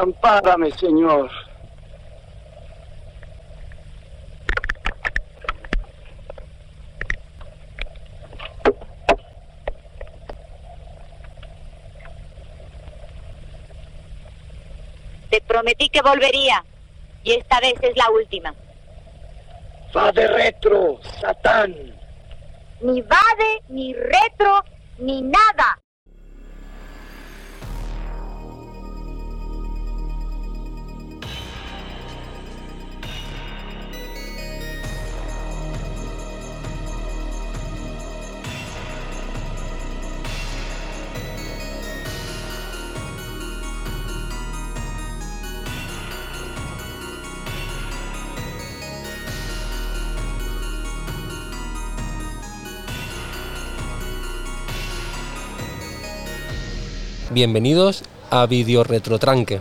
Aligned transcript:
Ampárame, 0.00 0.70
Señor. 0.72 1.28
Te 15.30 15.40
prometí 15.40 15.88
que 15.88 16.00
volvería. 16.00 16.64
Y 17.24 17.32
esta 17.32 17.58
vez 17.60 17.74
es 17.82 17.96
la 17.96 18.08
última. 18.10 18.54
Va 19.96 20.12
de 20.12 20.28
retro, 20.28 21.00
Satán. 21.20 21.74
Ni 22.80 23.02
vade, 23.02 23.62
ni 23.68 23.92
retro, 23.94 24.62
ni 24.98 25.22
nada. 25.22 25.80
Bienvenidos 57.38 58.02
a 58.30 58.46
Video 58.46 58.82
Retrotranque. 58.82 59.60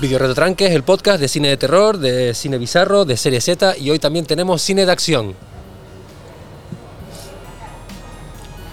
Video 0.00 0.18
Retrotranque 0.18 0.68
es 0.68 0.72
el 0.72 0.82
podcast 0.82 1.20
de 1.20 1.28
cine 1.28 1.48
de 1.48 1.58
terror, 1.58 1.98
de 1.98 2.32
cine 2.32 2.56
bizarro, 2.56 3.04
de 3.04 3.18
serie 3.18 3.42
Z 3.42 3.76
y 3.76 3.90
hoy 3.90 3.98
también 3.98 4.24
tenemos 4.24 4.62
cine 4.62 4.86
de 4.86 4.92
acción. 4.92 5.34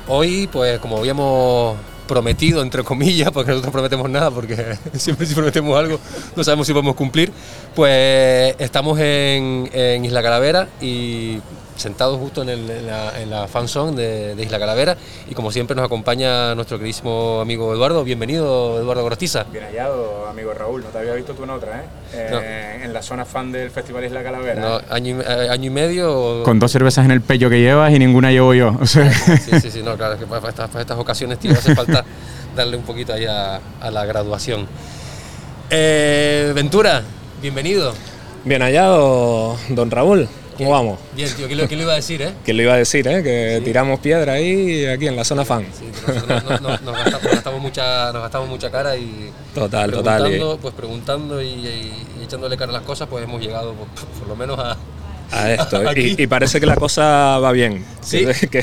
Hoy, 0.08 0.48
pues 0.48 0.80
como 0.80 1.00
habíamos 1.00 1.76
prometido, 2.08 2.62
entre 2.62 2.86
comillas, 2.86 3.32
porque 3.32 3.52
nosotros 3.52 3.68
no 3.68 3.74
prometemos 3.74 4.10
nada, 4.10 4.32
porque 4.32 4.78
siempre 4.94 5.26
si 5.26 5.34
prometemos 5.34 5.78
algo 5.78 6.00
no 6.38 6.44
sabemos 6.46 6.68
si 6.68 6.72
podemos 6.72 6.96
cumplir, 6.96 7.34
pues 7.76 8.56
estamos 8.60 8.98
en, 8.98 9.70
en 9.74 10.06
Isla 10.06 10.24
Calavera 10.24 10.70
y 10.80 11.42
sentados 11.78 12.20
justo 12.20 12.42
en, 12.42 12.50
el, 12.50 12.70
en 12.70 12.88
la, 12.88 13.22
en 13.22 13.30
la 13.30 13.48
fanzone 13.48 13.96
de, 13.96 14.36
de, 14.36 14.44
Isla 14.44 14.60
Calavera 14.60 14.98
y 15.30 15.34
como 15.34 15.52
siempre 15.52 15.76
nos 15.76 15.86
acompaña 15.86 16.56
nuestro 16.56 16.78
queridísimo 16.78 17.40
amigo 17.42 17.74
Eduardo. 17.74 18.04
Bienvenido, 18.04 18.80
Eduardo 18.80 19.04
Gorostiza. 19.04 19.46
Bien 19.52 19.66
hallado, 19.66 20.28
amigo 20.28 20.54
Raúl. 20.54 20.84
No 20.84 20.90
te 20.90 20.98
había 20.98 21.14
visto 21.14 21.34
tú 21.34 21.44
en 21.44 21.52
otra, 21.52 21.80
¿eh? 21.80 21.86
eh 22.14 22.28
no. 22.32 22.86
En 22.86 22.94
la 22.94 23.02
zona 23.02 23.26
fan 23.26 23.52
del 23.52 23.72
Festival 23.72 24.06
Isla 24.06 24.24
Calavera. 24.24 24.62
No, 24.62 24.82
año, 24.90 25.20
y, 25.22 25.48
año 25.50 25.66
y 25.66 25.70
medio. 25.70 26.44
Con 26.44 26.60
dos 26.60 26.72
cervezas 26.72 27.06
en 27.06 27.12
el 27.12 27.22
pecho 27.22 27.50
que 27.50 27.60
llevas 27.62 27.94
y 27.94 28.00
ninguna 28.00 28.32
llevo 28.32 28.54
yo. 28.54 28.76
O 28.82 28.86
sea. 28.86 29.12
Sí, 29.12 29.60
sí, 29.60 29.72
sí, 29.72 29.84
no, 29.84 29.98
claro, 29.98 30.18
que 30.18 30.26
para 30.26 30.50
estas, 30.50 30.70
para 30.70 30.82
estas 30.82 30.98
ocasiones, 30.98 31.40
tío, 31.40 31.52
hace 31.52 31.76
falta 31.76 32.06
darle 32.56 32.78
un 32.78 32.84
poquito 32.84 33.14
ahí 33.14 33.26
a, 33.26 33.60
a 33.82 33.92
la 33.92 34.06
graduación. 34.06 34.68
Eh, 35.70 36.54
Ventura, 36.56 37.04
bienvenido. 37.42 37.94
Bien 38.46 38.62
hallado, 38.62 39.58
don 39.70 39.92
Raúl. 39.92 40.30
¿Cómo 40.58 40.72
vamos? 40.72 41.00
Bien, 41.16 41.30
tío, 41.36 41.48
¿quién 41.48 41.60
lo, 41.60 41.84
iba 41.84 41.94
a 41.94 41.98
decir, 41.98 42.22
eh? 42.22 42.34
¿Quién 42.44 42.58
lo 42.58 42.64
iba 42.64 42.74
a 42.74 42.78
decir, 42.78 43.08
eh? 43.08 43.22
Que 43.22 43.58
sí. 43.60 43.64
tiramos 43.64 44.00
piedra 44.00 44.34
ahí, 44.34 44.86
aquí 44.86 45.08
en 45.08 45.16
la 45.16 45.24
zona 45.24 45.46
fan. 45.46 45.66
Sí, 45.72 45.86
nos, 46.08 46.28
nos, 46.28 46.28
nos, 46.28 46.44
gastamos, 46.52 46.82
nos, 46.82 47.34
gastamos, 47.34 47.62
mucha, 47.62 48.12
nos 48.12 48.22
gastamos 48.24 48.50
mucha 48.50 48.72
cara 48.72 48.98
y. 48.98 49.32
Total, 49.54 49.90
preguntando, 49.90 50.30
total. 50.30 50.60
Pues 50.60 50.74
preguntando 50.74 51.42
y, 51.42 51.94
echándole 52.24 52.58
cara 52.58 52.72
a 52.72 52.74
las 52.74 52.84
cosas, 52.84 53.08
pues 53.08 53.24
hemos 53.24 53.40
llegado, 53.40 53.74
por, 53.74 53.88
por 53.88 54.28
lo 54.28 54.36
menos 54.36 54.58
a. 54.58 54.78
A 55.32 55.52
esto, 55.52 55.82
y, 55.96 56.16
y, 56.18 56.28
parece 56.28 56.60
que 56.60 56.66
la 56.66 56.76
cosa 56.76 57.38
va 57.40 57.52
bien. 57.52 57.86
Sí. 58.02 58.26
Que... 58.50 58.60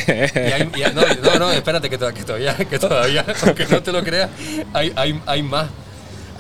Hay, 0.55 0.71
no, 0.95 1.03
no, 1.23 1.39
no, 1.39 1.53
espérate, 1.53 1.89
que, 1.91 1.99
que, 1.99 2.25
todavía, 2.25 2.57
que 2.57 2.79
todavía, 2.79 3.25
aunque 3.43 3.67
no 3.67 3.83
te 3.83 3.93
lo 3.93 4.03
creas, 4.03 4.31
hay, 4.73 4.93
hay, 4.97 5.21
hay 5.27 5.43
más. 5.43 5.69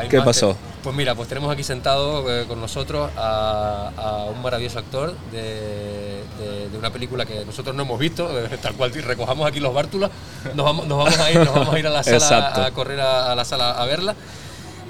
¿Qué 0.09 0.17
más 0.17 0.27
pasó? 0.27 0.57
Pues 0.85 0.95
mira, 0.95 1.15
pues 1.15 1.31
tenemos 1.31 1.51
aquí 1.51 1.63
sentado 1.63 2.31
eh, 2.31 2.45
con 2.47 2.61
nosotros 2.61 3.11
a, 3.17 3.91
a, 3.97 4.25
un 4.27 4.43
maravilloso 4.43 4.79
actor 4.79 5.17
de, 5.33 6.23
de, 6.39 6.69
de, 6.71 6.79
una 6.79 6.93
película 6.93 7.25
que 7.25 7.43
nosotros 7.47 7.75
no 7.75 7.85
hemos 7.85 7.99
visto, 7.99 8.29
eh, 8.45 8.59
tal 8.61 8.75
cual 8.75 8.93
recojamos 8.93 9.49
aquí 9.49 9.61
los 9.61 9.73
bártulos, 9.73 10.11
nos 10.55 10.67
vamos, 10.67 10.87
nos 10.87 10.99
vamos, 10.99 11.19
a, 11.19 11.31
ir, 11.33 11.39
nos 11.39 11.55
vamos 11.55 11.75
a 11.75 11.79
ir 11.79 11.87
a 11.87 11.91
la 11.91 12.03
sala 12.03 12.67
a 12.67 12.71
correr 12.73 13.01
a, 13.01 13.33
a, 13.33 13.35
la 13.35 13.47
sala 13.47 13.71
a 13.71 13.87
verla. 13.87 14.15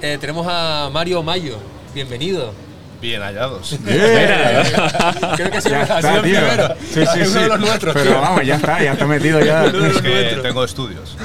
Eh, 0.02 0.18
tenemos 0.20 0.44
a 0.50 0.90
Mario 0.92 1.22
Mayo, 1.22 1.58
bienvenido. 1.94 2.52
Bien 3.00 3.22
hallados. 3.22 3.78
Creo 3.84 5.50
que 5.50 5.58
ha 5.58 5.60
sido, 5.60 5.76
está, 5.76 5.98
ha 5.98 6.02
sido 6.02 6.16
el 6.16 6.22
primero. 6.22 6.74
Sí, 6.92 7.00
uno 7.00 7.24
sí. 7.24 7.38
de 7.38 7.48
los 7.48 7.60
nuestros. 7.60 7.94
Pero 7.94 8.10
tío. 8.10 8.20
vamos, 8.20 8.44
ya 8.44 8.56
está, 8.56 8.82
ya 8.82 8.92
está 8.94 9.06
metido 9.06 9.40
ya. 9.44 9.66
Es 9.66 10.02
que 10.02 10.40
tengo 10.42 10.64
estudios. 10.64 11.16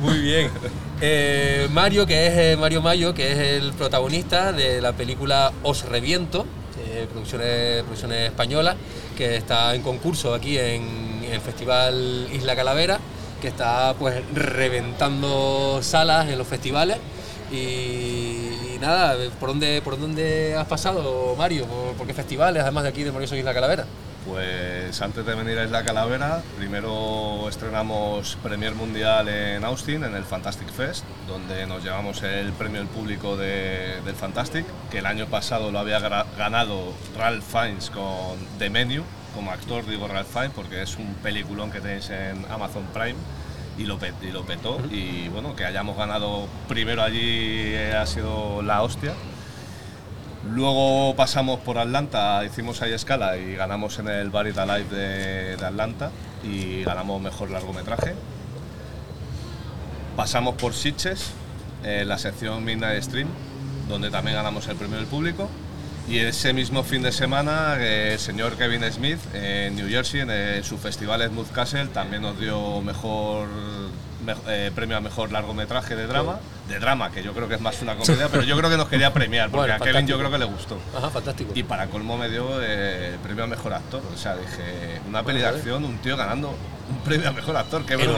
Muy 0.00 0.18
bien. 0.20 0.50
Eh, 1.06 1.68
Mario, 1.70 2.06
que 2.06 2.28
es 2.28 2.32
eh, 2.38 2.56
Mario 2.56 2.80
Mayo, 2.80 3.12
que 3.12 3.30
es 3.32 3.38
el 3.38 3.74
protagonista 3.74 4.52
de 4.52 4.80
la 4.80 4.94
película 4.94 5.52
Os 5.62 5.84
Reviento, 5.84 6.46
producciones, 7.12 7.84
españolas, 8.26 8.76
que 9.14 9.36
está 9.36 9.74
en 9.74 9.82
concurso 9.82 10.32
aquí 10.32 10.58
en 10.58 11.22
el 11.30 11.42
Festival 11.42 12.26
Isla 12.32 12.56
Calavera, 12.56 13.00
que 13.42 13.48
está 13.48 13.92
pues 13.98 14.22
reventando 14.32 15.80
salas 15.82 16.30
en 16.30 16.38
los 16.38 16.46
festivales. 16.46 16.96
Y, 17.52 18.78
nada, 18.80 19.14
¿por 19.38 19.50
dónde, 19.50 19.82
¿por 19.82 20.00
dónde 20.00 20.56
has 20.56 20.66
pasado, 20.66 21.34
Mario? 21.36 21.66
¿Por, 21.98 22.06
qué 22.06 22.14
festivales, 22.14 22.62
además 22.62 22.84
de 22.84 22.88
aquí 22.88 23.02
de 23.02 23.10
Maravilloso 23.10 23.36
Isla 23.36 23.52
Calavera? 23.52 23.84
Pues 24.26 25.02
antes 25.02 25.26
de 25.26 25.34
venir 25.34 25.58
a 25.58 25.64
Isla 25.64 25.84
Calavera, 25.84 26.42
primero 26.56 27.46
estrenamos 27.46 28.38
Premier 28.42 28.74
Mundial 28.74 29.28
en 29.28 29.64
Austin, 29.64 30.02
en 30.02 30.14
el 30.14 30.24
Fantastic 30.24 30.70
Fest, 30.70 31.04
donde 31.28 31.66
nos 31.66 31.84
llevamos 31.84 32.22
el 32.22 32.52
premio 32.52 32.80
del 32.80 32.88
público 32.88 33.36
de, 33.36 34.00
del 34.02 34.14
Fantastic, 34.14 34.64
que 34.90 34.98
el 34.98 35.06
año 35.06 35.26
pasado 35.26 35.70
lo 35.70 35.78
había 35.78 35.98
ganado 35.98 36.94
Ralph 37.18 37.44
Fiennes 37.44 37.90
con 37.90 38.38
The 38.58 38.70
Menu, 38.70 39.02
como 39.34 39.50
actor 39.50 39.84
digo 39.84 40.08
Ralph 40.08 40.32
Fiennes, 40.32 40.52
porque 40.54 40.80
es 40.80 40.96
un 40.96 41.14
peliculón 41.22 41.70
que 41.70 41.80
tenéis 41.80 42.08
en 42.08 42.46
Amazon 42.50 42.84
Prime. 42.94 43.18
Y 43.76 43.86
lo, 43.86 43.98
y 44.22 44.30
lo 44.30 44.44
petó, 44.44 44.78
y 44.88 45.26
bueno, 45.30 45.56
que 45.56 45.64
hayamos 45.64 45.96
ganado 45.96 46.46
primero 46.68 47.02
allí 47.02 47.74
ha 47.74 48.06
sido 48.06 48.62
la 48.62 48.82
hostia. 48.82 49.12
Luego 50.50 51.16
pasamos 51.16 51.60
por 51.60 51.78
Atlanta, 51.78 52.44
hicimos 52.44 52.82
ahí 52.82 52.92
escala 52.92 53.38
y 53.38 53.54
ganamos 53.54 53.98
en 53.98 54.08
el 54.08 54.28
Buried 54.28 54.58
Alive 54.58 54.94
de, 55.56 55.64
Atlanta 55.64 56.10
y 56.42 56.82
ganamos 56.84 57.20
mejor 57.22 57.50
largometraje. 57.50 58.14
Pasamos 60.16 60.54
por 60.56 60.74
Sitges, 60.74 61.30
en 61.82 62.08
la 62.08 62.18
sección 62.18 62.62
Midnight 62.64 63.02
Stream, 63.02 63.28
donde 63.88 64.10
también 64.10 64.36
ganamos 64.36 64.68
el 64.68 64.76
premio 64.76 64.96
del 64.96 65.06
público. 65.06 65.48
Y 66.08 66.18
ese 66.18 66.52
mismo 66.52 66.82
fin 66.82 67.02
de 67.02 67.12
semana, 67.12 67.76
el 67.82 68.18
señor 68.18 68.56
Kevin 68.56 68.82
Smith 68.92 69.18
en 69.32 69.74
New 69.76 69.88
Jersey, 69.88 70.20
en 70.20 70.62
su 70.62 70.76
festival 70.76 71.26
Smooth 71.26 71.50
Castle, 71.52 71.86
también 71.86 72.20
nos 72.20 72.38
dio 72.38 72.82
mejor 72.82 73.48
eh, 74.48 74.70
premio 74.74 74.98
a 74.98 75.00
mejor 75.00 75.32
largometraje 75.32 75.96
de 75.96 76.06
drama, 76.06 76.38
de 76.68 76.78
drama, 76.78 77.10
que 77.10 77.22
yo 77.22 77.32
creo 77.32 77.48
que 77.48 77.54
es 77.54 77.60
más 77.60 77.80
una 77.82 77.94
comedia, 77.96 78.28
pero 78.30 78.42
yo 78.42 78.56
creo 78.56 78.70
que 78.70 78.76
nos 78.76 78.88
quería 78.88 79.12
premiar, 79.12 79.50
porque 79.50 79.70
bueno, 79.70 79.74
a 79.74 79.86
Kevin 79.86 80.06
yo 80.06 80.18
creo 80.18 80.30
que 80.30 80.38
le 80.38 80.44
gustó. 80.44 80.78
Ajá, 80.96 81.10
fantástico. 81.10 81.52
Y 81.54 81.62
para 81.62 81.86
colmo 81.88 82.16
me 82.16 82.28
dio 82.28 82.62
eh, 82.62 83.14
el 83.14 83.18
premio 83.18 83.44
a 83.44 83.46
mejor 83.46 83.74
actor. 83.74 84.02
O 84.12 84.16
sea, 84.16 84.36
dije, 84.36 85.00
una 85.08 85.22
peli 85.22 85.40
de 85.40 85.46
acción, 85.46 85.84
un 85.84 85.98
tío 85.98 86.16
ganando 86.16 86.54
un 86.90 86.96
premio 86.98 87.28
a 87.28 87.32
mejor 87.32 87.56
actor, 87.56 87.84
qué 87.86 87.96
bueno 87.96 88.14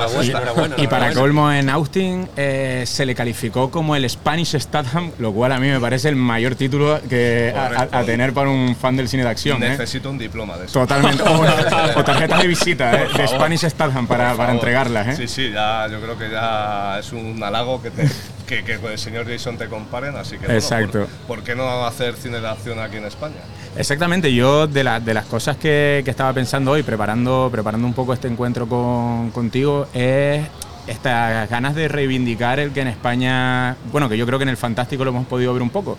y, 0.77 0.83
y 0.83 0.87
para 0.87 1.13
colmo 1.13 1.53
en 1.53 1.71
Austin 1.71 2.29
eh, 2.37 2.85
se 2.87 3.07
le 3.07 3.15
calificó 3.15 3.71
como 3.71 3.95
el 3.95 4.09
Spanish 4.09 4.59
Statham, 4.59 5.13
lo 5.19 5.33
cual 5.33 5.53
a 5.53 5.61
mí 5.61 5.69
me 5.69 5.81
parece 5.81 6.09
el 6.09 6.17
mayor 6.17 6.57
título 6.57 7.01
que 7.09 7.55
a, 7.57 7.89
a, 7.91 8.05
tener 8.05 8.33
para 8.33 8.51
un 8.51 8.75
fan 8.75 8.97
del 8.97 9.09
cine 9.09 9.23
de 9.23 9.31
acción. 9.31 9.61
Necesito 9.61 10.09
¿eh? 10.09 10.13
un 10.13 10.19
diploma 10.19 10.57
de 10.57 10.67
eso. 10.67 10.81
Totalmente. 10.81 11.23
O, 11.37 12.01
o 12.01 12.05
tarjetas 12.05 12.41
de 12.41 12.47
visita 12.47 13.03
eh, 13.03 13.09
de 13.17 13.29
Spanish 13.29 13.67
Statham 13.69 14.07
para, 14.07 14.35
para 14.35 14.53
entregarlas. 14.53 15.09
¿eh? 15.09 15.17
Sí, 15.17 15.29
sí, 15.29 15.51
ya, 15.53 15.87
yo 15.89 16.01
creo 16.01 16.19
que 16.19 16.31
ya 16.31 16.99
es 16.99 17.13
un 17.13 17.43
halago 17.43 17.83
que, 17.83 17.91
te, 17.91 18.09
que, 18.47 18.65
que 18.65 18.79
con 18.79 18.93
el 18.93 18.99
señor 18.99 19.29
Jason 19.29 19.59
te 19.59 19.69
comparen, 19.69 20.17
así 20.17 20.39
que 20.39 20.47
Exacto. 20.47 21.01
Bueno, 21.01 21.13
¿por, 21.27 21.39
¿por, 21.39 21.45
qué 21.45 21.55
no 21.55 21.85
hacer 21.87 22.15
cine 22.15 22.41
de 22.41 22.49
acción 22.49 22.79
aquí 22.79 22.97
en 22.97 23.05
España? 23.05 23.37
Exactamente, 23.79 24.33
yo 24.33 24.67
de, 24.67 24.83
la, 24.83 25.01
de 25.01 25.13
las 25.13 25.27
cosas 25.27 25.59
que, 25.59 26.01
que, 26.03 26.11
estaba 26.11 26.33
pensando 26.33 26.71
hoy, 26.71 26.83
preparando, 26.83 27.51
preparando 27.53 27.87
un 27.87 27.93
poco 27.93 28.15
este 28.15 28.27
encuentro 28.27 28.67
con, 28.67 29.31
contigo, 29.33 29.87
es 29.93 30.47
estas 30.87 31.51
ganas 31.51 31.75
de 31.75 31.89
reivindicar 31.89 32.59
el 32.59 32.71
que 32.71 32.81
en 32.81 32.89
España, 32.89 33.77
bueno, 33.93 34.09
que 34.09 34.17
yo 34.17 34.25
creo 34.25 34.39
que 34.39 34.45
en 34.45 34.49
el 34.49 34.57
Fantástico 34.57 35.05
lo 35.05 35.11
hemos 35.11 35.27
podido 35.27 35.53
ver 35.53 35.61
un 35.61 35.69
poco, 35.69 35.99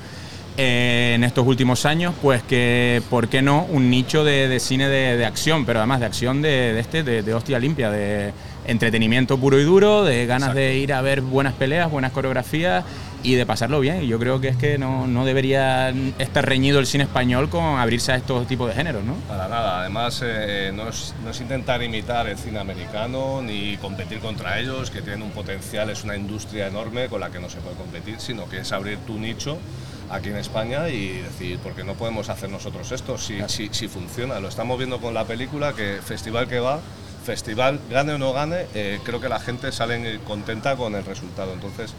eh, 0.58 1.14
en 1.16 1.24
estos 1.24 1.46
últimos 1.46 1.86
años, 1.86 2.16
pues 2.20 2.42
que, 2.42 3.04
¿por 3.12 3.28
qué 3.28 3.44
no? 3.44 3.66
Un 3.66 3.92
nicho 3.92 4.24
de, 4.24 4.48
de 4.48 4.60
cine 4.60 4.90
de, 4.90 5.16
de 5.16 5.26
acción, 5.26 5.64
pero 5.64 5.78
además 5.78 6.00
de 6.00 6.08
acción 6.08 6.42
de, 6.42 6.74
de 6.74 6.80
este, 6.80 7.04
de, 7.04 7.22
de 7.22 7.34
hostia 7.36 7.60
limpia, 7.60 7.92
de 7.92 8.34
entretenimiento 8.66 9.38
puro 9.38 9.60
y 9.60 9.64
duro, 9.64 10.04
de 10.04 10.26
ganas 10.26 10.56
de 10.56 10.78
ir 10.78 10.94
a 10.94 11.02
ver 11.02 11.22
buenas 11.22 11.54
peleas, 11.54 11.92
buenas 11.92 12.12
coreografías 12.12 12.84
y 13.24 13.36
de 13.36 13.46
pasarlo 13.46 13.80
bien. 13.80 14.04
Y 14.04 14.08
yo 14.08 14.20
creo 14.20 14.40
que 14.42 14.50
es 14.50 14.58
que 14.58 14.78
no, 14.78 15.08
no 15.08 15.26
debería 15.26 15.90
estar 16.18 16.46
reñido 16.46 16.80
el 16.80 16.88
cine 16.88 17.06
español 17.06 17.50
con 17.50 17.64
abrirse 17.64 18.12
a 18.12 18.16
estos 18.16 18.48
tipos 18.48 18.70
de 18.70 18.76
géneros, 18.76 19.04
¿no? 19.04 19.16
Para 19.28 19.48
nada, 19.48 19.82
además 19.82 20.22
eh, 20.24 20.72
no, 20.74 20.90
es, 20.90 21.14
no 21.24 21.32
es 21.32 21.42
intentar 21.42 21.82
imitar 21.84 22.28
el 22.28 22.38
cine 22.38 22.60
americano 22.60 23.42
ni 23.42 23.78
competir 23.78 24.20
contra 24.20 24.60
ellos, 24.60 24.92
que 24.92 25.02
tienen 25.02 25.24
un 25.24 25.32
potencial, 25.32 25.90
es 25.90 26.04
una 26.04 26.16
industria 26.16 26.68
enorme 26.68 27.08
con 27.08 27.20
la 27.20 27.30
que 27.30 27.40
no 27.40 27.50
se 27.50 27.60
puede 27.60 27.76
competir, 27.76 28.20
sino 28.20 28.48
que 28.50 28.60
es 28.60 28.72
abrir 28.72 28.98
tu 29.00 29.20
nicho 29.20 29.58
aquí 30.10 30.30
en 30.30 30.38
España 30.38 30.90
y 30.90 31.22
decir, 31.22 31.60
¿por 31.60 31.74
qué 31.74 31.84
no 31.84 31.96
podemos 31.96 32.30
hacer 32.30 32.50
nosotros 32.50 32.92
esto? 32.92 33.18
Si, 33.18 33.40
si, 33.48 33.70
si 33.72 33.88
funciona, 33.88 34.40
lo 34.40 34.48
estamos 34.48 34.78
viendo 34.78 35.00
con 35.00 35.14
la 35.14 35.26
película, 35.26 35.74
que 35.74 36.00
festival 36.04 36.48
que 36.48 36.60
va, 36.60 36.80
festival, 37.26 37.80
gane 37.90 38.14
o 38.14 38.18
no 38.18 38.32
gane, 38.32 38.68
eh, 38.74 39.00
creo 39.04 39.20
que 39.20 39.28
la 39.28 39.40
gente 39.40 39.72
sale 39.74 40.20
contenta 40.26 40.78
con 40.78 40.96
el 40.96 41.04
resultado. 41.04 41.54
Entonces, 41.54 41.94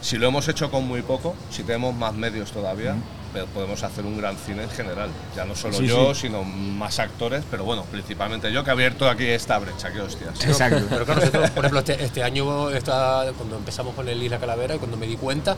si 0.00 0.16
lo 0.16 0.28
hemos 0.28 0.46
hecho 0.48 0.70
con 0.70 0.86
muy 0.86 1.02
poco, 1.02 1.34
si 1.50 1.62
tenemos 1.62 1.94
más 1.94 2.14
medios 2.14 2.50
todavía, 2.52 2.94
pero 3.32 3.46
podemos 3.46 3.82
hacer 3.82 4.04
un 4.06 4.16
gran 4.16 4.36
cine 4.36 4.62
en 4.62 4.70
general. 4.70 5.10
Ya 5.36 5.44
no 5.44 5.54
solo 5.54 5.74
Sí, 5.76 5.86
yo, 5.86 6.14
sí. 6.14 6.22
sino 6.22 6.44
más 6.44 6.98
actores, 6.98 7.44
pero 7.50 7.64
bueno, 7.64 7.84
principalmente 7.90 8.50
yo 8.52 8.64
que 8.64 8.70
he 8.70 8.72
abierto 8.72 9.08
aquí 9.08 9.26
esta 9.26 9.58
brecha, 9.58 9.92
qué 9.92 10.00
hostias. 10.00 10.42
Exacto. 10.44 10.86
Pero 10.88 11.04
claro, 11.04 11.20
nosotros, 11.20 11.50
por 11.50 11.64
ejemplo, 11.64 11.78
este, 11.80 12.02
este 12.04 12.22
año, 12.22 12.70
esta- 12.70 13.26
cuando 13.36 13.56
empezamos 13.56 13.94
con 13.94 14.08
el 14.08 14.22
Isla 14.22 14.38
Calavera, 14.38 14.74
y 14.76 14.78
cuando 14.78 14.96
me 14.96 15.06
di 15.06 15.16
cuenta, 15.16 15.56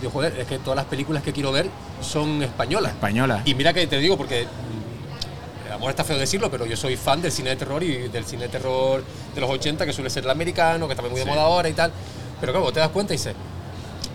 digo, 0.00 0.12
joder, 0.12 0.38
es 0.38 0.46
que 0.46 0.58
todas 0.58 0.76
las 0.76 0.84
películas 0.86 1.22
que 1.22 1.32
quiero 1.32 1.52
ver 1.52 1.68
son 2.02 2.42
españolas. 2.42 2.92
Española. 2.92 3.40
Y 3.46 3.54
mira 3.54 3.72
que 3.72 3.86
te 3.86 3.98
digo, 3.98 4.16
porque 4.18 4.44
mm, 4.44 5.72
amor 5.72 5.90
está 5.90 6.04
feo 6.04 6.18
decirlo, 6.18 6.50
pero 6.50 6.66
yo 6.66 6.76
soy 6.76 6.96
fan 6.96 7.22
del 7.22 7.32
cine 7.32 7.50
de 7.50 7.56
terror 7.56 7.82
y 7.82 8.08
del 8.08 8.24
cine 8.26 8.42
de 8.42 8.48
terror 8.50 9.02
de 9.34 9.40
los 9.40 9.48
80, 9.48 9.86
que 9.86 9.92
suele 9.94 10.10
ser 10.10 10.24
el 10.24 10.30
americano, 10.30 10.86
que 10.86 10.92
está 10.92 11.02
muy 11.02 11.18
de 11.18 11.22
Sí. 11.24 11.28
moda 11.30 11.42
ahora 11.42 11.68
y 11.68 11.72
tal. 11.72 11.92
Pero 12.40 12.52
claro, 12.52 12.70
te 12.72 12.80
das 12.80 12.90
cuenta 12.90 13.14
y 13.14 13.16
dices, 13.16 13.34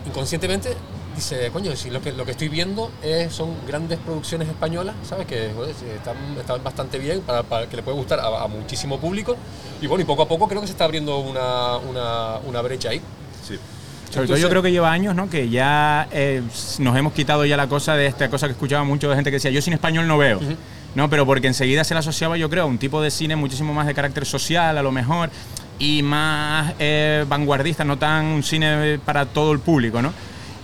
inconscientemente, 0.06 0.74
dice, 1.14 1.50
coño, 1.52 1.74
si 1.76 1.90
lo 1.90 2.00
que, 2.00 2.12
lo 2.12 2.24
que 2.24 2.32
estoy 2.32 2.48
viendo 2.48 2.90
es, 3.02 3.32
son 3.32 3.54
grandes 3.66 3.98
producciones 3.98 4.48
españolas, 4.48 4.94
¿sabes? 5.08 5.26
Que 5.26 5.50
joder, 5.54 5.74
están, 5.94 6.16
están 6.38 6.62
bastante 6.64 6.98
bien, 6.98 7.20
para, 7.20 7.42
para 7.42 7.66
que 7.68 7.76
le 7.76 7.82
puede 7.82 7.96
gustar 7.96 8.20
a, 8.20 8.42
a 8.44 8.48
muchísimo 8.48 8.98
público. 8.98 9.36
Y 9.80 9.86
bueno, 9.86 10.02
y 10.02 10.04
poco 10.04 10.22
a 10.22 10.28
poco 10.28 10.48
creo 10.48 10.60
que 10.60 10.66
se 10.66 10.72
está 10.72 10.84
abriendo 10.84 11.18
una, 11.18 11.76
una, 11.78 12.38
una 12.46 12.62
brecha 12.62 12.90
ahí. 12.90 13.00
Sí. 13.46 13.54
Sobre 14.10 14.26
todo 14.26 14.36
yo 14.36 14.46
Entonces- 14.46 14.48
creo 14.50 14.62
que 14.62 14.72
lleva 14.72 14.92
años, 14.92 15.14
¿no? 15.14 15.30
Que 15.30 15.48
ya 15.48 16.06
eh, 16.12 16.42
nos 16.78 16.96
hemos 16.96 17.12
quitado 17.14 17.44
ya 17.46 17.56
la 17.56 17.66
cosa 17.68 17.94
de 17.96 18.06
esta 18.06 18.28
cosa 18.28 18.46
que 18.46 18.52
escuchaba 18.52 18.84
mucho 18.84 19.08
de 19.08 19.14
gente 19.14 19.30
que 19.30 19.36
decía, 19.36 19.50
yo 19.50 19.62
sin 19.62 19.72
español 19.72 20.06
no 20.06 20.18
veo. 20.18 20.38
No, 20.94 21.08
pero 21.08 21.24
porque 21.24 21.46
enseguida 21.46 21.84
se 21.84 21.94
le 21.94 22.00
asociaba, 22.00 22.36
yo 22.36 22.50
creo, 22.50 22.64
a 22.64 22.66
un 22.66 22.76
tipo 22.76 23.00
de 23.00 23.10
cine 23.10 23.34
muchísimo 23.36 23.72
más 23.72 23.86
de 23.86 23.94
carácter 23.94 24.26
social, 24.26 24.76
a 24.76 24.82
lo 24.82 24.92
mejor, 24.92 25.30
y 25.82 26.00
más 26.04 26.74
eh, 26.78 27.24
vanguardista, 27.28 27.82
no 27.84 27.98
tan 27.98 28.26
un 28.26 28.42
cine 28.44 29.00
para 29.04 29.26
todo 29.26 29.50
el 29.50 29.58
público, 29.58 30.00
¿no? 30.00 30.12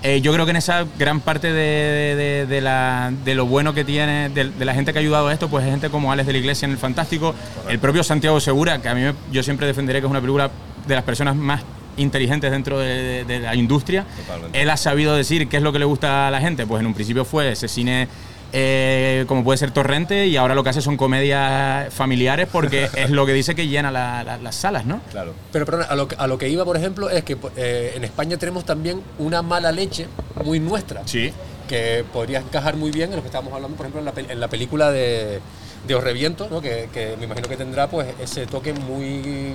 Eh, 0.05 0.20
yo 0.20 0.32
creo 0.32 0.44
que 0.44 0.53
en 0.53 0.56
esa 0.59 0.85
gran 0.97 1.19
parte 1.19 1.53
de, 1.53 2.15
de- 2.15 2.47
de 2.47 2.61
la- 2.61 3.11
de 3.25 3.35
lo 3.35 3.47
bueno 3.47 3.75
que 3.75 3.82
tiene, 3.85 4.29
de, 4.29 4.65
la 4.65 4.73
gente 4.75 4.93
que 4.93 5.00
ha 5.00 5.03
ayudado 5.03 5.26
a 5.26 5.32
esto, 5.32 5.49
pues 5.49 5.65
es 5.65 5.70
gente 5.73 5.91
como 5.91 6.12
Alex 6.12 6.25
de 6.29 6.35
la 6.35 6.38
Iglesia 6.38 6.67
en 6.67 6.73
El 6.73 6.79
Fantástico, 6.79 7.35
el 7.69 7.81
propio 7.81 8.05
Santiago 8.05 8.38
Segura, 8.38 8.81
que 8.81 8.88
a 8.88 8.94
mí 8.94 9.00
me- 9.00 9.15
yo 9.32 9.43
siempre 9.43 9.67
defenderé 9.67 9.99
que 10.00 10.06
es 10.06 10.11
una 10.11 10.20
película 10.20 10.53
de 10.87 10.94
las 10.94 11.03
personas 11.03 11.35
más 11.35 11.62
inteligentes 11.97 12.53
dentro 12.53 12.79
de, 12.79 12.94
de- 12.94 13.25
de 13.25 13.38
la 13.41 13.56
industria. 13.56 14.05
Totalmente. 14.25 14.62
Él 14.62 14.71
ha 14.71 14.76
sabido 14.76 15.17
decir 15.17 15.49
qué 15.49 15.56
es 15.56 15.64
lo 15.64 15.73
que 15.73 15.81
le 15.81 15.85
gusta 15.85 16.29
a 16.29 16.31
la 16.31 16.41
gente. 16.41 16.64
Pues 16.64 16.79
en 16.79 16.87
un 16.87 16.94
principio 16.94 17.25
fue 17.25 17.50
ese 17.50 17.67
cine 17.67 18.06
eh, 18.53 19.25
como 19.29 19.45
puede 19.45 19.59
ser 19.59 19.71
Torrente 19.71 20.27
y 20.27 20.37
ahora 20.37 20.55
lo 20.55 20.62
que 20.65 20.71
hace 20.71 20.81
son 20.81 20.97
comedias 20.97 21.93
familiares 21.93 22.49
porque 22.50 22.89
es 22.97 23.11
lo 23.11 23.27
que 23.27 23.33
dice 23.33 23.55
que 23.55 23.69
llena 23.69 23.91
la- 23.91 24.25
la- 24.25 24.39
las 24.39 24.55
salas, 24.55 24.85
¿no? 24.87 25.00
Claro. 25.11 25.35
Pero 25.53 25.65
perdona, 25.67 25.85
a 25.85 25.97
lo, 25.97 26.09
que- 26.09 26.17
a 26.19 26.27
lo 26.27 26.39
que 26.39 26.49
iba, 26.49 26.65
por 26.65 26.77
ejemplo, 26.77 27.11
es 27.11 27.25
que 27.25 27.37
eh, 27.56 27.93
en 27.97 28.05
España 28.05 28.37
tenemos 28.37 28.65
también 28.65 29.03
una 29.19 29.43
mala 29.43 29.71
leche 29.73 30.06
muy 30.45 30.61
nuestra. 30.61 31.03
Sí. 31.06 31.33
Que 31.69 32.05
podría 32.12 32.39
encajar 32.39 32.77
muy 32.77 32.91
bien 32.91 33.11
en 33.11 33.17
lo 33.17 33.23
que 33.23 33.29
estábamos 33.29 33.53
hablando, 33.53 33.77
por 33.77 33.85
ejemplo, 33.87 34.00
en 34.00 34.05
la, 34.06 34.15
pel- 34.15 34.31
en 34.33 34.41
la 34.41 34.49
película 34.49 34.91
de, 34.91 35.41
de 35.87 35.95
Os 35.95 36.03
Reviento, 36.03 36.49
¿no? 36.50 36.62
que, 36.62 36.89
que 36.95 37.15
me 37.19 37.25
imagino 37.27 37.47
que 37.49 37.56
tendrá 37.59 37.89
pues 37.89 38.06
ese 38.21 38.47
toque 38.47 38.73
muy. 38.73 39.55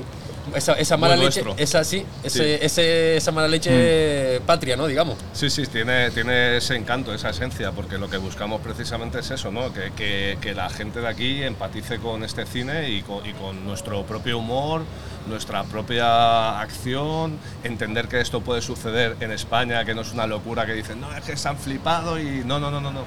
Esa, 0.56 0.74
esa 0.74 0.98
mala 0.98 1.16
Muy 1.16 1.26
leche, 1.26 1.42
nuestro. 1.44 1.64
esa 1.64 1.84
sí, 1.84 2.06
ese, 2.24 2.58
Sí. 2.58 2.66
ese- 2.66 3.18
esa 3.18 3.32
mala 3.32 3.48
leche 3.48 4.42
patria, 4.46 4.76
¿no? 4.76 4.88
Digamos. 4.88 5.18
Sí, 5.34 5.50
sí, 5.50 5.66
tiene, 5.68 6.12
tiene 6.12 6.58
ese 6.58 6.76
encanto, 6.76 7.14
esa 7.14 7.30
esencia, 7.30 7.72
porque 7.72 7.98
lo 7.98 8.10
que 8.10 8.18
buscamos 8.18 8.62
precisamente 8.62 9.20
es 9.20 9.32
eso, 9.32 9.52
¿no? 9.52 9.74
Que, 9.74 9.92
que- 9.96 10.38
que 10.42 10.54
la 10.54 10.70
gente 10.70 11.00
de 11.02 11.08
aquí 11.08 11.44
empatice 11.44 11.98
con 12.00 12.24
este 12.24 12.46
cine 12.46 12.90
y 12.90 13.02
con, 13.04 13.26
y 13.26 13.34
con 13.34 13.64
nuestro 13.66 14.04
propio 14.04 14.38
humor, 14.40 14.84
nuestra 15.28 15.64
propia 15.64 16.60
acción, 16.60 17.38
entender 17.64 18.10
que 18.10 18.20
esto 18.20 18.42
puede 18.42 18.62
suceder 18.62 19.16
en 19.22 19.32
España, 19.32 19.86
que 19.86 19.96
no 19.96 20.02
es 20.02 20.12
una 20.12 20.28
locura 20.28 20.66
que 20.66 20.74
dicen, 20.74 21.00
no, 21.00 21.16
es 21.16 21.24
que 21.24 21.38
se 21.38 21.48
han 21.48 21.58
flipado 21.58 22.20
y 22.20 22.44
no, 22.46 22.60
no, 22.60 22.70
no, 22.70 22.82
no, 22.82 22.92
no. 22.92 23.06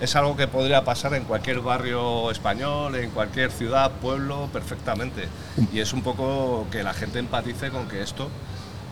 Es 0.00 0.16
algo 0.16 0.34
que 0.36 0.48
podría 0.48 0.82
pasar 0.84 1.12
en 1.12 1.24
cualquier 1.24 1.60
barrio 1.60 2.30
español, 2.30 2.94
en 2.96 3.10
cualquier 3.10 3.50
ciudad, 3.50 3.90
pueblo, 4.00 4.48
perfectamente. 4.50 5.28
Y 5.72 5.80
es 5.80 5.92
un 5.92 6.02
poco 6.02 6.66
que 6.72 6.77
la 6.82 6.94
gente 6.94 7.18
empatice 7.18 7.70
con 7.70 7.88
que 7.88 8.02
esto 8.02 8.28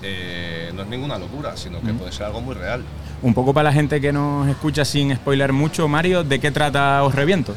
eh, 0.03 0.71
no 0.75 0.83
es 0.83 0.88
ninguna 0.88 1.19
locura, 1.19 1.56
sino 1.56 1.81
que 1.81 1.93
puede 1.93 2.12
ser 2.12 2.27
algo 2.27 2.41
muy 2.41 2.55
real. 2.55 2.83
Un 3.23 3.35
poco 3.35 3.55
para 3.55 3.71
la 3.71 3.73
gente 3.73 4.00
que 4.00 4.12
nos 4.12 4.49
escucha 4.49 4.85
sin 4.85 5.15
spoiler 5.15 5.53
mucho, 5.53 5.88
Mario, 5.88 6.23
¿de 6.23 6.38
qué 6.38 6.50
trata 6.50 7.03
Os 7.03 7.15
Reviento? 7.15 7.55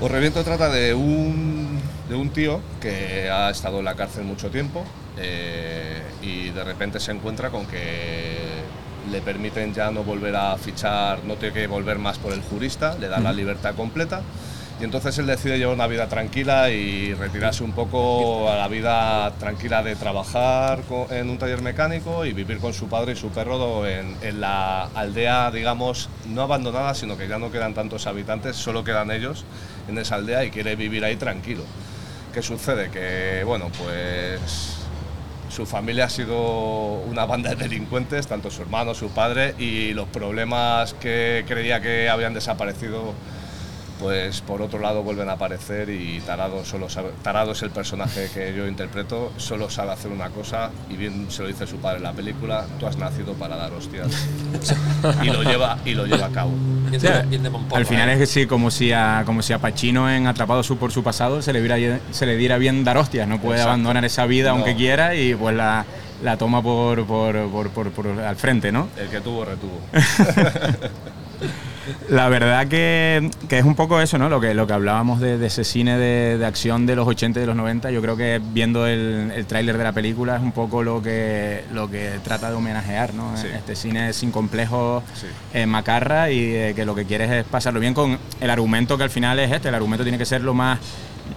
Os 0.00 0.10
Reviento 0.10 0.42
trata 0.44 0.68
de 0.68 0.94
un, 0.94 1.80
de 2.08 2.14
un 2.14 2.30
tío 2.30 2.60
que 2.80 3.30
ha 3.30 3.50
estado 3.50 3.78
en 3.78 3.84
la 3.86 3.94
cárcel 3.94 4.24
mucho 4.24 4.50
tiempo 4.50 4.84
eh, 5.18 6.02
y 6.22 6.50
de 6.50 6.64
repente 6.64 7.00
se 7.00 7.12
encuentra 7.12 7.50
con 7.50 7.66
que 7.66 8.36
le 9.10 9.20
permiten 9.22 9.72
ya 9.74 9.90
no 9.90 10.04
volver 10.04 10.36
a 10.36 10.56
fichar, 10.56 11.24
no 11.24 11.36
tiene 11.36 11.54
que 11.54 11.66
volver 11.66 11.98
más 11.98 12.18
por 12.18 12.32
el 12.32 12.42
jurista, 12.42 12.96
le 12.98 13.08
dan 13.08 13.24
la 13.24 13.32
libertad 13.32 13.74
completa 13.74 14.22
y 14.80 14.84
entonces 14.84 15.18
él 15.18 15.26
decide 15.26 15.58
llevar 15.58 15.74
una 15.74 15.86
vida 15.86 16.08
tranquila 16.08 16.70
y 16.70 17.12
retirarse 17.12 17.62
un 17.62 17.72
poco 17.72 18.50
a 18.50 18.56
la 18.56 18.66
vida 18.66 19.30
tranquila 19.38 19.82
de 19.82 19.94
trabajar 19.94 20.80
en 21.10 21.28
un 21.28 21.36
taller 21.36 21.60
mecánico 21.60 22.24
y 22.24 22.32
vivir 22.32 22.58
con 22.58 22.72
su 22.72 22.88
padre 22.88 23.12
y 23.12 23.16
su 23.16 23.28
perro 23.28 23.86
en, 23.86 24.16
en 24.22 24.40
la 24.40 24.84
aldea, 24.94 25.50
digamos, 25.50 26.08
no 26.28 26.42
abandonada, 26.42 26.94
sino 26.94 27.18
que 27.18 27.28
ya 27.28 27.38
no 27.38 27.52
quedan 27.52 27.74
tantos 27.74 28.06
habitantes, 28.06 28.56
solo 28.56 28.82
quedan 28.82 29.10
ellos 29.10 29.44
en 29.86 29.98
esa 29.98 30.14
aldea 30.14 30.44
y 30.44 30.50
quiere 30.50 30.76
vivir 30.76 31.04
ahí 31.04 31.16
tranquilo. 31.16 31.62
¿Qué 32.32 32.40
sucede? 32.40 32.90
Que, 32.90 33.42
bueno, 33.44 33.70
pues 33.76 34.76
su 35.50 35.66
familia 35.66 36.06
ha 36.06 36.10
sido 36.10 37.02
una 37.02 37.26
banda 37.26 37.50
de 37.50 37.56
delincuentes, 37.56 38.26
tanto 38.26 38.50
su 38.50 38.62
hermano, 38.62 38.94
su 38.94 39.10
padre, 39.10 39.54
y 39.58 39.92
los 39.92 40.08
problemas 40.08 40.94
que 40.94 41.44
creía 41.46 41.82
que 41.82 42.08
habían 42.08 42.32
desaparecido, 42.32 43.12
pues 44.00 44.40
por 44.40 44.62
otro 44.62 44.78
lado 44.80 45.02
vuelven 45.02 45.28
a 45.28 45.32
aparecer 45.32 45.90
y 45.90 46.20
Tarado, 46.20 46.64
solo 46.64 46.88
sabe- 46.88 47.10
Tarado 47.22 47.52
es 47.52 47.62
el 47.62 47.70
personaje 47.70 48.28
que 48.32 48.54
yo 48.56 48.66
interpreto, 48.66 49.32
solo 49.36 49.68
sabe 49.68 49.92
hacer 49.92 50.10
una 50.10 50.30
cosa, 50.30 50.70
y 50.88 50.96
bien 50.96 51.26
se 51.30 51.42
lo 51.42 51.48
dice 51.48 51.66
su 51.66 51.76
padre 51.76 51.98
en 51.98 52.04
la 52.04 52.12
película, 52.12 52.64
tú 52.78 52.86
has 52.86 52.96
nacido 52.96 53.34
para 53.34 53.56
dar 53.56 53.72
hostias. 53.72 54.08
y, 55.22 55.26
lo 55.26 55.42
lleva, 55.42 55.78
y 55.84 55.94
lo 55.94 56.06
lleva 56.06 56.26
a 56.26 56.30
cabo. 56.30 56.52
O 56.96 56.98
sea, 56.98 57.24
Al 57.74 57.86
final 57.86 58.08
¿eh? 58.08 58.14
es 58.14 58.18
que 58.18 58.26
sí, 58.26 58.46
como 58.46 58.70
si 58.70 58.90
a, 58.92 59.22
como 59.26 59.42
si 59.42 59.52
a 59.52 59.58
Pacino 59.58 60.10
en 60.10 60.26
Atrapado 60.26 60.62
su- 60.62 60.78
por 60.78 60.90
su 60.92 61.02
pasado 61.04 61.42
se 61.42 61.52
le, 61.52 61.60
diera, 61.62 62.00
se 62.10 62.26
le 62.26 62.36
diera 62.36 62.56
bien 62.58 62.82
dar 62.82 62.96
hostias. 62.96 63.28
No 63.28 63.38
puede 63.38 63.58
Exacto. 63.58 63.68
abandonar 63.70 64.04
esa 64.04 64.26
vida 64.26 64.48
No. 64.50 64.56
aunque 64.56 64.74
quiera 64.74 65.14
y 65.14 65.34
pues 65.34 65.54
la, 65.54 65.84
la 66.22 66.36
toma 66.36 66.62
por, 66.62 67.04
por, 67.06 67.48
por, 67.50 67.70
por- 67.70 67.90
por 67.92 68.08
al 68.20 68.36
frente, 68.36 68.72
¿no? 68.72 68.88
El 68.96 69.08
que 69.08 69.20
tuvo, 69.20 69.44
retuvo. 69.44 69.78
La 72.08 72.28
verdad 72.28 72.68
que, 72.68 73.30
que 73.48 73.58
es 73.58 73.64
un 73.64 73.74
poco 73.74 74.00
eso, 74.00 74.18
¿no? 74.18 74.28
Lo 74.28 74.40
que, 74.40 74.52
lo 74.54 74.66
que 74.66 74.72
hablábamos 74.72 75.20
de, 75.20 75.38
de 75.38 75.46
ese 75.46 75.64
cine 75.64 75.96
de, 75.96 76.36
de 76.38 76.46
acción 76.46 76.86
de 76.86 76.94
los 76.96 77.06
80 77.08 77.38
y 77.38 77.42
de 77.42 77.46
los 77.46 77.56
90. 77.56 77.90
Yo 77.90 78.02
creo 78.02 78.16
que 78.16 78.40
viendo 78.52 78.86
el, 78.86 79.32
el 79.34 79.46
tráiler 79.46 79.78
de 79.78 79.84
la 79.84 79.92
película 79.92 80.36
es 80.36 80.42
un 80.42 80.52
poco 80.52 80.82
lo 80.82 81.02
que, 81.02 81.64
lo 81.72 81.90
que 81.90 82.12
trata 82.22 82.50
de 82.50 82.56
homenajear, 82.56 83.14
¿no? 83.14 83.36
Sí. 83.36 83.46
Este 83.54 83.74
cine 83.76 84.12
sin 84.12 84.30
complejos, 84.30 85.02
Sí. 85.14 85.26
eh, 85.54 85.66
macarra 85.66 86.30
y 86.30 86.54
eh, 86.54 86.72
que 86.76 86.84
lo 86.84 86.94
que 86.94 87.04
quieres 87.06 87.30
es 87.30 87.44
pasarlo 87.44 87.80
bien 87.80 87.94
con 87.94 88.18
el 88.40 88.50
argumento 88.50 88.96
que 88.98 89.04
al 89.04 89.10
final 89.10 89.38
es 89.38 89.50
este. 89.50 89.68
El 89.68 89.74
argumento 89.74 90.04
tiene 90.04 90.18
que 90.18 90.26
ser 90.26 90.42
lo 90.42 90.54
más 90.54 90.78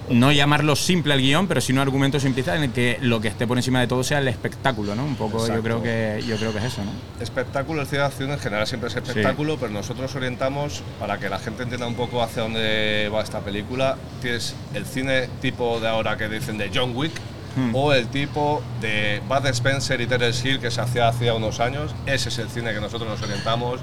no 0.10 0.32
llamarlo 0.32 0.76
simple 0.76 1.14
al 1.14 1.22
guion, 1.22 1.48
pero 1.48 1.62
un 1.70 1.78
argumento 1.80 2.20
simplista 2.20 2.56
en 2.56 2.64
el 2.64 2.72
que 2.72 2.98
lo 3.02 3.20
que 3.20 3.30
esté 3.30 3.48
por 3.48 3.58
encima 3.58 3.80
de 3.80 3.88
todo 3.88 4.04
sea 4.04 4.20
el 4.20 4.28
espectáculo, 4.28 4.96
¿no? 4.96 5.06
Un 5.06 5.16
poco 5.16 5.48
yo 5.48 5.62
creo 5.62 5.82
que 5.82 6.24
yo 6.28 6.38
creo 6.38 6.52
que 6.52 6.60
es 6.60 6.66
eso, 6.66 6.84
¿no? 6.84 6.92
Espectáculo, 7.22 7.82
el 7.82 7.88
cine 7.88 8.00
de 8.00 8.06
acción 8.06 8.32
en 8.32 8.40
general 8.40 8.68
siempre 8.68 8.90
es 8.90 8.96
espectáculo, 8.96 9.58
pero 9.58 9.72
nosotros 9.72 10.14
orientamos 10.16 10.84
para 11.00 11.18
que 11.18 11.30
la 11.30 11.40
gente 11.40 11.64
entienda 11.64 11.88
un 11.88 11.96
poco 11.96 12.22
hacia 12.22 12.44
dónde 12.44 13.10
va 13.14 13.22
esta 13.22 13.40
película. 13.40 13.98
Tienes 14.22 14.56
el 14.74 14.86
cine 14.86 15.30
tipo 15.42 15.80
de 15.80 15.88
ahora 15.88 16.18
que 16.18 16.30
dicen 16.30 16.58
de 16.58 16.70
John 16.74 16.96
Wick 16.96 17.14
Hmm. 17.56 17.70
o 17.76 17.94
el 17.94 18.08
tipo 18.08 18.64
de 18.82 19.22
Bud 19.28 19.46
Spencer 19.48 20.02
y 20.02 20.08
Terence 20.08 20.48
Hill 20.48 20.60
que 20.60 20.72
se 20.72 20.82
hacía 20.82 21.08
hacía 21.08 21.34
unos 21.36 21.60
años. 21.60 21.94
Ese 22.06 22.30
es 22.30 22.40
el 22.40 22.50
cine 22.50 22.74
que 22.74 22.82
nosotros 22.82 23.08
nos 23.08 23.22
orientamos. 23.22 23.80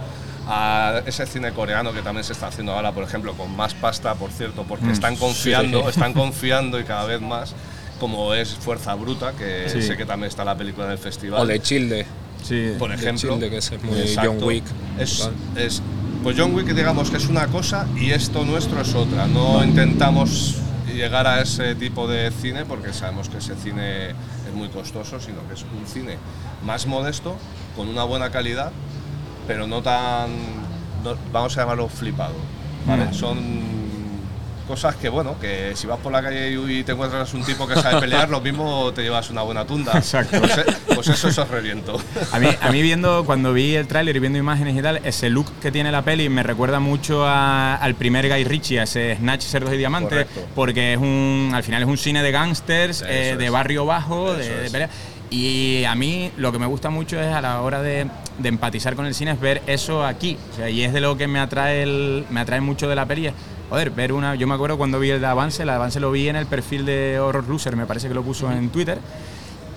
A 0.52 1.02
ese 1.07 1.26
cine 1.26 1.52
coreano 1.52 1.92
que 1.92 2.02
también 2.02 2.25
se 2.25 2.33
está 2.33 2.49
haciendo 2.49 2.73
ahora, 2.73 2.90
por 2.92 3.04
ejemplo, 3.04 3.35
con 3.35 3.54
más 3.57 3.73
pasta, 3.75 4.14
por 4.16 4.30
cierto, 4.33 4.64
porque 4.69 4.87
Mm, 4.87 4.90
están 4.90 5.16
confiando, 5.16 5.83
sí. 5.85 5.88
están 5.90 6.12
confiando 6.12 6.80
y 6.80 6.85
cada 6.85 7.04
vez 7.04 7.21
más, 7.21 7.54
como 8.00 8.35
es 8.35 8.54
Fuerza 8.57 8.95
Bruta, 8.97 9.33
que 9.33 9.69
Sí. 9.69 9.80
sé 9.83 9.97
que 9.97 10.04
también 10.04 10.28
está 10.28 10.45
la 10.45 10.57
película 10.57 10.87
en 10.87 10.92
el 10.92 10.99
festival. 10.99 11.40
O 11.42 11.47
de 11.47 11.61
Childe. 11.62 12.04
Sí. 12.42 12.73
por 12.78 12.88
de 12.90 12.97
ejemplo. 12.97 13.30
Childe, 13.33 13.50
que 13.50 13.59
es 13.59 13.83
muy 13.83 14.00
Exacto. 14.00 14.30
John 14.33 14.42
Wick. 14.45 14.64
Es, 14.99 15.21
Vale. 15.54 15.66
es- 15.66 15.83
pues 16.23 16.37
John 16.38 16.54
Wick, 16.54 16.66
digamos 16.75 17.11
que 17.11 17.19
es 17.19 17.28
una 17.28 17.47
cosa 17.47 17.87
y 17.97 18.11
esto 18.11 18.45
nuestro 18.45 18.80
es 18.80 18.95
otra. 18.95 19.26
No 19.26 19.62
intentamos 19.62 20.57
llegar 20.92 21.26
a 21.26 21.40
ese 21.42 21.75
tipo 21.76 22.09
de 22.09 22.30
cine 22.33 22.64
porque 22.64 22.92
sabemos 22.95 23.28
que 23.28 23.38
ese 23.38 23.54
cine 23.57 24.09
es 24.11 24.54
muy 24.54 24.69
costoso, 24.69 25.21
sino 25.21 25.47
que 25.49 25.54
es 25.54 25.62
un 25.62 25.87
cine 25.87 26.16
más 26.64 26.87
modesto, 26.87 27.37
con 27.76 27.88
una 27.88 28.04
buena 28.04 28.30
calidad, 28.30 28.73
pero 29.50 29.66
no 29.66 29.83
tan, 29.83 30.30
no- 31.02 31.16
vamos 31.33 31.59
a 31.59 31.62
llamarlo 31.62 31.88
flipado. 31.88 32.35
¿vale? 32.87 33.07
Mm. 33.07 33.14
Son 33.14 33.38
cosas 34.69 34.95
que, 34.95 35.09
bueno, 35.09 35.35
que 35.40 35.73
si 35.75 35.88
vas 35.88 35.99
por 35.99 36.12
la 36.12 36.23
calle 36.23 36.52
y 36.52 36.85
te 36.85 36.92
encuentras 36.92 37.35
un 37.35 37.42
tipo 37.42 37.66
que 37.66 37.75
sabe 37.75 37.99
pelear, 38.02 38.30
lo 38.30 38.40
mismo 38.40 38.92
te 38.92 39.02
llevas 39.02 39.28
una 39.28 39.42
buena 39.42 39.66
tunda. 39.66 39.90
Exacto. 39.99 40.38
Pues, 40.38 40.57
eh, 40.59 40.64
pues 40.95 41.09
eso, 41.09 41.26
eso 41.26 41.42
os 41.42 41.49
reviento. 41.49 42.00
A 42.30 42.38
mí, 42.38 42.47
a 42.61 42.71
mí 42.71 42.80
viendo, 42.80 43.25
cuando 43.26 43.52
vi 43.52 43.75
el 43.75 43.88
tráiler 43.88 44.14
y 44.14 44.21
viendo 44.21 44.38
imágenes 44.38 44.76
y 44.76 44.83
tal, 44.83 45.00
ese 45.02 45.28
look 45.30 45.50
que 45.61 45.73
tiene 45.73 45.90
la 45.90 46.02
peli 46.02 46.28
me 46.28 46.45
recuerda 46.45 46.78
mucho 46.78 47.26
a- 47.26 47.75
al 47.75 47.97
primer 47.97 48.28
Guy 48.28 48.45
Ritchie, 48.45 48.78
a 48.78 48.85
ese 48.85 49.16
Snatch, 49.16 49.42
Cerdos 49.42 49.75
y 49.75 49.78
Diamantes, 49.78 50.26
Correcto. 50.28 50.40
porque 50.54 50.92
es 50.92 50.99
un, 51.00 51.50
al 51.52 51.64
final 51.64 51.83
es 51.83 51.88
un 51.88 51.99
cine 51.99 52.23
de 52.23 52.30
gángsters, 52.30 53.02
eh, 53.09 53.35
de 53.37 53.47
es. 53.47 53.50
barrio 53.50 53.87
bajo, 53.87 54.35
de, 54.35 54.49
de 54.49 54.66
es. 54.66 54.71
pelea. 54.71 54.88
Y 55.30 55.85
a 55.85 55.95
mí 55.97 56.30
lo 56.37 56.50
que 56.52 56.59
me 56.61 56.66
gusta 56.66 56.90
mucho 56.90 57.21
es 57.21 57.33
a 57.33 57.40
la 57.40 57.61
hora 57.62 57.83
de, 57.83 58.07
de 58.40 58.49
empatizar 58.49 58.97
con 58.97 59.06
el 59.06 59.14
cine 59.14 59.32
es 59.32 59.40
ver 59.40 59.62
eso 59.66 60.04
aquí. 60.04 60.37
O 60.52 60.56
sea, 60.56 60.70
y 60.70 60.82
es 60.82 60.92
de 60.92 61.00
lo 61.00 61.16
que 61.16 61.28
me 61.28 61.38
atrae, 61.38 61.82
el, 61.82 62.25
me 62.30 62.40
atrae 62.40 62.61
mucho 62.61 62.88
de 62.88 62.94
la 62.94 63.06
peli. 63.06 63.26
es, 63.26 63.35
Joder, 63.70 63.90
ver 63.90 64.12
una. 64.12 64.35
Yo 64.35 64.49
me 64.49 64.54
acuerdo 64.54 64.76
cuando 64.76 64.99
vi 64.99 65.11
el 65.11 65.25
avance, 65.25 65.62
el 65.62 65.70
avance 65.70 66.00
lo 66.00 66.11
vi 66.11 66.28
en 66.28 66.35
el 66.35 66.47
perfil 66.47 66.85
de 66.85 67.20
Horror 67.20 67.49
Loser, 67.49 67.76
me 67.76 67.87
parece 67.87 68.09
que 68.09 68.14
lo 68.14 68.25
puso 68.25 68.50
en 68.50 68.68
Twitter. 68.70 68.99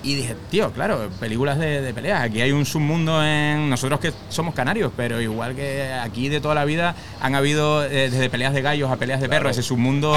Y 0.04 0.16
dije, 0.16 0.36
tío, 0.50 0.70
claro, 0.70 1.08
películas 1.18 1.58
de, 1.58 1.80
de 1.80 1.94
peleas. 1.94 2.22
Aquí 2.22 2.42
hay 2.42 2.52
un 2.52 2.66
submundo 2.66 3.24
en. 3.24 3.70
Nosotros 3.70 4.00
que 4.00 4.12
somos 4.28 4.54
canarios, 4.54 4.92
pero 4.94 5.18
igual 5.20 5.54
que 5.54 5.90
aquí 5.94 6.28
de 6.28 6.42
toda 6.42 6.54
la 6.54 6.66
vida 6.66 6.94
han 7.22 7.34
habido 7.34 7.82
eh, 7.84 8.10
desde 8.10 8.28
peleas 8.28 8.52
de 8.52 8.60
gallos 8.60 8.90
a 8.90 8.96
peleas 8.96 9.22
de 9.22 9.30
perros, 9.30 9.52
ese 9.52 9.62
submundo. 9.62 10.14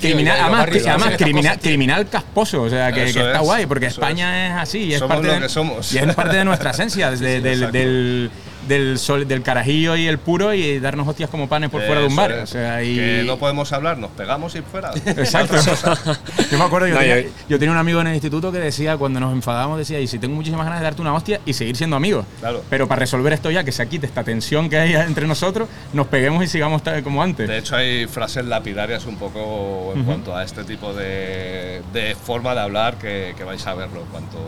Criminal, 0.00 0.38
además, 0.40 1.18
criminal, 1.60 2.08
casposo, 2.08 2.62
o 2.62 2.70
sea, 2.70 2.90
que, 2.90 3.04
está 3.04 3.32
es, 3.32 3.40
guay, 3.40 3.66
porque 3.66 3.86
España 3.86 4.46
es, 4.46 4.62
así 4.62 4.78
y 4.78 4.94
es 4.94 5.00
Somos 5.00 5.16
parte 5.16 5.32
de, 5.32 5.40
que 5.40 5.48
somos. 5.50 5.92
y 5.92 5.98
es 5.98 6.14
parte 6.14 6.36
de 6.38 6.44
nuestra 6.44 6.70
esencia, 6.70 7.10
desde 7.10 7.40
sí, 7.54 7.66
del. 7.70 8.30
Del, 8.68 8.98
sol, 8.98 9.26
del 9.26 9.42
carajillo 9.42 9.96
y 9.96 10.06
el 10.06 10.18
puro 10.18 10.52
y 10.54 10.78
darnos 10.78 11.08
hostias 11.08 11.30
como 11.30 11.48
panes 11.48 11.70
por 11.70 11.82
fuera 11.82 12.00
de 12.00 12.06
un 12.06 12.16
bar. 12.16 12.32
es. 12.32 12.42
O 12.42 12.46
sea, 12.46 12.82
y, 12.82 12.96
Que 12.96 13.24
no 13.26 13.38
podemos 13.38 13.72
hablar, 13.72 13.98
nos 13.98 14.10
pegamos 14.10 14.54
y 14.54 14.62
fuera. 14.62 14.90
Exacto. 15.06 15.56
yo 16.50 16.58
me 16.58 16.64
acuerdo, 16.64 16.86
yo, 16.88 16.94
No, 16.94 17.00
tenía, 17.00 17.20
yo- 17.22 17.28
yo 17.48 17.58
tenía 17.58 17.72
un 17.72 17.78
amigo 17.78 18.00
en 18.00 18.08
el 18.08 18.14
instituto 18.14 18.52
que 18.52 18.58
decía, 18.58 18.96
cuando 18.96 19.20
nos 19.20 19.32
enfadábamos, 19.32 19.78
decía, 19.78 20.00
y 20.00 20.06
si 20.06 20.18
tengo 20.18 20.34
muchísimas 20.34 20.64
ganas 20.66 20.80
de 20.80 20.84
darte 20.84 21.00
una 21.00 21.14
hostia 21.14 21.40
y 21.46 21.52
seguir 21.52 21.76
siendo 21.76 21.96
amigos. 21.96 22.26
Claro. 22.40 22.62
Pero 22.68 22.86
para 22.88 23.00
resolver 23.00 23.32
esto 23.32 23.50
ya, 23.50 23.64
que 23.64 23.72
se 23.72 23.86
quite 23.88 24.06
esta 24.06 24.24
tensión 24.24 24.68
que 24.68 24.78
hay 24.78 24.94
entre 24.94 25.26
nosotros, 25.26 25.68
nos 25.92 26.06
peguemos 26.08 26.42
y 26.44 26.48
sigamos 26.48 26.82
como 27.04 27.22
antes. 27.22 27.48
De 27.48 27.58
hecho, 27.58 27.76
hay 27.76 28.06
frases 28.06 28.44
lapidarias 28.44 29.06
un 29.06 29.16
poco 29.16 29.92
en 29.94 30.04
cuanto 30.04 30.36
a 30.36 30.42
este 30.44 30.64
tipo 30.64 30.92
de, 30.92 31.82
de 31.92 32.14
forma 32.14 32.54
de 32.54 32.60
hablar 32.60 32.96
que, 32.98 33.34
que 33.36 33.44
vais 33.44 33.64
a 33.66 33.74
verlo 33.74 34.00
en 34.00 34.06
cuanto 34.06 34.38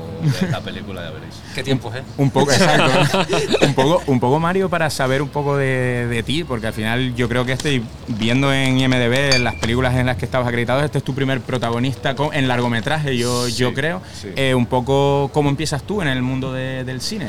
la 0.50 0.60
película, 0.60 1.02
ya 1.04 1.10
veréis. 1.10 1.34
Qué 1.54 1.62
tiempos, 1.62 1.94
¿eh? 1.94 2.02
Un 2.16 2.30
poco, 2.30 2.52
exacto. 2.52 3.26
un, 3.66 3.74
poco, 3.74 4.02
un 4.08 4.20
poco, 4.20 4.40
Mario, 4.40 4.68
para 4.70 4.88
saber 4.90 5.20
un 5.22 5.28
poco 5.28 5.56
de, 5.56 6.06
de 6.08 6.22
ti, 6.22 6.42
porque 6.42 6.66
al 6.66 6.72
final 6.72 7.14
yo 7.14 7.28
creo 7.28 7.44
que 7.44 7.52
estoy 7.52 7.82
viendo 8.08 8.52
en 8.52 8.78
IMDB 8.80 9.34
en 9.36 9.44
las 9.44 9.54
películas 9.56 9.94
en 9.96 10.06
las 10.06 10.16
que 10.16 10.24
estabas 10.24 10.48
acreditado, 10.48 10.82
este 10.82 10.98
es 10.98 11.04
tu 11.04 11.14
primer 11.14 11.40
protagonista 11.42 12.14
co- 12.14 12.32
en 12.32 12.48
largometraje, 12.48 13.16
yo, 13.16 13.46
Sí, 13.46 13.52
yo 13.56 13.74
creo. 13.74 14.00
sí. 14.20 14.28
Eh, 14.34 14.54
un 14.54 14.66
poco, 14.66 15.30
¿cómo 15.32 15.50
empiezas 15.50 15.82
tú 15.82 16.00
en 16.02 16.08
el 16.08 16.22
mundo 16.22 16.52
de- 16.52 16.84
del 16.84 17.00
cine? 17.02 17.28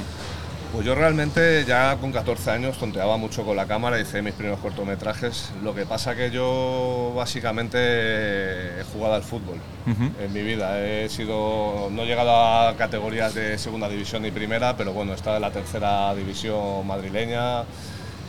Pues 0.71 0.85
yo 0.85 0.93
realmente 0.93 1.65
ya 1.67 1.97
con 1.97 2.11
14 2.11 2.51
años 2.51 2.77
tonteaba 2.77 3.17
mucho 3.17 3.43
con 3.43 3.55
la 3.55 3.65
cámara, 3.65 3.99
hice 3.99 4.21
mis 4.21 4.35
primeros 4.35 4.59
cortometrajes. 4.59 5.51
Lo 5.63 5.73
que 5.73 5.87
pasa 5.87 6.15
que 6.15 6.29
yo 6.29 7.11
básicamente 7.15 7.79
he 8.79 8.83
jugado 8.93 9.15
al 9.15 9.23
fútbol 9.23 9.57
en 9.87 10.31
mi 10.31 10.43
vida. 10.43 10.79
He 10.79 11.09
sido, 11.09 11.89
no 11.91 12.03
he 12.03 12.05
llegado 12.05 12.31
a 12.31 12.75
categorías 12.77 13.33
de 13.33 13.57
segunda 13.57 13.89
división 13.89 14.21
ni 14.21 14.29
primera, 14.29 14.77
pero 14.77 14.93
bueno, 14.93 15.13
he 15.13 15.15
estado 15.15 15.37
en 15.37 15.41
la 15.41 15.51
tercera 15.51 16.13
división 16.13 16.85
madrileña. 16.85 17.63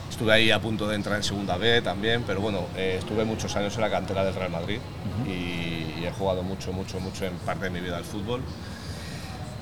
Estuve 0.09 0.33
ahí 0.33 0.51
a 0.51 0.59
punto 0.61 0.89
de 0.89 0.97
entrar 0.97 1.17
en 1.17 1.23
segunda 1.23 1.59
B 1.59 1.83
también, 1.83 2.25
pero 2.27 2.41
bueno, 2.41 2.61
eh, 2.75 2.97
estuve 2.99 3.25
muchos 3.27 3.55
años 3.55 3.75
en 3.75 3.83
la 3.83 3.91
cantera 3.91 4.25
del 4.25 4.35
Real 4.35 4.51
Madrid 4.51 4.79
y, 5.27 6.01
y 6.01 6.07
he 6.07 6.11
jugado 6.11 6.43
mucho, 6.43 6.73
mucho, 6.73 7.01
mucho 7.01 7.27
en 7.27 7.35
parte 7.35 7.65
de 7.65 7.71
mi 7.71 7.81
vida 7.81 7.99
al 7.99 8.05
fútbol. 8.05 8.41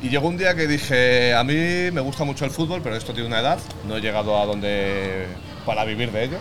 Y 0.00 0.10
llegó 0.10 0.28
un 0.28 0.36
día 0.36 0.54
que 0.54 0.68
dije, 0.68 1.34
a 1.34 1.42
mí 1.42 1.90
me 1.92 2.00
gusta 2.00 2.22
mucho 2.24 2.44
el 2.44 2.52
fútbol, 2.52 2.80
pero 2.82 2.94
esto 2.94 3.12
tiene 3.12 3.26
una 3.26 3.40
edad, 3.40 3.58
no 3.88 3.96
he 3.96 4.00
llegado 4.00 4.40
a 4.40 4.46
donde 4.46 5.26
para 5.66 5.84
vivir 5.84 6.12
de 6.12 6.24
ello, 6.24 6.38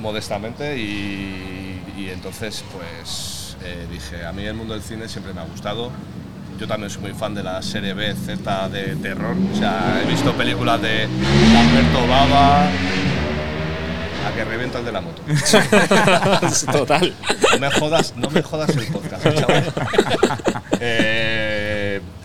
modestamente, 0.00 0.78
y, 0.78 1.82
y 1.98 2.10
entonces 2.10 2.64
pues 2.72 3.56
eh, 3.64 3.86
dije, 3.90 4.24
a 4.24 4.32
mí 4.32 4.44
el 4.44 4.54
mundo 4.54 4.74
del 4.74 4.82
cine 4.82 5.08
siempre 5.08 5.34
me 5.34 5.40
ha 5.40 5.44
gustado. 5.44 5.90
Yo 6.60 6.68
también 6.68 6.90
soy 6.90 7.02
muy 7.02 7.12
fan 7.12 7.34
de 7.34 7.42
la 7.42 7.60
serie 7.62 7.94
B, 7.94 8.14
Z 8.14 8.68
de 8.68 8.94
terror, 8.96 9.34
o 9.52 9.56
sea, 9.56 10.00
he 10.04 10.06
visto 10.08 10.32
películas 10.34 10.80
de 10.80 11.04
Alberto 11.04 12.06
Baba, 12.06 12.64
a 12.66 14.34
que 14.36 14.44
revienta 14.44 14.78
el 14.78 14.84
de 14.84 14.92
la 14.92 15.00
moto. 15.00 15.22
Total. 16.72 17.14
No 17.52 17.58
me 17.58 17.70
jodas, 17.72 18.14
no 18.16 18.30
me 18.30 18.42
jodas 18.42 18.76
el 18.76 18.86
podcast, 18.88 19.24
chaval. 19.24 19.72
Eh, 20.80 21.26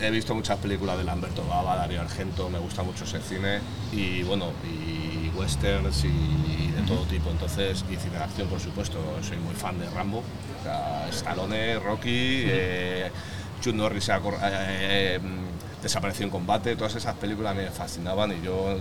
he 0.08 0.12
visto 0.12 0.34
muchas 0.36 0.58
películas 0.60 0.98
de 0.98 1.04
Lamberto 1.04 1.46
Baba, 1.48 1.76
Darío 1.76 2.02
Argento, 2.02 2.50
me 2.50 2.60
gusta 2.60 2.84
mucho 2.84 3.04
ese 3.04 3.20
cine 3.22 3.60
y 3.92 4.24
bueno, 4.24 4.52
y 4.64 5.30
westerns 5.38 6.04
y 6.06 6.72
de 6.76 6.82
todo 6.88 7.04
tipo. 7.06 7.30
Entonces, 7.30 7.84
y 7.90 7.96
cine 7.96 8.18
de 8.18 8.24
acción, 8.24 8.48
por 8.48 8.60
supuesto, 8.60 8.98
soy 9.22 9.38
muy 9.38 9.56
fan 9.56 9.80
de 9.80 9.90
Rambo, 9.90 10.20
o 10.20 10.64
sea, 10.64 11.08
Stallone, 11.10 11.80
Rocky, 11.80 12.44
eh, 12.48 13.12
Chuck 13.62 13.74
Norris 13.76 14.10
eh, 14.10 14.14
eh, 14.44 15.20
desapareció 15.82 16.26
en 16.26 16.32
combate, 16.32 16.76
todas 16.76 16.96
esas 16.96 17.16
películas 17.16 17.56
me 17.56 17.68
fascinaban 17.70 18.32
y 18.32 18.42
yo 18.46 18.78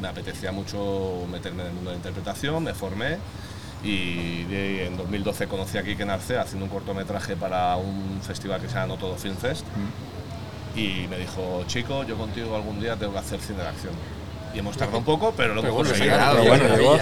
me 0.00 0.08
apetecía 0.08 0.52
mucho 0.52 1.26
meterme 1.30 1.62
en 1.62 1.68
el 1.68 1.74
mundo 1.74 1.90
de 1.90 1.96
la 1.96 1.98
interpretación, 1.98 2.62
me 2.64 2.74
formé 2.74 3.16
y 3.82 4.44
de- 4.44 4.86
en 4.86 4.96
2012 4.96 5.46
conocí 5.48 5.78
a 5.78 5.82
Kike 5.82 6.04
Narcea 6.04 6.42
haciendo 6.42 6.64
un 6.64 6.70
cortometraje 6.70 7.36
para 7.36 7.76
un 7.76 8.20
festival 8.22 8.60
que 8.60 8.68
se 8.68 8.74
llama 8.74 8.86
No 8.88 8.96
Todo 8.96 9.16
Film 9.16 9.36
Fest 9.36 9.64
y 10.76 11.06
me 11.08 11.16
dijo, 11.18 11.64
chico, 11.66 12.04
yo 12.04 12.16
contigo 12.16 12.54
algún 12.54 12.80
día 12.80 12.96
tengo 12.96 13.12
que 13.14 13.18
hacer 13.18 13.40
cine 13.40 13.62
de 13.62 13.68
acción. 13.68 13.92
Y 14.54 14.58
hemos 14.58 14.76
tardado 14.76 14.98
un 14.98 15.04
poco, 15.04 15.32
pero 15.36 15.54
lo 15.54 15.62
hemos 15.62 15.88
bueno, 15.88 16.44
bueno, 16.46 16.76
llegó. 16.76 16.98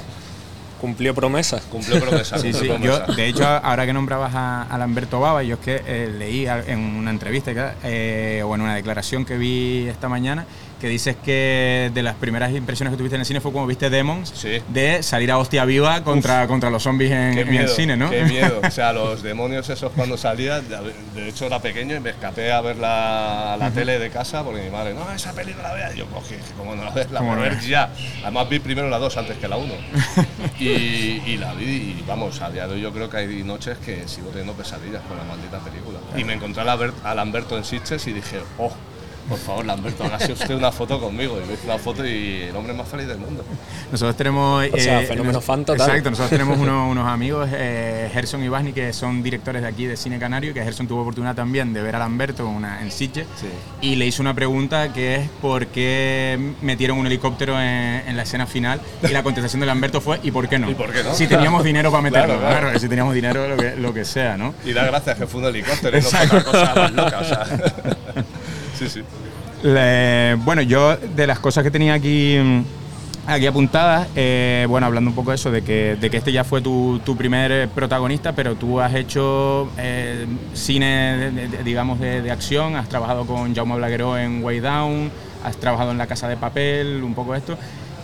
Cumplió 0.80 1.14
promesa. 1.14 1.60
Cumplió 1.70 2.00
promesa. 2.00 2.38
Sí, 2.38 2.52
sí. 2.52 2.66
cumplió 2.68 2.92
Yo, 2.92 2.98
promesa. 2.98 3.16
de 3.22 3.28
hecho, 3.28 3.44
ahora 3.46 3.86
que 3.86 3.92
nombrabas 3.92 4.34
a, 4.34 4.62
a 4.64 4.76
Lamberto 4.78 5.18
Baba, 5.20 5.42
yo 5.42 5.54
es 5.54 5.60
que 5.60 5.82
eh, 5.86 6.12
leí 6.18 6.46
en 6.46 6.78
una 6.80 7.10
entrevista 7.10 7.54
que- 7.54 7.70
eh, 7.84 8.42
o 8.42 8.54
en 8.54 8.60
una 8.60 8.74
declaración 8.74 9.24
que 9.24 9.38
vi 9.38 9.86
esta 9.88 10.08
mañana 10.08 10.46
que 10.84 10.90
dices 10.90 11.16
que 11.24 11.90
de 11.94 12.02
las 12.02 12.14
primeras 12.16 12.52
impresiones 12.52 12.92
que 12.92 12.98
tuviste 12.98 13.14
en 13.16 13.20
el 13.22 13.26
cine 13.26 13.40
fue 13.40 13.52
como 13.52 13.66
viste 13.66 13.88
Demons, 13.88 14.30
Sí. 14.34 14.58
de 14.68 15.02
salir 15.02 15.30
a 15.32 15.38
hostia 15.38 15.64
viva 15.64 16.04
contra, 16.04 16.46
contra 16.46 16.68
los 16.68 16.82
zombies 16.82 17.10
en, 17.10 17.38
el 17.38 17.68
cine, 17.70 17.96
¿no? 17.96 18.10
Qué 18.10 18.24
miedo. 18.24 18.60
O 18.66 18.70
sea, 18.70 18.92
los 18.92 19.22
demonios 19.22 19.68
esos 19.70 19.92
cuando 19.92 20.16
salían, 20.18 20.62
de 21.14 21.28
hecho 21.28 21.46
era 21.46 21.60
pequeño 21.60 21.96
y 21.96 22.00
me 22.00 22.10
escapé 22.10 22.52
a 22.52 22.60
ver 22.60 22.76
la, 22.76 23.56
la 23.58 23.70
tele 23.70 23.98
de 23.98 24.10
casa 24.10 24.42
porque 24.44 24.60
mi 24.62 24.68
madre, 24.70 24.92
no, 24.92 25.10
esa 25.12 25.32
peli 25.32 25.54
no 25.54 25.62
la 25.62 25.72
veas. 25.72 25.94
Y 25.94 25.98
yo 26.00 26.06
cogí, 26.06 26.34
dije, 26.34 26.52
¿cómo 26.56 26.74
no 26.74 26.84
la 26.84 26.90
ves? 26.90 27.10
La 27.10 27.20
¿Cómo 27.20 27.34
voy 27.34 27.46
a 27.46 27.48
ver 27.50 27.60
ya. 27.60 27.90
Además 28.22 28.48
vi 28.50 28.58
primero 28.58 28.90
la 28.90 28.98
2 28.98 29.16
antes 29.16 29.38
que 29.38 29.48
la 29.48 29.56
1. 29.56 29.72
y, 30.60 30.64
y 31.26 31.36
la 31.38 31.54
vi 31.54 31.64
y 31.64 32.04
vamos, 32.06 32.40
a 32.42 32.50
día 32.50 32.66
de 32.66 32.74
hoy 32.74 32.80
yo 32.80 32.92
creo 32.92 33.08
que 33.08 33.16
hay 33.16 33.42
noches 33.42 33.78
que 33.78 34.06
sigo 34.06 34.28
teniendo 34.28 34.52
pesadillas 34.52 35.02
con 35.08 35.16
la 35.16 35.24
maldita 35.24 35.58
película. 35.60 35.98
Y 36.16 36.24
me 36.24 36.34
encontré 36.34 36.62
a, 36.62 36.66
Lambert- 36.66 36.94
a 37.04 37.14
Lamberto 37.14 37.56
en 37.56 37.64
Sitges 37.64 38.06
y 38.06 38.12
dije, 38.12 38.40
oh, 38.58 38.72
por 39.28 39.38
favor, 39.38 39.64
Lamberto, 39.64 40.04
hágase 40.04 40.32
usted 40.32 40.54
una 40.54 40.70
foto 40.72 41.00
conmigo. 41.00 41.38
Y 41.42 41.46
me 41.46 41.54
hice 41.54 41.66
una 41.66 41.78
foto 41.78 42.04
y 42.06 42.42
el 42.48 42.56
hombre 42.56 42.72
más 42.74 42.88
feliz 42.88 43.06
del 43.06 43.18
mundo. 43.18 43.44
Nosotros 43.90 44.16
tenemos. 44.16 44.64
O 44.72 44.78
sea, 44.78 45.02
eh, 45.02 45.06
fenómeno 45.06 45.34
nos- 45.34 45.44
fan 45.44 45.64
total. 45.64 45.88
Exacto, 45.88 46.10
nosotros 46.10 46.30
tenemos 46.30 46.58
unos, 46.58 46.90
unos 46.90 47.06
amigos, 47.08 47.48
eh, 47.52 48.10
Gerson 48.12 48.42
y 48.44 48.48
Basni, 48.48 48.72
que 48.72 48.92
son 48.92 49.22
directores 49.22 49.62
de 49.62 49.68
aquí 49.68 49.86
de 49.86 49.96
Cine 49.96 50.18
Canario, 50.18 50.52
que 50.54 50.62
Gerson 50.62 50.86
tuvo 50.86 51.02
oportunidad 51.02 51.34
también 51.34 51.72
de 51.72 51.82
ver 51.82 51.96
a 51.96 51.98
Lamberto 51.98 52.46
una, 52.46 52.82
en 52.82 52.90
Sitges, 52.90 53.26
Sí. 53.40 53.46
y 53.80 53.96
le 53.96 54.06
hizo 54.06 54.22
una 54.22 54.34
pregunta 54.34 54.92
que 54.92 55.16
es 55.16 55.28
por 55.40 55.66
qué 55.68 56.52
metieron 56.62 56.98
un 56.98 57.06
helicóptero 57.06 57.58
en, 57.60 58.02
en 58.06 58.16
la 58.16 58.22
escena 58.24 58.46
final, 58.46 58.80
y 59.02 59.08
la 59.08 59.22
contestación 59.22 59.60
de 59.60 59.66
Lamberto 59.66 60.00
fue 60.00 60.20
¿y 60.22 60.30
por 60.30 60.48
qué 60.48 60.58
no? 60.58 60.70
¿Y 60.70 60.74
por 60.74 60.92
qué 60.92 61.02
no? 61.02 61.14
Si 61.14 61.26
teníamos 61.26 61.64
dinero 61.64 61.90
para 61.90 62.02
meterlo, 62.02 62.34
Claro, 62.38 62.40
claro, 62.40 62.60
claro. 62.66 62.78
si 62.78 62.88
teníamos 62.88 63.14
dinero, 63.14 63.48
lo 63.48 63.56
que, 63.56 63.76
lo 63.76 63.94
que 63.94 64.04
sea, 64.04 64.36
¿no? 64.36 64.54
Y 64.64 64.72
da 64.72 64.84
gracias 64.84 65.16
que 65.18 65.26
fue 65.26 65.40
un 65.40 65.46
helicóptero 65.48 65.98
y 65.98 66.00
no 66.02 66.08
fue 66.08 66.26
otra 66.26 66.44
cosa 66.44 66.74
más 66.74 66.92
loca. 66.92 67.18
O 67.20 67.24
sea. 67.24 67.46
bueno, 70.44 70.62
yo 70.62 70.96
de 70.96 71.26
las 71.26 71.38
cosas 71.38 71.62
que 71.64 71.70
tenía 71.70 71.94
aquí 71.94 72.36
mm, 72.42 72.60
aquí 73.26 73.46
apuntadas. 73.46 74.08
Eh, 74.14 74.66
bueno, 74.68 74.86
hablando 74.86 75.10
un 75.10 75.16
poco 75.16 75.30
de 75.30 75.36
eso, 75.36 75.50
de 75.50 75.62
que, 75.62 75.96
de 75.98 76.10
que 76.10 76.16
este 76.18 76.32
ya 76.32 76.44
fue 76.44 76.60
tu, 76.60 77.00
tu 77.04 77.16
primer 77.16 77.50
eh, 77.52 77.68
protagonista, 77.68 78.32
pero 78.32 78.54
tú 78.56 78.80
has 78.80 78.94
hecho 78.94 79.70
eh, 79.78 80.26
cine, 80.52 81.30
de- 81.32 81.48
de- 81.48 81.62
digamos, 81.64 81.98
de, 82.00 82.20
de 82.22 82.30
acción, 82.30 82.76
has 82.76 82.88
trabajado 82.88 83.24
con 83.26 83.54
Jaume 83.54 83.76
Blagueró 83.76 84.18
en 84.18 84.44
Way 84.44 84.60
Down, 84.60 85.10
has 85.44 85.56
trabajado 85.56 85.92
en 85.92 85.98
La 85.98 86.06
Casa 86.06 86.28
de 86.28 86.36
Papel, 86.36 87.02
un 87.02 87.14
poco 87.14 87.34
esto. 87.34 87.56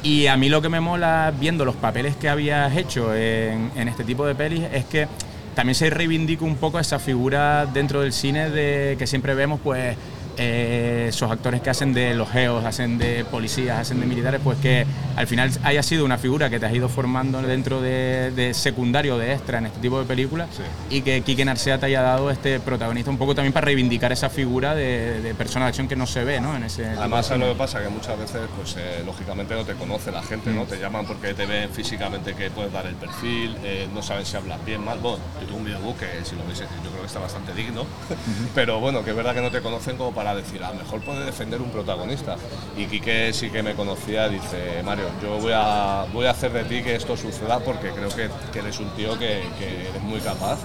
Y 0.03 0.29
a 0.29 0.37
mí 0.39 0.49
lo 0.49 0.63
que 0.63 0.71
me 0.71 0.81
mola 0.81 1.31
viendo 1.39 1.67
los 1.67 1.77
papeles 1.77 2.17
que 2.17 2.31
habías 2.31 2.75
hecho 2.75 3.15
en, 3.15 3.71
en 3.77 3.87
este 3.89 4.03
tipo 4.03 4.25
de 4.27 4.35
pelis 4.35 4.63
es 4.73 4.87
que 4.87 5.07
también 5.55 5.75
se 5.75 5.91
reivindica 5.91 6.43
un 6.47 6.57
poco 6.57 6.79
esa 6.79 6.99
figura 6.99 7.67
dentro 7.67 8.01
del 8.01 8.15
cine 8.15 8.49
de 8.49 8.97
que 8.99 9.07
siempre 9.07 9.35
vemos, 9.35 9.61
pues 9.63 9.95
eh, 10.43 11.07
esos 11.11 11.31
actores 11.31 11.61
que 11.61 11.69
hacen 11.69 11.93
de 11.93 12.15
los 12.15 12.31
geos, 12.31 12.65
hacen 12.65 12.97
de 12.97 13.25
policías, 13.27 13.79
hacen 13.79 14.01
de 14.01 14.07
militares, 14.07 14.41
pues 14.43 14.59
que 14.59 14.87
al 15.17 15.27
final 15.27 15.51
haya 15.65 15.83
sido 15.83 16.05
una 16.05 16.17
figura 16.17 16.49
que 16.49 16.59
te 16.59 16.65
has 16.67 16.73
ido 16.75 16.89
formando 16.89 17.43
dentro 17.43 17.83
de, 17.83 18.33
de 18.35 18.55
secundario, 18.55 19.19
de 19.19 19.35
extra 19.35 19.59
en 19.59 19.67
este 19.67 19.81
tipo 19.81 19.99
de 20.01 20.07
películas 20.07 20.49
y 20.89 21.03
que 21.03 21.21
Quique 21.21 21.45
Narcea 21.45 21.79
te 21.79 21.87
haya 21.87 22.01
dado 22.01 22.31
este 22.31 22.59
protagonista 22.59 23.11
un 23.11 23.19
poco 23.19 23.35
también 23.35 23.53
para 23.53 23.67
reivindicar 23.67 24.13
esa 24.13 24.31
figura 24.31 24.75
de, 24.75 25.21
de 25.21 25.35
persona 25.35 25.67
de 25.67 25.69
acción 25.71 25.89
que 25.89 25.97
no 25.97 26.07
se 26.07 26.25
ve, 26.25 26.41
¿no? 26.41 26.57
En 26.57 26.65
ese 26.65 26.85
tipo 26.85 27.01
Además, 27.01 27.27
de 27.27 27.29
¿sabes 27.29 27.47
lo 27.47 27.53
que 27.53 27.59
pasa? 27.59 27.83
Que 27.83 27.89
muchas 27.91 28.19
veces, 28.19 28.41
pues 28.57 28.77
eh, 28.79 29.03
lógicamente 29.05 29.55
no 29.55 29.65
te 29.65 29.75
conoce 29.75 30.11
la 30.11 30.23
gente, 30.23 30.51
Mm. 30.51 30.57
¿no? 30.57 30.65
Te 30.65 30.79
llaman 30.81 31.05
porque 31.07 31.35
te 31.35 31.45
ven 31.45 31.69
físicamente 31.71 32.35
que 32.35 32.51
puedes 32.51 32.73
dar 32.73 32.87
el 32.87 32.95
perfil, 32.95 33.57
eh, 33.63 33.87
no 33.93 34.01
saben 34.03 34.25
si 34.25 34.37
hablas 34.37 34.65
bien, 34.65 34.83
mal. 34.83 34.99
Bueno, 35.01 35.19
yo 35.41 35.47
tengo 35.47 35.59
un 35.59 35.65
videobook 35.67 35.99
que 35.99 36.07
si 36.25 36.35
lo 36.35 36.45
veis, 36.47 36.59
yo 36.61 36.67
creo 36.91 37.01
que 37.03 37.07
está 37.07 37.19
bastante 37.19 37.53
digno, 37.53 37.85
pero 38.55 38.81
bueno, 38.81 39.05
que 39.05 39.11
es 39.11 39.17
verdad 39.17 39.35
que 39.35 39.43
no 39.43 39.51
te 39.51 39.61
conocen 39.61 39.97
como 39.99 40.13
para 40.13 40.30
decir, 40.35 40.63
a 40.63 40.71
lo 40.71 40.77
mejor 40.77 41.01
puede 41.01 41.25
defender 41.25 41.61
un 41.61 41.71
protagonista. 41.71 42.37
Y 42.77 42.87
Quique 42.87 43.33
sí 43.33 43.51
que 43.51 43.63
me 43.63 43.75
conocía, 43.75 44.29
dice, 44.29 44.83
Mario, 44.85 45.07
yo 45.23 45.39
voy 45.39 45.53
a, 45.55 46.07
voy 46.13 46.27
a 46.27 46.31
hacer 46.31 46.53
de 46.53 46.65
ti 46.65 46.83
que 46.83 46.95
esto 46.95 47.17
suceda 47.17 47.59
porque 47.61 47.91
creo 47.91 48.09
que, 48.11 48.29
que 48.53 48.59
eres 48.61 48.79
un 48.81 48.91
tío 48.91 49.19
que, 49.19 49.43
que 49.59 49.89
eres 49.91 50.03
muy 50.03 50.21
capaz 50.21 50.59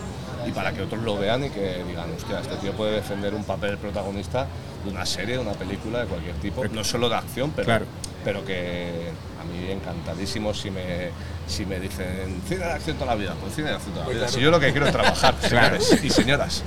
y 0.48 0.52
para 0.52 0.72
que 0.74 0.82
otros 0.84 1.02
lo 1.02 1.18
vean 1.18 1.44
y 1.46 1.50
que 1.50 1.84
digan, 1.88 2.12
hostia, 2.16 2.40
este 2.40 2.56
tío 2.58 2.72
puede 2.74 2.92
defender 2.92 3.34
un 3.34 3.44
papel 3.44 3.78
protagonista 3.78 4.46
de 4.84 4.92
una 4.92 5.06
serie, 5.06 5.36
de 5.36 5.42
una 5.42 5.54
película, 5.54 6.00
de 6.02 6.06
cualquier 6.06 6.36
tipo, 6.36 6.64
no 6.68 6.84
solo 6.84 7.10
de 7.10 7.16
acción, 7.16 7.52
pero, 7.56 7.66
Claro. 7.66 7.86
pero 8.24 8.46
que 8.46 9.10
mí 9.46 9.72
encantadísimo 9.72 10.54
si 10.54 10.72
me, 10.72 11.10
si 11.48 11.66
me 11.66 11.80
dicen 11.80 12.42
cine 12.48 12.66
de 12.66 12.72
acción 12.72 12.98
toda 12.98 13.12
la 13.12 13.16
vida, 13.16 13.36
pues 13.42 13.56
cine 13.56 13.70
de 13.70 13.76
acción 13.76 13.94
toda 13.94 14.08
la 14.08 14.14
vida. 14.14 14.28
Si 14.28 14.40
yo 14.40 14.52
lo 14.52 14.60
que 14.60 14.72
quiero 14.72 14.86
es 14.88 14.92
trabajar, 14.92 15.36
Claro. 15.50 15.80
señores 15.82 16.04
y 16.04 16.10
señoras. 16.10 16.64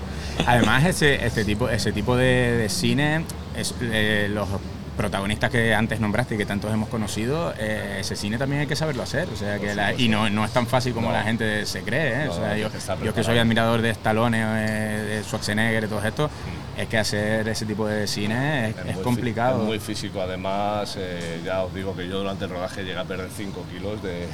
Además, 0.47 0.85
ese, 0.85 1.25
este 1.27 1.45
tipo, 1.45 1.69
ese 1.69 1.93
tipo 1.93 2.17
de, 2.17 2.57
de 2.57 2.69
cine, 2.69 3.25
es, 3.57 3.75
eh, 3.81 4.29
los 4.31 4.49
protagonistas 4.99 5.51
que 5.51 5.75
antes 5.75 5.99
nombraste 6.01 6.35
y 6.35 6.39
que 6.39 6.45
tantos 6.45 6.71
hemos 6.75 6.91
conocido, 6.91 7.55
eh, 7.59 7.97
ese 8.01 8.17
cine 8.17 8.37
también 8.37 8.61
hay 8.61 8.67
que 8.67 8.77
saberlo 8.77 9.03
hacer. 9.03 9.29
O 9.33 9.37
sea, 9.37 9.59
que 9.59 9.75
la- 9.75 9.95
y 9.95 10.09
no, 10.09 10.29
no 10.29 10.45
es 10.45 10.51
tan 10.51 10.67
fácil 10.67 10.93
como 10.93 11.07
No. 11.09 11.15
la 11.15 11.23
gente 11.23 11.65
se 11.65 11.81
cree. 11.83 12.25
¿eh? 12.25 12.27
No, 12.27 12.33
o 12.33 12.35
sea, 12.37 12.57
yo, 12.59 12.71
que 12.71 12.77
estar 12.77 13.01
yo 13.03 13.15
que 13.15 13.25
soy 13.25 13.39
admirador 13.39 13.81
de 13.81 13.89
Stallone, 13.91 14.39
eh, 14.43 15.03
de 15.03 15.23
Schwarzenegger 15.25 15.85
y 15.85 15.87
todo 15.87 16.05
esto, 16.05 16.29
es 16.77 16.87
que 16.89 16.99
hacer 16.99 17.49
ese 17.49 17.65
tipo 17.65 17.87
de 17.87 18.07
cine 18.07 18.69
es, 18.71 18.77
es 18.77 18.85
muy 18.85 18.95
fí- 18.95 19.03
complicado. 19.03 19.61
Es 19.63 19.67
muy 19.67 19.79
físico, 19.79 20.21
además, 20.21 20.97
eh, 20.99 21.41
ya 21.45 21.63
os 21.63 21.73
digo 21.75 21.97
que 21.97 22.07
yo 22.07 22.19
durante 22.19 22.45
el 22.45 22.51
rodaje 22.51 22.83
llegué 22.85 22.99
a 22.99 23.05
perder 23.05 23.31
5 23.35 23.65
kilos 23.73 24.03
de, 24.03 24.27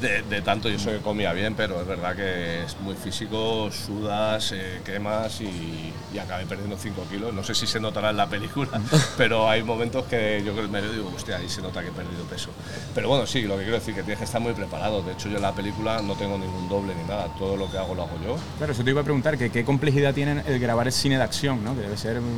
de, 0.00 0.22
de 0.22 0.42
tanto, 0.42 0.68
yo 0.68 0.78
soy 0.78 0.94
que 0.94 1.00
comía 1.00 1.32
bien, 1.32 1.54
pero 1.54 1.80
es 1.80 1.86
verdad 1.86 2.14
que 2.14 2.64
es 2.64 2.78
muy 2.80 2.94
físico, 2.94 3.70
sudas, 3.72 4.52
eh, 4.52 4.80
quemas 4.84 5.40
y, 5.40 5.92
y 6.12 6.18
acabé 6.18 6.46
perdiendo 6.46 6.76
5 6.76 7.06
kilos. 7.10 7.34
No 7.34 7.42
sé 7.44 7.54
si 7.54 7.66
se 7.66 7.80
notará 7.80 8.10
en 8.10 8.16
la 8.16 8.26
película, 8.28 8.80
pero 9.16 9.48
hay 9.48 9.62
momentos 9.62 10.04
que 10.06 10.42
yo 10.44 10.52
creo 10.52 10.66
que 10.66 10.72
me 10.72 10.82
digo, 10.82 11.12
hostia, 11.14 11.36
ahí 11.36 11.48
se 11.48 11.60
nota 11.62 11.82
que 11.82 11.88
he 11.88 11.92
perdido 11.92 12.24
peso. 12.24 12.50
Pero 12.94 13.08
bueno, 13.08 13.26
sí, 13.26 13.42
lo 13.42 13.56
que 13.56 13.62
quiero 13.62 13.78
decir 13.78 13.94
que 13.94 14.02
tienes 14.02 14.18
que 14.18 14.24
estar 14.24 14.40
muy 14.40 14.52
preparado. 14.52 15.02
De 15.02 15.12
hecho, 15.12 15.28
yo 15.28 15.36
en 15.36 15.42
la 15.42 15.52
película 15.52 16.00
no 16.02 16.14
tengo 16.14 16.38
ningún 16.38 16.68
doble 16.68 16.94
ni 16.94 17.02
nada, 17.08 17.26
todo 17.38 17.56
lo 17.56 17.70
que 17.70 17.78
hago 17.78 17.94
lo 17.94 18.02
hago 18.02 18.18
yo. 18.24 18.36
Claro, 18.58 18.72
eso 18.72 18.84
te 18.84 18.90
iba 18.90 19.00
a 19.00 19.04
preguntar, 19.04 19.36
que 19.38 19.50
qué 19.50 19.64
complejidad 19.64 20.14
tiene 20.14 20.42
el 20.46 20.58
grabar 20.58 20.86
el 20.86 20.92
cine 20.92 21.16
de 21.16 21.22
acción, 21.24 21.62
¿no? 21.64 21.74
que 21.74 21.80
debe 21.82 21.96
ser 21.96 22.20
muy, 22.20 22.32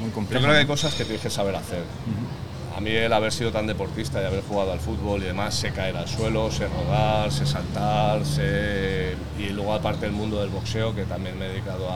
muy 0.00 0.08
Yo 0.08 0.14
complejo. 0.14 0.42
creo 0.44 0.54
que 0.54 0.60
hay 0.60 0.66
cosas 0.66 0.94
que 0.94 1.04
tienes 1.04 1.22
que 1.22 1.30
saber 1.30 1.54
hacer. 1.56 1.82
Mí 2.82 2.90
el 2.90 3.12
haber 3.12 3.32
sido 3.32 3.50
tan 3.52 3.66
deportista 3.66 4.20
y 4.20 4.26
haber 4.26 4.42
jugado 4.42 4.72
al 4.72 4.80
fútbol 4.80 5.22
y 5.22 5.26
demás, 5.26 5.54
sé 5.54 5.70
caer 5.72 5.96
al 5.96 6.08
suelo, 6.08 6.50
sé 6.50 6.68
rodar, 6.68 7.30
sé 7.30 7.46
saltar. 7.46 8.20
Y 9.38 9.50
luego 9.50 9.72
aparte 9.72 10.06
el 10.06 10.12
mundo 10.12 10.40
del 10.40 10.50
boxeo, 10.50 10.94
que 10.94 11.04
también 11.04 11.38
me 11.38 11.46
he 11.46 11.48
dedicado 11.50 11.88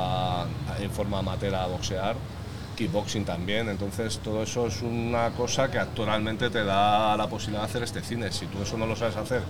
en 0.78 0.90
forma 0.90 1.18
amateur 1.18 1.54
a 1.54 1.66
boxear, 1.66 2.16
kickboxing 2.76 3.24
también, 3.24 3.68
entonces 3.68 4.18
todo 4.18 4.42
eso 4.42 4.66
es 4.66 4.82
una 4.82 5.30
cosa 5.30 5.70
que 5.70 5.78
actualmente 5.78 6.50
te 6.50 6.64
da 6.64 7.16
la 7.16 7.26
posibilidad 7.26 7.62
de 7.62 7.68
hacer 7.68 7.82
este 7.82 8.02
cine. 8.02 8.32
Si 8.32 8.46
tú 8.46 8.62
eso 8.62 8.78
no 8.78 8.86
lo 8.86 8.96
sabes 8.96 9.16
hacer 9.16 9.42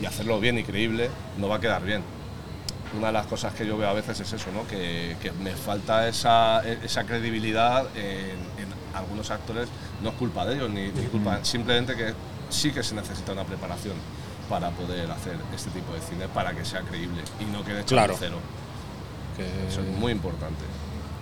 y 0.00 0.06
hacerlo 0.06 0.40
bien 0.40 0.58
y 0.58 0.64
creíble, 0.64 1.10
no 1.38 1.48
va 1.48 1.56
a 1.56 1.60
quedar 1.60 1.82
bien 1.82 2.02
una 2.96 3.06
de 3.06 3.12
las 3.12 3.26
cosas 3.26 3.54
que 3.54 3.64
yo 3.64 3.78
veo 3.78 3.88
a 3.88 3.92
veces 3.92 4.18
es 4.18 4.32
eso, 4.32 4.50
¿no? 4.50 4.66
que, 4.66 5.14
me 5.40 5.52
falta 5.52 6.08
esa, 6.08 6.60
esa 6.82 7.04
credibilidad 7.04 7.86
en 7.96 8.66
algunos 8.94 9.30
actores, 9.30 9.68
no 10.02 10.10
es 10.10 10.14
culpa 10.16 10.44
de 10.46 10.54
ellos, 10.54 10.70
ni, 10.70 10.88
ni 10.88 11.06
culpa, 11.06 11.40
simplemente 11.44 11.94
que 11.96 12.12
sí 12.48 12.70
que 12.72 12.82
se 12.82 12.94
necesita 12.94 13.32
una 13.32 13.44
preparación 13.44 13.94
para 14.48 14.70
poder 14.70 15.10
hacer 15.10 15.36
este 15.54 15.70
tipo 15.70 15.92
de 15.94 16.00
cine, 16.00 16.26
para 16.28 16.52
que 16.54 16.64
sea 16.64 16.80
creíble 16.82 17.22
y 17.40 17.44
no 17.44 17.64
quede 17.64 17.84
Claro. 17.84 18.16
cero. 18.18 18.38
Que 19.36 19.68
Eso 19.68 19.80
es 19.80 19.86
muy 19.98 20.12
importante. 20.12 20.64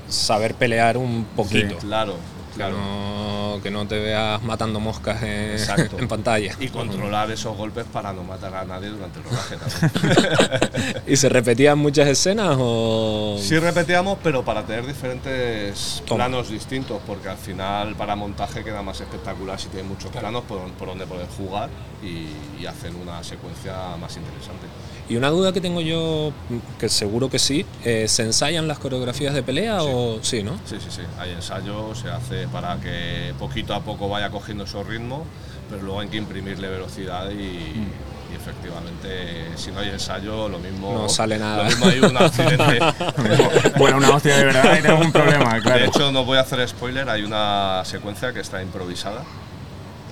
saber 0.09 0.55
pelear 0.55 0.97
un 0.97 1.25
poquito. 1.37 1.77
Claro, 1.79 2.17
claro. 2.59 2.77
no, 2.77 3.61
que 3.63 3.71
no 3.71 3.87
te 3.87 3.99
veas 3.99 4.43
matando 4.43 4.81
moscas 4.81 5.23
en, 5.23 6.09
pantalla. 6.09 6.55
Y 6.61 6.69
controlar 6.69 7.31
esos 7.31 7.57
golpes 7.57 7.85
para 7.91 8.13
no 8.13 8.23
matar 8.25 8.55
a 8.55 8.65
nadie 8.65 8.89
durante 8.89 9.19
el 9.19 9.25
rodaje 9.25 9.57
también. 9.57 11.03
¿Y 11.07 11.17
se 11.17 11.29
repetían 11.29 11.79
muchas 11.79 12.09
escenas 12.09 12.57
o...? 12.59 13.39
Sí 13.41 13.59
repetíamos, 13.59 14.19
pero 14.23 14.45
para 14.45 14.65
tener 14.65 14.87
diferentes 14.87 16.03
Toma. 16.07 16.27
planos 16.27 16.51
distintos, 16.51 17.01
porque 17.07 17.29
al 17.29 17.39
final 17.39 17.95
para 17.95 18.17
montaje 18.17 18.63
queda 18.63 18.83
más 18.83 19.01
espectacular 19.01 19.59
si 19.59 19.69
tienes 19.69 19.89
muchos 19.89 20.11
planos 20.11 20.45
por, 20.45 20.61
por 20.73 20.89
donde 20.89 21.07
poder 21.07 21.29
jugar 21.29 21.71
y, 22.03 22.63
y 22.63 22.67
hacer 22.67 22.93
una 22.95 23.23
secuencia 23.25 23.97
más 24.01 24.17
interesante. 24.17 24.67
Y 25.09 25.17
una 25.17 25.31
duda 25.31 25.53
que 25.53 25.61
tengo 25.61 25.81
yo, 25.81 26.33
que 26.79 26.89
seguro 26.89 27.31
que 27.31 27.39
sí, 27.39 27.65
eh, 27.85 28.07
¿se 28.09 28.25
ensayan 28.25 28.69
las 28.69 28.79
coreografías 28.79 29.33
de 29.35 29.43
pelea 29.43 29.83
o...? 29.83 30.19
Sí, 30.23 30.43
¿no? 30.43 30.59
Sí, 30.67 30.77
sí, 30.79 30.89
sí, 30.91 31.03
hay 31.19 31.31
ensayo, 31.31 31.95
se 31.95 32.11
hace 32.11 32.47
para 32.49 32.77
que 32.77 33.33
poquito 33.39 33.75
a 33.75 33.81
poco 33.81 34.09
vaya 34.09 34.29
cogiendo 34.31 34.65
esos 34.65 34.87
ritmos, 34.87 35.23
pero 35.71 35.83
luego 35.83 36.01
hay 36.01 36.09
que 36.09 36.19
imprimirle 36.19 36.69
velocidad 36.69 37.31
y, 37.31 37.35
y 37.43 38.35
efectivamente 38.37 39.47
si 39.57 39.71
no 39.71 39.81
hay 39.81 39.89
ensayo 39.89 40.49
lo 40.49 40.59
mismo, 40.59 40.93
No 40.93 41.09
sale 41.09 41.39
nada. 41.39 41.63
Lo 41.63 41.65
mismo 41.65 41.87
hay 41.87 42.01
un 42.01 42.17
accidente. 42.19 42.79
Bueno, 43.79 43.97
una 43.99 44.11
hostia 44.11 44.37
de 44.37 44.45
verdad 44.45 44.77
y 44.79 44.83
tenemos 44.83 45.07
un 45.07 45.13
problema, 45.13 45.59
claro. 45.61 45.81
De 45.81 45.87
hecho, 45.87 46.13
no 46.13 46.25
voy 46.25 46.37
a 46.37 46.41
hacer 46.43 46.67
spoiler, 46.69 47.09
hay 47.09 47.23
una 47.23 47.83
secuencia 47.85 48.33
que 48.33 48.41
está 48.41 48.61
improvisada. 48.63 49.23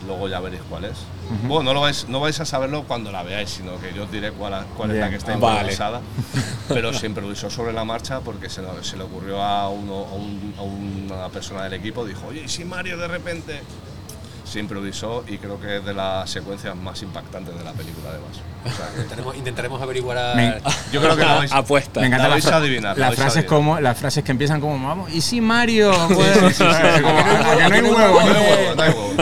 Luego 0.06 0.28
ya 0.28 0.38
veréis 0.40 0.62
cuál 0.68 0.84
es. 0.84 0.96
Bueno, 1.48 1.64
no, 1.64 1.74
lo 1.74 1.80
vais, 1.80 2.08
no 2.08 2.20
vais 2.20 2.38
a 2.38 2.44
saberlo 2.44 2.84
cuando 2.84 3.10
la 3.10 3.22
veáis, 3.24 3.50
sino 3.50 3.80
que 3.80 3.92
yo 3.92 4.04
os 4.04 4.12
diré 4.12 4.30
cuál, 4.30 4.64
cuál 4.76 4.92
es 4.92 4.98
la 4.98 5.10
que 5.10 5.16
está 5.16 5.32
Ah, 5.32 5.36
vale. 5.36 5.56
improvisada. 5.58 6.00
Pero 6.68 6.92
se 6.92 7.06
improvisó 7.06 7.50
sobre 7.50 7.72
la 7.72 7.84
marcha 7.84 8.20
porque 8.20 8.48
se, 8.48 8.62
lo- 8.62 8.84
se 8.84 8.96
le 8.96 9.02
ocurrió 9.02 9.42
a, 9.42 9.68
uno, 9.68 10.06
a, 10.08 10.14
un- 10.14 10.54
a 10.58 10.62
una 10.62 11.28
persona 11.28 11.64
del 11.64 11.72
equipo, 11.74 12.04
dijo, 12.04 12.26
oye, 12.28 12.42
¿y 12.44 12.48
si 12.48 12.64
Mario 12.64 12.96
de 12.98 13.08
repente? 13.08 13.60
Se 14.44 14.60
improvisó 14.60 15.24
y 15.26 15.38
creo 15.38 15.60
que 15.60 15.78
es 15.78 15.84
de 15.84 15.92
las 15.92 16.30
secuencias 16.30 16.76
más 16.76 17.02
impactantes 17.02 17.52
de 17.58 17.64
la 17.64 17.72
película, 17.72 18.10
además. 18.10 18.38
O 18.64 18.68
sea 18.76 18.86
que 18.86 18.92
Intentaremos, 19.00 19.36
intentaremos 19.36 19.82
averiguar 19.82 20.18
a... 20.18 20.34
Me- 20.36 20.60
yo 20.92 21.00
creo 21.02 21.16
que 21.16 21.24
la 21.24 21.34
vais, 21.38 21.52
Apuesta. 21.52 21.98
Me 22.00 22.06
encanta 22.06 22.28
La 22.28 22.34
las 22.36 22.44
vais 22.44 22.54
a 22.54 22.56
adivinar, 22.58 22.96
la 22.96 23.06
Las 23.06 23.08
vais 23.08 23.18
a 23.18 23.22
frases, 23.22 23.38
adivinar. 23.38 23.56
como, 23.58 23.80
las 23.80 23.98
frases 23.98 24.22
que 24.22 24.30
empiezan 24.30 24.60
como, 24.60 24.86
vamos, 24.86 25.12
¿y 25.12 25.20
si 25.20 25.40
Mario? 25.40 25.90
Pues, 26.14 26.58
como, 26.58 26.70
"¿A 26.70 26.94
que 26.94 27.02
no 27.02 27.74
hay 27.74 27.82
No 27.82 27.88
huevo? 27.90 28.20
hay 28.20 28.28
huevo, 28.30 28.74
no 28.76 28.82
hay 28.84 28.90
huevo. 28.90 29.14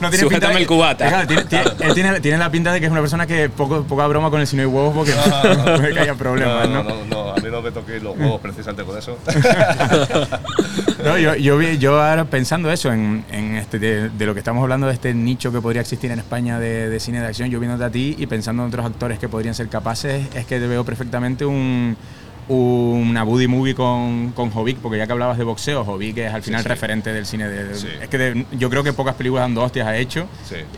No 0.00 0.12
Sujétame 0.12 0.54
de- 0.54 0.60
el 0.60 0.66
cubata. 0.66 1.08
Claro, 1.08 1.26
tiene, 1.26 1.44
tiene- 1.44 1.64
él 1.80 1.94
tiene, 1.94 2.20
tiene 2.20 2.38
la 2.38 2.50
pinta 2.50 2.72
de 2.72 2.80
que 2.80 2.86
es 2.86 2.92
una 2.92 3.00
persona 3.00 3.26
que 3.26 3.48
poco, 3.48 3.82
poca 3.84 4.06
broma 4.06 4.30
con 4.30 4.40
el 4.40 4.46
si 4.46 4.56
no 4.56 4.62
hay 4.62 4.66
huevos 4.68 4.94
porque 4.94 5.12
puede 5.76 5.92
que 5.94 6.00
haya 6.00 6.14
problemas, 6.14 6.68
no, 6.68 6.82
¿no? 6.82 6.90
no, 6.90 7.04
no, 7.06 7.30
a 7.32 7.36
mí 7.36 7.48
no 7.50 7.62
me 7.62 7.70
toquéis 7.70 8.02
los 8.02 8.16
huevos 8.16 8.40
precisamente 8.42 8.84
con 8.84 8.96
eso. 8.98 9.16
No, 11.04 11.16
yo, 11.18 11.34
yo, 11.36 11.56
vi- 11.58 11.78
yo 11.78 12.00
ahora 12.02 12.24
pensando 12.24 12.70
eso, 12.70 12.92
en, 12.92 13.24
en 13.30 13.56
este, 13.56 13.78
de, 13.78 14.08
de 14.10 14.26
lo 14.26 14.34
que 14.34 14.40
estamos 14.40 14.62
hablando, 14.62 14.86
de 14.86 14.94
este 14.94 15.14
nicho 15.14 15.52
que 15.52 15.60
podría 15.60 15.80
existir 15.82 16.10
en 16.10 16.18
España 16.18 16.58
de, 16.58 16.88
de 16.88 17.00
cine 17.00 17.20
de 17.20 17.26
acción, 17.26 17.50
yo 17.50 17.60
viéndote 17.60 17.84
a 17.84 17.90
ti 17.90 18.16
y 18.18 18.26
pensando 18.26 18.62
en 18.62 18.68
otros 18.68 18.84
actores 18.84 19.18
que 19.18 19.28
podrían 19.28 19.54
ser 19.54 19.68
capaces, 19.68 20.26
es 20.34 20.46
que 20.46 20.58
te 20.58 20.66
veo 20.66 20.84
perfectamente 20.84 21.44
un, 21.44 21.96
una 22.48 23.22
buddy 23.24 23.46
movie 23.46 23.74
con, 23.74 24.32
con 24.32 24.50
Jovic, 24.50 24.78
porque 24.78 24.96
ya 24.98 25.06
que 25.06 25.12
hablabas 25.12 25.36
de 25.38 25.44
boxeo, 25.44 25.84
Jovic 25.84 26.16
es 26.18 26.32
al 26.32 26.42
final 26.42 26.62
sí. 26.62 26.68
referente 26.68 27.12
del 27.12 27.26
cine. 27.26 27.48
De, 27.48 27.74
Sí. 27.74 27.88
Es 28.00 28.08
que 28.08 28.18
de- 28.18 28.46
yo 28.52 28.70
creo 28.70 28.82
que 28.82 28.92
pocas 28.92 29.14
películas 29.14 29.42
dando 29.44 29.62
hostias 29.62 29.86
ha 29.86 29.96
hecho 29.96 30.26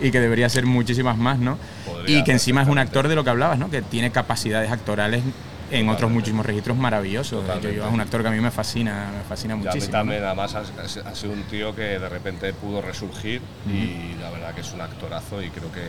y 0.00 0.10
que 0.10 0.20
debería 0.20 0.48
ser 0.48 0.66
muchísimas 0.66 1.16
más, 1.16 1.38
¿no? 1.38 1.56
Podría, 1.86 2.18
y 2.18 2.24
que 2.24 2.32
encima 2.32 2.62
es 2.62 2.68
un 2.68 2.78
actor 2.78 3.06
de 3.08 3.14
lo 3.14 3.22
que 3.24 3.30
hablabas, 3.30 3.58
¿no? 3.58 3.70
Que 3.70 3.82
tiene 3.82 4.10
capacidades 4.10 4.70
actorales 4.70 5.22
en 5.70 5.88
otros 5.88 6.10
muchísimos 6.10 6.44
registros 6.44 6.76
maravillosos. 6.76 7.42
Totalmente. 7.42 7.76
Yo, 7.76 7.82
yo 7.84 7.88
es 7.88 7.94
un 7.94 8.00
actor 8.00 8.22
que 8.22 8.28
a 8.28 8.32
mí 8.32 8.40
me 8.40 8.50
fascina, 8.50 9.12
me 9.16 9.22
fascina 9.22 9.54
muchísimo. 9.54 9.92
también, 9.92 10.24
además, 10.24 10.54
ha 10.56 11.14
sido 11.14 11.32
un 11.32 11.44
tío 11.44 11.72
que 11.76 11.82
de 11.82 12.08
repente 12.08 12.52
pudo 12.54 12.82
resurgir 12.82 13.40
y 13.68 14.20
la 14.20 14.30
verdad 14.30 14.52
que 14.54 14.62
es 14.62 14.72
un 14.72 14.80
actorazo 14.80 15.40
y 15.40 15.50
creo 15.50 15.70
que 15.70 15.80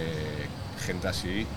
gente 0.85 1.07
así 1.07 1.47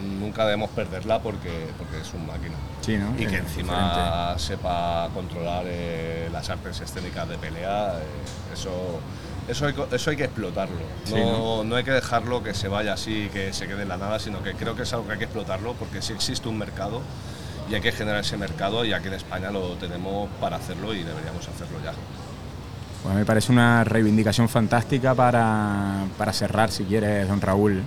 nunca 0.00 0.44
debemos 0.44 0.70
perderla 0.70 1.20
porque, 1.20 1.68
porque 1.78 2.00
es 2.00 2.12
un 2.14 2.26
máquina. 2.26 2.54
Sí, 2.80 2.96
¿no? 2.96 3.12
Y 3.18 3.26
que 3.26 3.36
Eh, 3.36 3.38
encima 3.38 4.34
sepa 4.38 5.08
controlar 5.14 5.64
eh, 5.66 6.28
las 6.32 6.48
artes 6.50 6.80
escénicas 6.80 7.28
de 7.28 7.38
pelea, 7.38 7.94
eh, 7.94 8.52
eso, 8.54 9.00
eso, 9.48 9.66
hay, 9.66 9.74
eso 9.92 10.10
hay 10.10 10.16
que 10.16 10.24
explotarlo. 10.24 10.80
Sí, 11.04 11.14
no, 11.14 11.64
no 11.64 11.76
hay 11.76 11.84
que 11.84 11.92
dejarlo 11.92 12.42
que 12.42 12.54
se 12.54 12.68
vaya 12.68 12.94
así, 12.94 13.28
que 13.32 13.52
se 13.52 13.66
quede 13.66 13.82
en 13.82 13.88
la 13.88 13.96
nada, 13.96 14.18
sino 14.18 14.42
que 14.42 14.54
creo 14.54 14.74
que 14.74 14.82
es 14.82 14.92
algo 14.92 15.06
que 15.06 15.12
hay 15.12 15.18
que 15.18 15.24
explotarlo 15.24 15.74
porque 15.74 16.02
sí 16.02 16.12
existe 16.12 16.48
un 16.48 16.58
mercado 16.58 17.02
y 17.70 17.74
hay 17.74 17.80
que 17.80 17.92
generar 17.92 18.20
ese 18.20 18.36
mercado 18.36 18.84
y 18.84 18.92
aquí 18.92 19.08
en 19.08 19.14
España 19.14 19.50
lo 19.50 19.74
tenemos 19.74 20.28
para 20.40 20.56
hacerlo 20.56 20.92
y 20.94 21.02
deberíamos 21.04 21.46
hacerlo 21.46 21.78
ya. 21.84 21.92
Pues 23.02 23.14
me 23.14 23.24
parece 23.24 23.50
una 23.50 23.82
reivindicación 23.84 24.48
fantástica 24.48 25.14
para, 25.14 26.04
para 26.18 26.32
cerrar, 26.32 26.70
si 26.70 26.84
quieres, 26.84 27.26
don 27.28 27.40
Raúl. 27.40 27.82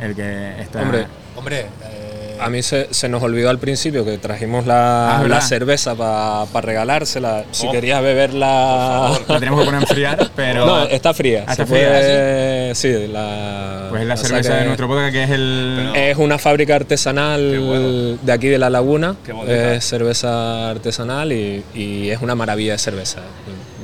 El 0.00 0.14
que 0.14 0.60
está. 0.60 0.82
Hombre, 0.82 1.06
Hombre, 1.36 1.60
eh, 1.60 2.36
A 2.40 2.50
mí 2.50 2.60
se, 2.62 2.88
se 2.92 3.08
nos 3.08 3.22
olvidó 3.22 3.50
al 3.50 3.58
principio 3.58 4.04
que 4.04 4.18
trajimos 4.18 4.64
Ah, 4.66 5.12
la, 5.14 5.22
¿verdad? 5.22 5.36
la 5.36 5.40
cerveza 5.42 5.94
para 5.94 6.46
regalársela. 6.66 7.44
Si 7.52 7.66
Oh, 7.68 7.70
querías 7.72 8.02
beberla. 8.02 9.12
La 9.28 9.38
tenemos 9.38 9.60
que 9.60 9.66
poner 9.66 9.78
a 9.80 9.82
enfriar, 9.82 10.30
pero. 10.36 10.66
No, 10.66 10.82
está 10.84 11.14
fría. 11.14 11.44
Ah, 11.46 11.52
está 11.52 11.64
Se 11.66 11.72
fría, 11.72 11.88
puede- 11.88 12.74
sí, 12.74 13.06
la. 13.08 13.86
Pues 13.90 14.02
es 14.02 14.08
la 14.08 14.16
cerveza 14.16 14.52
que 14.54 14.58
de 14.58 14.64
nuestro 14.64 14.88
podcast, 14.88 15.12
que 15.12 15.22
es 15.22 15.30
el. 15.30 15.92
Es 15.94 16.16
una 16.16 16.38
fábrica 16.38 16.74
artesanal 16.74 17.60
bueno. 17.60 18.18
de 18.20 18.32
aquí 18.32 18.48
de 18.48 18.58
La 18.58 18.70
Laguna. 18.70 19.14
Qué. 19.24 19.76
Es 19.76 19.84
cerveza 19.84 20.70
artesanal 20.70 21.32
y, 21.32 21.62
y 21.74 22.10
es 22.10 22.20
una 22.22 22.34
maravilla 22.34 22.72
de 22.72 22.78
cerveza. 22.78 23.20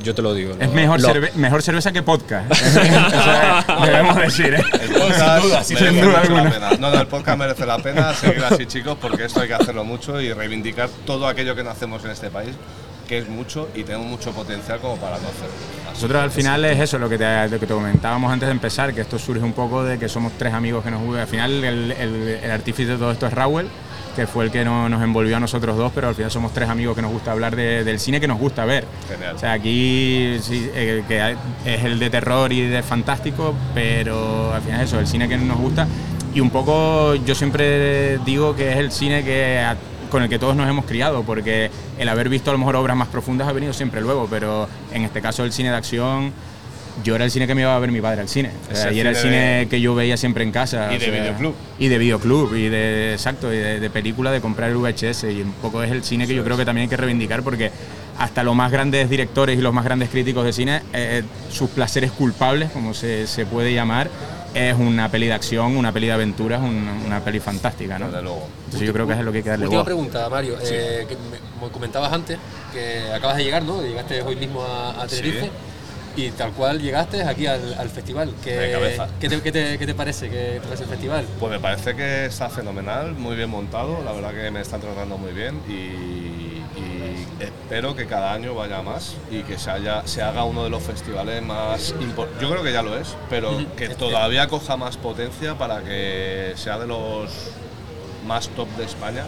Yo 0.03 0.15
te 0.15 0.21
lo 0.21 0.33
digo. 0.33 0.53
es 0.59 0.67
lo- 0.67 0.73
mejor, 0.73 0.99
lo- 1.01 1.09
cerve- 1.09 1.33
mejor 1.35 1.61
cerveza 1.61 1.91
que 1.91 2.01
podcast. 2.03 2.51
O 2.51 2.55
sea, 2.55 3.65
debemos 3.85 4.15
decir, 4.17 4.53
¿eh? 4.53 4.63
El 4.81 4.89
podcast 4.93 5.43
duda, 5.43 5.63
sin 5.63 5.75
merece 5.79 6.01
duda 6.01 6.05
mucho 6.19 6.19
alguna. 6.21 6.43
la 6.43 6.49
pena. 6.51 6.69
No, 6.79 6.91
no, 6.95 7.01
el 7.01 7.07
podcast 7.07 7.37
merece 7.37 7.65
la 7.65 7.77
pena 7.79 8.13
seguir 8.13 8.43
así, 8.43 8.65
chicos, 8.65 8.97
porque 9.01 9.25
esto 9.25 9.41
hay 9.41 9.47
que 9.47 9.53
hacerlo 9.55 9.83
mucho 9.83 10.19
y 10.21 10.31
reivindicar 10.33 10.89
todo 11.05 11.27
aquello 11.27 11.55
que 11.55 11.63
no 11.63 11.69
hacemos 11.71 12.03
en 12.05 12.11
este 12.11 12.29
país, 12.29 12.51
que 13.07 13.17
es 13.19 13.27
mucho 13.29 13.67
y 13.75 13.83
tenemos 13.83 14.07
mucho 14.07 14.31
potencial 14.31 14.79
como 14.79 14.95
para 14.97 15.17
no 15.17 15.27
hacerlo. 15.27 15.53
Nosotros 15.93 16.21
al 16.23 16.31
final 16.31 16.63
es 16.65 16.79
eso, 16.79 16.97
lo 16.97 17.09
que, 17.09 17.17
te, 17.17 17.47
lo 17.49 17.59
que 17.59 17.65
te 17.67 17.73
comentábamos 17.73 18.31
antes 18.31 18.47
de 18.47 18.51
empezar, 18.53 18.93
que 18.93 19.01
esto 19.01 19.19
surge 19.19 19.43
un 19.43 19.53
poco 19.53 19.83
de 19.83 19.97
que 19.99 20.07
somos 20.07 20.31
tres 20.37 20.53
amigos 20.53 20.83
que 20.83 20.91
nos 20.91 21.01
gustan. 21.01 21.21
Al 21.21 21.27
final 21.27 21.63
el, 21.63 21.91
el- 21.91 22.39
el 22.43 22.51
artífice 22.51 22.91
de 22.91 22.97
todo 22.97 23.11
esto 23.11 23.27
es 23.27 23.33
Raúl, 23.33 23.67
que 24.19 24.27
fue 24.27 24.43
el 24.45 24.51
que 24.51 24.65
no- 24.65 24.89
nos 24.89 25.01
envolvió 25.01 25.37
a 25.37 25.39
nosotros 25.39 25.77
dos, 25.77 25.91
pero 25.95 26.09
al 26.09 26.15
final 26.15 26.29
somos 26.29 26.51
tres 26.53 26.67
amigos 26.67 26.93
que 26.95 27.01
nos 27.01 27.11
gusta 27.11 27.31
hablar 27.31 27.55
de- 27.55 27.83
del 27.85 27.99
cine 27.99 28.19
que 28.19 28.27
nos 28.27 28.37
gusta 28.37 28.65
ver. 28.65 28.85
Genial. 29.07 29.35
O 29.35 29.39
sea, 29.39 29.53
aquí 29.53 30.37
sí, 30.41 30.69
eh, 30.75 31.03
que 31.07 31.21
hay- 31.21 31.35
es 31.65 31.83
el 31.85 31.99
de 31.99 32.09
terror 32.09 32.51
y 32.51 32.61
de 32.67 32.83
fantástico, 32.83 33.53
pero 33.73 34.53
al 34.53 34.61
final 34.61 34.81
es 34.81 34.87
eso, 34.89 34.99
el 34.99 35.07
cine 35.07 35.29
que 35.29 35.37
nos 35.37 35.57
gusta. 35.57 35.87
Y 36.33 36.41
un 36.41 36.49
poco 36.49 37.15
yo 37.15 37.33
siempre 37.33 38.17
digo 38.19 38.55
que 38.55 38.71
es 38.71 38.77
el 38.77 38.91
cine 38.91 39.23
que 39.23 39.59
a- 39.59 39.77
con 40.11 40.23
el 40.23 40.27
que 40.29 40.39
todos 40.39 40.55
nos 40.55 40.67
hemos 40.67 40.85
criado, 40.85 41.23
porque 41.23 41.69
el 41.97 42.09
haber 42.09 42.29
visto 42.29 42.49
a 42.49 42.53
lo 42.53 42.57
mejor 42.59 42.75
obras 42.75 42.97
más 42.97 43.07
profundas 43.07 43.47
ha 43.47 43.51
venido 43.53 43.73
siempre 43.73 44.01
luego, 44.01 44.27
pero 44.29 44.67
en 44.91 45.03
este 45.05 45.21
caso 45.21 45.43
el 45.45 45.51
cine 45.53 45.69
de 45.69 45.75
acción, 45.77 46.33
yo 47.03 47.15
era 47.15 47.25
el 47.25 47.31
cine 47.31 47.47
que 47.47 47.55
me 47.55 47.61
iba 47.61 47.75
a 47.75 47.79
ver 47.79 47.91
mi 47.91 48.01
padre 48.01 48.21
al 48.21 48.29
cine. 48.29 48.51
O 48.71 48.75
sea, 48.75 48.91
y 48.91 48.99
era 48.99 49.09
el 49.09 49.15
cine 49.15 49.59
de- 49.59 49.67
que 49.67 49.81
yo 49.81 49.95
veía 49.95 50.17
siempre 50.17 50.43
en 50.43 50.51
casa. 50.51 50.89
Y 50.93 50.97
de 50.97 51.05
sea, 51.05 51.13
videoclub. 51.21 51.55
Y 51.79 51.87
de 51.87 51.97
videoclub, 51.97 52.55
y 52.55 52.69
de, 52.69 53.13
exacto, 53.13 53.53
y 53.53 53.57
de, 53.57 53.79
de 53.79 53.89
película, 53.89 54.31
de 54.31 54.41
comprar 54.41 54.69
el 54.69 54.77
VHS. 54.77 55.23
Y 55.31 55.41
un 55.41 55.53
poco 55.53 55.81
es 55.83 55.91
el 55.91 56.03
cine 56.03 56.27
que 56.27 56.35
yo 56.35 56.43
creo 56.43 56.57
que 56.57 56.65
también 56.65 56.83
hay 56.83 56.89
que 56.89 56.97
reivindicar 56.97 57.43
porque 57.43 57.71
hasta 58.17 58.43
los 58.43 58.53
más 58.55 58.71
grandes 58.71 59.09
directores 59.09 59.57
y 59.57 59.61
los 59.61 59.73
más 59.73 59.85
grandes 59.85 60.09
críticos 60.09 60.43
de 60.43 60.51
cine, 60.53 60.81
eh, 60.93 61.23
sus 61.51 61.69
placeres 61.69 62.11
culpables, 62.11 62.69
como 62.71 62.93
se, 62.93 63.27
se 63.27 63.45
puede 63.45 63.73
llamar, 63.73 64.09
es 64.53 64.75
una 64.75 65.09
peli 65.09 65.27
de 65.27 65.33
acción, 65.33 65.77
una 65.77 65.93
peli 65.93 66.07
de 66.07 66.13
aventuras, 66.13 66.59
una, 66.59 66.91
una 67.05 67.19
peli 67.23 67.39
fantástica, 67.39 67.97
¿no? 67.97 68.07
Desde 68.07 68.21
luego. 68.23 68.45
Entonces 68.65 68.87
yo 68.87 68.93
creo 68.93 69.07
que 69.07 69.13
es 69.13 69.19
lo 69.19 69.31
que 69.31 69.37
hay 69.37 69.43
que 69.43 69.49
darle 69.51 69.65
Última 69.65 69.81
voz. 69.81 69.85
pregunta, 69.85 70.27
Mario. 70.27 70.57
Eh, 70.61 71.05
que 71.07 71.15
me, 71.15 71.65
me 71.65 71.71
comentabas 71.71 72.11
antes 72.11 72.37
que 72.73 73.03
acabas 73.13 73.37
de 73.37 73.43
llegar, 73.45 73.63
¿no? 73.63 73.81
Llegaste 73.81 74.21
hoy 74.21 74.35
mismo 74.35 74.63
a, 74.63 75.01
a 75.01 75.07
Tenerife. 75.07 75.49
Y 76.19 76.31
tal 76.31 76.51
cual 76.51 76.81
llegaste 76.81 77.23
aquí 77.23 77.47
al, 77.47 77.73
al 77.77 77.89
festival. 77.89 78.33
¿Qué. 78.43 78.75
¿qué, 79.19 79.29
te, 79.29 79.41
qué 79.41 79.51
te- 79.51 79.77
qué 79.77 79.85
te 79.85 79.93
parece? 79.95 80.29
¿Qué 80.29 80.59
te 80.61 80.67
parece 80.67 80.83
el 80.83 80.89
festival? 80.89 81.25
Pues 81.39 81.51
me 81.51 81.59
parece 81.59 81.95
que 81.95 82.25
está 82.25 82.49
fenomenal, 82.49 83.13
muy 83.13 83.35
bien 83.35 83.49
montado, 83.49 84.01
la 84.03 84.11
verdad 84.11 84.31
que 84.33 84.51
me 84.51 84.61
están 84.61 84.81
tratando 84.81 85.17
muy 85.17 85.31
bien 85.31 85.61
y, 85.67 85.73
y 86.79 87.27
espero 87.39 87.95
que 87.95 88.05
cada 88.05 88.33
año 88.33 88.53
vaya 88.53 88.81
más 88.81 89.15
y 89.31 89.43
que 89.43 89.57
se, 89.57 89.71
haya, 89.71 90.05
se 90.05 90.21
haga 90.21 90.43
uno 90.43 90.63
de 90.63 90.69
los 90.69 90.83
festivales 90.83 91.41
más 91.41 91.95
importantes. 92.01 92.41
Yo 92.41 92.49
creo 92.51 92.63
que 92.63 92.73
ya 92.73 92.81
lo 92.81 92.97
es, 92.97 93.15
pero 93.29 93.51
que 93.77 93.89
todavía 93.89 94.47
coja 94.47 94.75
más 94.77 94.97
potencia 94.97 95.55
para 95.57 95.81
que 95.83 96.53
sea 96.55 96.77
de 96.79 96.87
los 96.87 97.29
más 98.27 98.49
top 98.49 98.67
de 98.77 98.85
España 98.85 99.23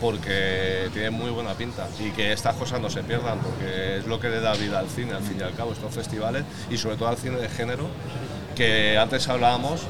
porque 0.00 0.88
tiene 0.92 1.10
muy 1.10 1.30
buena 1.30 1.54
pinta 1.54 1.88
y 1.98 2.10
que 2.10 2.32
estas 2.32 2.54
cosas 2.54 2.80
no 2.80 2.90
se 2.90 3.02
pierdan 3.02 3.38
porque 3.40 3.98
es 3.98 4.06
lo 4.06 4.20
que 4.20 4.28
le 4.28 4.40
da 4.40 4.54
vida 4.54 4.78
al 4.78 4.88
cine 4.88 5.12
al 5.14 5.22
fin 5.22 5.38
y 5.40 5.42
al 5.42 5.54
cabo 5.54 5.72
estos 5.72 5.94
festivales 5.94 6.44
y 6.70 6.76
sobre 6.76 6.96
todo 6.96 7.08
al 7.08 7.16
cine 7.16 7.36
de 7.38 7.48
género 7.48 7.88
que 8.54 8.98
antes 8.98 9.28
hablábamos 9.28 9.82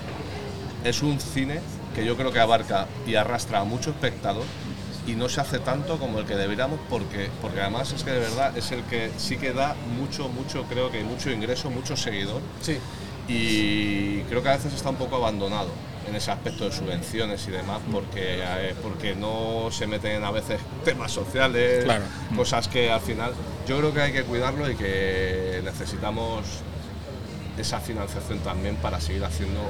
es 0.85 1.03
un 1.03 1.19
cine 1.21 1.61
que 1.95 2.05
yo 2.05 2.17
creo 2.17 2.33
que 2.33 2.41
abarca 2.41 2.87
y 3.07 3.15
arrastra 3.17 3.61
a 3.61 3.65
mucho 3.65 3.91
espectador 3.91 4.45
y 5.07 5.13
no 5.13 5.29
se 5.29 5.41
hace 5.41 5.59
tanto 5.61 5.99
como 5.99 6.19
el 6.19 6.27
que 6.27 6.35
deberíamos 6.37 6.79
porque, 6.91 7.31
porque 7.41 7.61
además 7.61 7.93
es 7.93 8.03
que 8.03 8.11
de 8.11 8.19
verdad 8.21 8.57
es 8.57 8.73
el 8.73 8.83
que 8.85 9.11
sí 9.19 9.37
que 9.39 9.53
da 9.53 9.75
mucho, 9.99 10.29
mucho, 10.29 10.65
creo 10.65 10.91
que 10.91 11.03
mucho 11.05 11.31
ingreso, 11.31 11.71
mucho 11.71 11.97
seguidor 11.97 12.41
Sí. 12.61 12.79
y 13.29 14.21
creo 14.23 14.43
que 14.43 14.49
a 14.49 14.57
veces 14.57 14.73
está 14.75 14.91
un 14.91 14.97
poco 14.97 15.17
abandonado 15.17 15.69
en 16.09 16.15
ese 16.15 16.31
aspecto 16.31 16.65
de 16.65 16.73
subvenciones 16.73 17.47
y 17.49 17.51
demás 17.51 17.81
porque, 17.91 18.39
eh, 18.41 18.75
porque 18.83 19.15
no 19.15 19.69
se 19.73 19.87
meten 19.87 20.23
a 20.25 20.31
veces 20.31 20.61
temas 20.85 21.11
sociales, 21.13 21.85
Claro. 21.85 22.05
cosas 22.37 22.69
que 22.69 22.91
al 22.91 23.01
final 23.01 23.33
yo 23.67 23.79
creo 23.79 23.93
que 23.93 24.01
hay 24.03 24.13
que 24.13 24.23
cuidarlo 24.23 24.71
y 24.71 24.77
que 24.77 25.61
necesitamos 25.65 26.45
esa 27.59 27.81
financiación 27.81 28.39
también 28.41 28.77
para 28.77 29.01
seguir 29.01 29.25
haciendo 29.25 29.61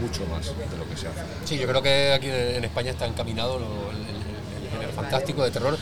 mucho 0.00 0.24
más 0.26 0.46
de 0.46 0.76
lo 0.76 0.88
que 0.88 0.96
se 0.96 1.08
hace. 1.08 1.20
Sí, 1.44 1.58
yo 1.58 1.66
creo 1.68 1.82
que 1.82 2.12
aquí 2.12 2.28
en 2.28 2.56
en 2.56 2.64
España 2.64 2.90
está 2.90 3.06
encaminado 3.06 3.58
lo- 3.58 3.90
el, 3.90 3.96
el- 3.96 4.64
el 4.64 4.70
género 4.70 4.92
fantástico 4.92 5.42
de 5.44 5.50
terror. 5.50 5.78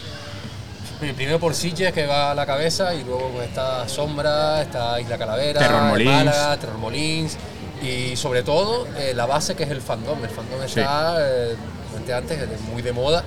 Primero 1.00 1.40
por 1.40 1.54
Sitges, 1.54 1.92
que 1.94 2.06
va 2.06 2.32
a 2.32 2.34
la 2.34 2.44
cabeza, 2.44 2.94
y 2.94 3.02
luego 3.04 3.30
pues, 3.34 3.48
está 3.48 3.88
Sombra, 3.88 4.60
está 4.60 5.00
Isla 5.00 5.16
Calavera, 5.16 5.58
Terror 5.60 5.82
Molins. 5.84 6.10
Málaga, 6.12 6.56
Terror 6.58 6.76
Molins, 6.78 7.36
y 7.82 8.16
sobre 8.16 8.42
todo 8.42 8.86
eh, 8.96 9.12
la 9.14 9.26
base 9.26 9.54
que 9.56 9.62
es 9.64 9.70
el 9.70 9.80
fandom. 9.80 10.22
El 10.22 10.30
fandom 10.30 10.62
está, 10.62 11.16
eh, 11.20 11.56
comenté 11.90 12.12
antes, 12.14 12.38
es 12.40 12.60
muy 12.62 12.82
de 12.82 12.92
moda, 12.92 13.24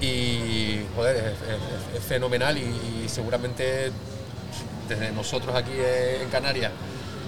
y 0.00 0.80
joder, 0.96 1.16
es, 1.16 1.24
es- 1.32 1.96
es 1.98 2.04
fenomenal, 2.04 2.56
y, 2.58 2.60
y 3.04 3.08
seguramente 3.08 3.90
desde 4.88 5.12
nosotros 5.12 5.54
aquí 5.56 5.72
eh, 5.74 6.20
en 6.22 6.28
Canarias 6.30 6.70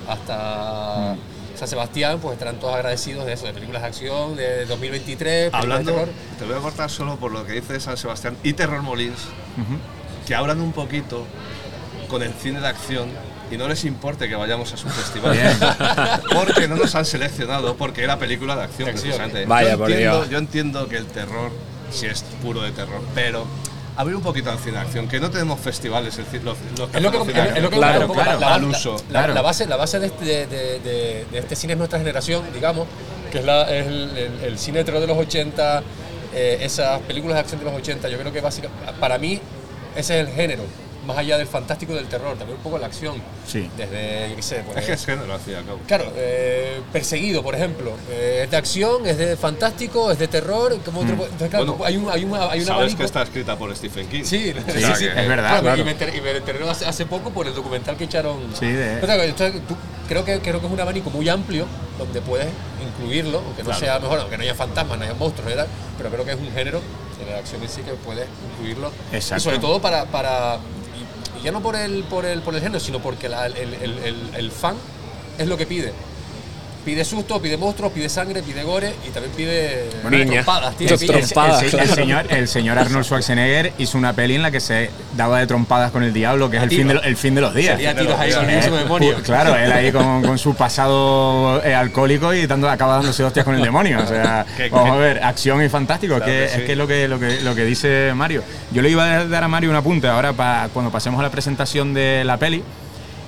hasta 0.09 1.17
San 1.57 1.69
Sebastián, 1.69 2.19
pues 2.21 2.35
estarán 2.35 2.61
todos 2.61 2.75
agradecidos 2.75 3.25
de 3.27 3.33
eso, 3.33 3.47
de 3.47 3.53
películas 3.55 3.83
de 3.83 3.89
acción, 3.89 4.37
de 4.37 4.67
2023, 4.67 5.51
películas 5.51 5.63
Hablando, 5.63 5.91
de 5.93 5.99
terror. 5.99 6.15
te 6.39 6.45
voy 6.45 6.55
a 6.55 6.59
cortar 6.59 6.91
solo 6.91 7.17
por 7.17 7.33
lo 7.33 7.47
que 7.47 7.55
dice 7.55 7.81
San 7.81 7.97
Sebastián 7.97 8.37
y 8.43 8.53
Terror 8.53 8.83
Molins, 8.83 9.19
que 10.27 10.35
hablan 10.35 10.61
un 10.61 10.73
poquito 10.73 11.25
con 12.09 12.23
el 12.23 12.33
cine 12.35 12.61
de 12.61 12.69
acción 12.69 13.09
y 13.51 13.57
no 13.57 13.69
les 13.69 13.85
importe 13.85 14.29
que 14.29 14.35
vayamos 14.35 14.73
a 14.73 14.77
su 14.77 14.89
festival. 14.89 15.37
Porque 16.33 16.67
no 16.69 16.77
nos 16.77 16.95
han 16.95 17.05
seleccionado 17.05 17.77
porque 17.77 18.03
era 18.03 18.19
película 18.19 18.57
de 18.57 18.65
acción, 18.65 18.91
precisamente. 18.91 19.45
Vaya, 19.47 19.73
yo, 19.73 19.79
por 19.79 19.91
entiendo, 19.91 20.17
Dios. 20.19 20.31
yo 20.31 20.39
entiendo 20.39 20.89
que 20.89 20.97
el 20.97 21.07
terror 21.07 21.51
sí 21.91 22.07
es 22.07 22.23
puro 22.43 22.63
de 22.63 22.73
terror, 22.73 23.01
pero 23.15 23.47
abrir 23.97 24.17
un 24.17 24.23
poquito 24.23 24.51
al 24.51 24.59
cine 24.59 24.73
de 24.73 24.79
acción, 24.81 25.09
que 25.09 25.21
no 25.21 25.31
tenemos 25.31 25.61
festivales, 25.61 26.19
el 26.19 26.45
los, 26.45 26.57
los 26.79 26.95
Es 26.95 27.03
lo 27.03 27.11
que, 27.11 27.19
es 27.19 27.63
lo 27.63 27.71
que. 27.71 27.77
Claro, 27.77 28.09
claro, 28.13 28.41
la, 28.41 28.55
al 28.55 28.63
la- 28.63 28.69
uso. 28.69 28.97
la- 28.97 29.03
Claro. 29.09 29.35
la 29.35 29.43
base, 29.43 29.67
la 29.67 29.77
base 29.77 29.99
de, 30.01 30.07
este, 30.07 30.25
de, 30.25 30.47
de- 30.47 30.81
de- 30.81 31.27
de 31.31 31.39
este 31.39 31.57
cine 31.57 31.73
es 31.75 31.79
nuestra 31.79 31.99
generación, 31.99 32.43
digamos, 32.53 32.87
que 33.31 33.39
es, 33.39 33.45
la, 33.45 33.63
es 33.75 33.87
el, 33.87 34.11
el- 34.17 34.41
el 34.45 34.59
cine 34.59 34.83
de 34.85 34.93
de 34.93 35.07
los 35.07 35.17
80, 35.17 35.83
eh, 36.35 36.59
esas 36.61 37.01
películas 37.03 37.37
de 37.37 37.41
acción 37.41 37.61
de 37.61 37.65
los 37.67 37.75
80. 37.75 38.09
Yo 38.09 38.19
creo 38.19 38.33
que 38.33 38.41
básicamente, 38.41 38.93
para 39.01 39.17
mí, 39.19 39.41
ese 39.95 40.21
es 40.21 40.29
el 40.29 40.35
género, 40.35 40.65
más 41.07 41.16
allá 41.19 41.38
del 41.38 41.47
fantástico 41.47 41.92
y 41.92 41.97
del 41.97 42.07
terror, 42.07 42.37
también 42.37 42.57
un 42.59 42.62
poco 42.62 42.79
la 42.79 42.87
acción. 42.87 43.14
Sí. 43.47 43.71
Desde, 43.77 44.35
qué 44.35 44.42
sé, 44.42 44.62
pues, 44.66 44.79
Es 44.79 44.85
que 44.85 44.92
es 44.95 45.07
género, 45.07 45.33
al 45.33 45.40
cabo. 45.64 45.79
Claro, 45.87 46.12
eh, 46.16 46.81
perseguido, 46.92 47.42
por 47.42 47.55
ejemplo. 47.55 47.92
Eh, 48.11 48.42
es 48.45 48.51
de 48.51 48.57
acción, 48.57 49.07
es 49.07 49.16
de 49.19 49.37
fantástico, 49.37 50.11
es 50.11 50.19
de 50.19 50.29
terror. 50.29 50.77
Como 50.85 51.01
otro, 51.01 51.12
entonces, 51.14 51.49
claro, 51.51 51.66
Bueno, 51.75 51.85
hay 51.85 51.97
un, 51.97 52.11
hay 52.11 52.25
una, 52.25 52.51
hay 52.51 52.61
un 52.61 52.66
Sabes 52.66 52.81
abanico. 52.81 52.99
que 52.99 53.05
está 53.05 53.23
escrita 53.23 53.57
por 53.57 53.75
Stephen 53.77 54.09
King. 54.09 54.25
Sí, 54.25 54.53
sí, 54.53 54.83
sí, 54.95 55.05
que- 55.05 55.21
es 55.23 55.29
verdad, 55.29 55.49
Claro, 55.49 55.62
claro. 55.62 55.81
Y 55.81 55.85
me 55.85 55.90
enteré, 55.92 56.16
y 56.16 56.21
me 56.21 56.31
enteré 56.33 56.69
hace, 56.69 56.85
hace 56.87 57.07
poco 57.07 57.31
por 57.31 57.47
el 57.47 57.55
documental 57.55 57.97
que 57.97 58.05
echaron. 58.05 58.38
Sí, 58.59 58.66
de- 58.66 59.03
O 59.03 59.07
sea, 59.07 59.25
entonces, 59.25 59.62
tú- 59.66 59.77
creo, 60.09 60.25
que, 60.25 60.40
creo 60.40 60.61
que 60.61 60.66
es 60.66 60.73
un 60.73 60.81
abanico 60.81 61.11
muy 61.11 61.29
amplio 61.29 61.66
donde 61.99 62.21
puedes 62.21 62.49
incluirlo, 62.87 63.38
aunque 63.38 63.62
no 63.62 63.71
Claro. 63.71 63.81
sea 63.81 63.99
mejor, 63.99 64.21
aunque 64.21 64.37
no 64.37 64.42
haya 64.42 64.55
fantasmas, 64.55 64.99
no 64.99 65.05
haya 65.05 65.14
monstruos, 65.14 65.49
¿verdad? 65.49 65.66
pero 65.97 66.11
creo 66.11 66.25
que 66.27 66.33
es 66.33 66.37
un 66.38 66.53
género 66.53 66.81
de 67.19 67.33
la 67.33 67.38
acción 67.38 67.62
en 67.62 67.69
sí 67.71 67.81
que 67.81 67.92
puedes 67.92 68.27
incluirlo. 68.53 68.90
Exacto. 69.12 69.37
Y 69.37 69.40
sobre 69.40 69.59
todo 69.59 69.81
para. 69.81 70.05
para 70.05 70.59
ya 71.47 71.53
no 71.53 71.63
por 71.63 71.77
el, 71.77 72.03
por 72.03 72.25
el, 72.27 72.41
por 72.43 72.57
el 72.57 72.61
género, 72.61 72.81
sino 72.81 72.99
porque 72.99 73.29
la- 73.29 73.47
el, 73.47 73.57
el- 73.57 73.99
el- 74.01 74.31
el 74.35 74.51
fan 74.51 74.75
es 75.39 75.47
lo 75.47 75.57
que 75.57 75.65
pide. 75.65 75.93
Pide 76.87 77.05
susto, 77.05 77.42
pide 77.42 77.57
monstruos, 77.57 77.90
pide 77.92 78.09
sangre, 78.09 78.42
pide 78.44 78.62
gore 78.62 78.94
y 79.07 79.11
también 79.11 79.35
pide 79.37 79.90
Bueno, 80.03 80.25
trompadas, 80.33 80.77
tío. 80.77 80.88
Dos 80.88 81.01
Pide- 81.01 81.18
trompadas. 81.18 81.62
el, 81.64 81.70
se- 81.70 81.77
claro. 81.77 81.90
el 81.90 81.96
señor, 81.96 82.27
el 82.31 82.49
señor 82.49 82.79
Arnold 82.79 83.05
Schwarzenegger 83.05 83.72
hizo 83.79 83.99
una 83.99 84.12
peli 84.12 84.37
en 84.37 84.42
la 84.42 84.53
que 84.53 84.61
se 84.61 84.90
daba 85.16 85.40
de 85.40 85.49
trompadas 85.49 85.90
con 85.90 86.05
el 86.05 86.12
diablo, 86.12 86.49
que 86.49 86.59
es 86.59 86.62
el 86.62 86.70
fin, 86.70 86.87
de, 86.87 86.94
lo- 86.94 87.03
el 87.03 87.16
fin 87.16 87.35
de 87.35 87.40
los 87.40 87.53
días. 87.55 87.75
Sería 87.75 87.96
tiros 87.96 88.18
ahí 88.18 88.33
con 88.33 88.49
el 88.49 88.57
mismo 88.57 88.77
demonio. 88.77 89.18
Pu- 89.18 89.22
Claro, 89.22 89.57
él 89.57 89.72
ahí 89.72 89.90
con, 89.90 90.22
con 90.22 90.38
su 90.38 90.55
pasado 90.55 91.61
eh, 91.64 91.75
alcohólico 91.75 92.33
y 92.33 92.46
dando, 92.46 92.70
acaba 92.70 92.94
dándose 92.99 93.25
hostias 93.25 93.44
con 93.44 93.57
el 93.57 93.62
demonio. 93.62 93.99
O 94.03 94.07
sea, 94.07 94.46
vamos 94.70 94.90
a 94.92 94.96
ver, 94.96 95.25
acción 95.25 95.62
y 95.64 95.68
fantástico, 95.68 96.14
Claro 96.16 96.27
que, 96.27 96.38
que 96.38 96.44
es 96.44 96.62
que 96.62 96.72
es 96.72 96.79
lo 96.79 96.87
que, 96.87 97.09
lo, 97.09 97.18
que, 97.18 97.40
lo 97.40 97.55
que 97.57 97.64
dice 97.64 98.12
Mario. 98.14 98.44
Yo 98.70 98.81
le 98.81 98.90
iba 98.90 99.03
a 99.05 99.25
dar 99.27 99.42
a 99.42 99.49
Mario 99.49 99.70
un 99.70 99.77
apunte 99.77 100.07
ahora 100.07 100.33
para 100.33 100.68
cuando 100.68 100.92
pasemos 100.92 101.18
a 101.18 101.25
la 101.25 101.31
presentación 101.31 101.94
de 101.94 102.22
la 102.25 102.37
peli 102.37 102.62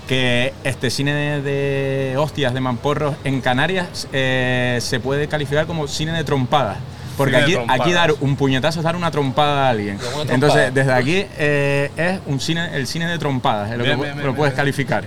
que 0.09 0.55
este 0.65 0.91
cine 0.91 1.41
de, 1.43 2.17
hostias, 2.19 2.55
de 2.55 2.61
mamporros 2.61 3.15
en 3.25 3.41
Canarias 3.41 4.09
eh, 4.13 4.79
se 4.81 4.99
puede 4.99 5.29
calificar 5.29 5.67
como 5.67 5.87
cine 5.87 6.13
de 6.13 6.25
trompadas. 6.25 6.79
Porque 7.19 7.37
aquí, 7.37 7.57
aquí 7.69 7.93
dar 7.93 8.15
un 8.21 8.37
puñetazo 8.37 8.81
es 8.81 8.85
dar 8.85 8.97
una 8.97 9.11
trompada 9.11 9.67
a 9.67 9.71
alguien. 9.71 9.99
Trompada. 9.99 10.33
Entonces, 10.35 10.73
desde 10.73 10.93
aquí 10.93 11.27
eh, 11.37 11.91
es 11.97 12.21
un 12.27 12.41
cine, 12.41 12.75
el 12.75 12.87
cine 12.87 13.07
de 13.09 13.19
trompadas, 13.19 13.71
es 13.73 13.77
lo 13.77 13.85
Bien, 13.85 13.97
que 13.99 14.05
bien, 14.05 14.17
lo 14.17 14.23
bien, 14.23 14.35
puedes 14.37 14.55
bien. 14.55 14.57
calificar. 14.57 15.05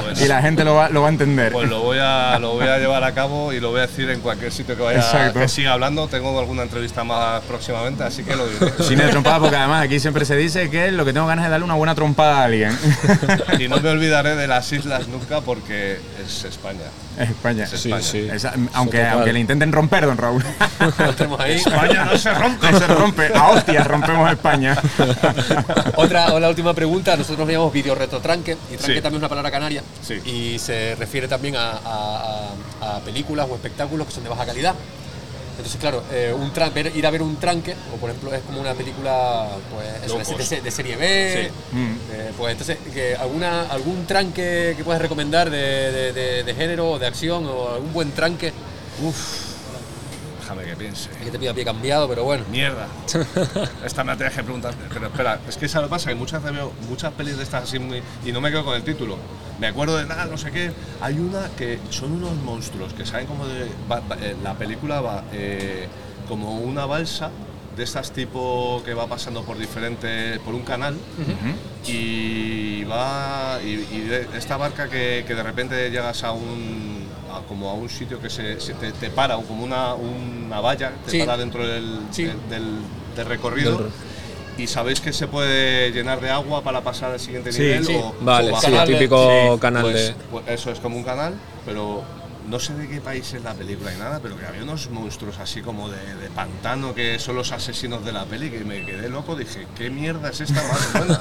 pues. 0.00 0.20
y 0.24 0.26
la 0.26 0.42
gente 0.42 0.64
lo 0.64 0.74
va, 0.74 0.88
lo 0.88 1.02
va 1.02 1.08
a 1.08 1.10
entender. 1.10 1.52
Pues 1.52 1.68
lo 1.68 1.82
voy, 1.82 1.98
a, 2.00 2.38
lo 2.40 2.54
voy 2.54 2.66
a 2.66 2.78
llevar 2.78 3.04
a 3.04 3.12
cabo 3.12 3.52
y 3.52 3.60
lo 3.60 3.70
voy 3.70 3.78
a 3.80 3.86
decir 3.86 4.10
en 4.10 4.20
cualquier 4.20 4.50
sitio 4.50 4.76
que 4.76 4.82
vaya 4.82 4.98
Exacto. 4.98 5.38
que 5.38 5.48
siga 5.48 5.72
hablando. 5.74 6.08
Tengo 6.08 6.38
alguna 6.38 6.62
entrevista 6.62 7.04
más 7.04 7.42
próximamente, 7.42 8.02
así 8.02 8.24
que 8.24 8.34
lo 8.34 8.46
diré. 8.48 8.72
Cine 8.82 9.04
de 9.04 9.10
trompadas, 9.10 9.40
porque 9.40 9.56
además 9.56 9.84
aquí 9.84 10.00
siempre 10.00 10.24
se 10.24 10.36
dice 10.36 10.70
que 10.70 10.90
lo 10.90 11.04
que 11.04 11.12
tengo 11.12 11.26
ganas 11.26 11.44
es 11.44 11.50
darle 11.50 11.64
una 11.64 11.74
buena 11.74 11.94
trompada 11.94 12.40
a 12.40 12.44
alguien. 12.44 12.76
Y 13.58 13.68
no 13.68 13.78
me 13.80 13.90
olvidaré 13.90 14.34
de 14.36 14.46
las 14.48 14.72
islas 14.72 15.06
nunca 15.08 15.40
porque 15.42 15.98
es 16.24 16.44
España. 16.44 16.80
Es 17.18 17.30
España. 17.30 17.64
Es 17.64 17.70
Sí, 17.80 17.92
España. 17.92 18.38
sí. 18.38 18.48
Aunque, 18.74 19.06
aunque 19.06 19.32
le 19.32 19.40
intenten 19.40 19.72
romper, 19.72 20.06
don 20.06 20.16
Raúl. 20.18 20.44
Ahí. 21.38 21.52
España 21.54 22.04
no 22.04 22.18
se 22.18 22.32
rompe. 22.34 22.70
No 22.72 22.78
se 22.78 22.86
rompe. 22.86 23.30
A 23.34 23.48
hostias 23.50 23.86
rompemos 23.86 24.30
España. 24.30 24.76
Otra, 25.96 26.32
o 26.34 26.40
la 26.40 26.48
última 26.48 26.74
pregunta, 26.74 27.16
nosotros 27.16 27.48
llamamos 27.48 27.72
video 27.72 27.94
retotranque, 27.94 28.52
y 28.72 28.76
tranque 28.76 28.94
Sí. 28.96 29.00
también 29.02 29.14
es 29.14 29.18
una 29.18 29.28
palabra 29.28 29.50
canaria, 29.50 29.82
Sí. 30.02 30.14
y 30.24 30.58
se 30.58 30.94
refiere 30.96 31.28
también 31.28 31.56
a, 31.56 31.70
a- 31.72 32.50
a- 32.80 32.96
a 32.96 33.00
películas 33.00 33.46
o 33.50 33.54
espectáculos 33.54 34.06
que 34.06 34.12
son 34.12 34.24
de 34.24 34.30
baja 34.30 34.44
calidad. 34.46 34.74
Entonces, 35.56 35.80
claro, 35.80 36.02
eh, 36.12 36.34
un 36.36 36.52
tran- 36.52 36.72
ver- 36.74 36.94
ir 36.94 37.06
a 37.06 37.10
ver 37.10 37.22
un 37.22 37.36
tranque, 37.36 37.74
o 37.94 37.96
por 37.96 38.10
ejemplo, 38.10 38.32
es 38.34 38.42
como 38.42 38.60
una 38.60 38.74
película 38.74 39.48
pues, 39.72 39.86
eso, 40.04 40.36
de, 40.36 40.44
se- 40.44 40.60
de 40.60 40.70
serie 40.70 40.96
B, 40.96 41.50
Sí. 41.72 41.76
Mm. 41.76 41.96
eh, 42.12 42.30
pues 42.36 42.52
entonces, 42.52 42.76
que 42.92 43.16
alguna, 43.16 43.62
algún 43.62 44.04
tranque 44.06 44.74
que 44.76 44.84
puedas 44.84 45.00
recomendar 45.00 45.48
de, 45.50 45.58
de- 45.92 46.12
de- 46.12 46.42
de 46.44 46.54
género 46.54 46.90
o 46.92 46.98
de 46.98 47.06
acción, 47.06 47.46
o 47.46 47.70
algún 47.74 47.92
buen 47.94 48.12
tranque, 48.12 48.52
Déjame 50.40 50.64
que 50.64 50.76
piense. 50.76 51.08
que 51.24 51.30
te 51.30 51.38
pida 51.38 51.52
pie 51.54 51.64
cambiado, 51.64 52.08
pero 52.08 52.22
bueno. 52.24 52.44
Mierda. 52.50 52.86
Esta 53.84 54.04
me 54.04 54.12
la 54.12 54.16
tienes 54.16 54.34
que 54.36 54.42
preguntar. 54.44 54.74
Pero 54.92 55.06
espera, 55.08 55.40
es 55.48 55.56
que 55.56 55.66
eso 55.66 55.80
lo 55.82 55.88
pasa, 55.88 56.10
que 56.10 56.14
muchas 56.14 56.40
veces 56.42 56.56
veo 56.56 56.72
muchas 56.88 57.12
pelis 57.14 57.36
de 57.36 57.42
estas 57.42 57.64
así 57.64 57.78
muy. 57.80 58.00
y 58.24 58.30
no 58.30 58.40
me 58.40 58.50
quedo 58.50 58.64
con 58.64 58.74
el 58.76 58.82
título. 58.84 59.16
Me 59.60 59.68
acuerdo 59.68 59.96
de 59.96 60.04
nada, 60.06 60.26
no 60.26 60.36
sé 60.36 60.50
qué. 60.50 60.70
Hay 61.00 61.18
una 61.18 61.48
que 61.56 61.78
son 61.90 62.12
unos 62.12 62.34
monstruos 62.36 62.92
que 62.92 63.06
saben 63.06 63.26
como 63.26 63.46
de. 63.46 63.66
va- 63.90 64.00
va- 64.00 64.16
eh, 64.20 64.36
la 64.42 64.54
película 64.54 65.00
va 65.00 65.24
eh, 65.32 65.86
como 66.28 66.58
una 66.60 66.84
balsa 66.86 67.30
de 67.76 67.82
estas 67.84 68.10
tipo 68.12 68.82
que 68.84 68.94
va 68.94 69.06
pasando 69.06 69.42
por 69.44 69.56
diferentes. 69.58 70.38
por 70.40 70.54
un 70.54 70.62
canal. 70.62 70.96
Y 71.86 72.84
va. 72.84 73.58
Y, 73.64 73.68
y 73.94 74.00
de 74.08 74.28
esta 74.36 74.56
barca 74.56 74.88
que, 74.88 75.24
que 75.26 75.34
de 75.34 75.42
repente 75.42 75.90
llegas 75.90 76.22
a 76.24 76.32
un. 76.32 77.06
a- 77.32 77.40
como 77.46 77.70
a 77.70 77.74
un 77.74 77.88
sitio 77.88 78.20
que 78.20 78.30
se, 78.30 78.60
se 78.60 78.74
te, 78.74 78.92
te 78.92 79.10
para, 79.10 79.36
como 79.36 79.64
una, 79.64 79.94
una 79.94 80.60
valla, 80.60 80.92
te 81.04 81.10
Sí. 81.12 81.18
para 81.20 81.36
dentro 81.36 81.66
del, 81.66 82.00
Sí. 82.10 82.24
del, 82.24 82.36
del- 82.48 82.78
del 83.16 83.26
recorrido. 83.26 83.76
Del 83.78 83.90
y 84.58 84.66
sabéis 84.66 85.00
que 85.00 85.12
se 85.12 85.26
puede 85.26 85.90
llenar 85.92 86.20
de 86.20 86.30
agua 86.30 86.62
para 86.62 86.80
pasar 86.82 87.12
al 87.12 87.20
siguiente 87.20 87.52
Sí, 87.52 87.62
nivel. 87.62 87.84
sí. 87.84 87.94
O, 87.96 88.14
Vale, 88.20 88.52
o 88.52 88.60
sí, 88.60 88.72
el 88.72 88.84
típico 88.86 89.58
canal 89.60 89.82
Pues, 89.82 90.08
de. 90.08 90.14
pues 90.30 90.44
eso 90.48 90.70
es 90.70 90.80
como 90.80 90.96
un 90.96 91.02
canal, 91.04 91.34
pero 91.64 92.02
no 92.48 92.58
sé 92.60 92.74
de 92.74 92.88
qué 92.88 93.00
país 93.00 93.32
es 93.32 93.42
la 93.42 93.54
película 93.54 93.90
ni 93.92 93.98
nada, 93.98 94.20
pero 94.22 94.36
que 94.38 94.46
había 94.46 94.62
unos 94.62 94.88
monstruos 94.90 95.38
así 95.38 95.62
como 95.62 95.88
de, 95.88 95.98
de 96.16 96.28
pantano 96.30 96.94
que 96.94 97.18
son 97.18 97.36
los 97.36 97.52
asesinos 97.52 98.04
de 98.04 98.12
la 98.12 98.24
peli 98.24 98.50
que 98.50 98.60
me 98.64 98.84
quedé 98.84 99.08
loco. 99.08 99.34
Dije, 99.36 99.66
¿qué 99.76 99.90
mierda 99.90 100.30
es 100.30 100.40
esta 100.40 100.62
más 100.62 100.92
buena? 100.92 101.20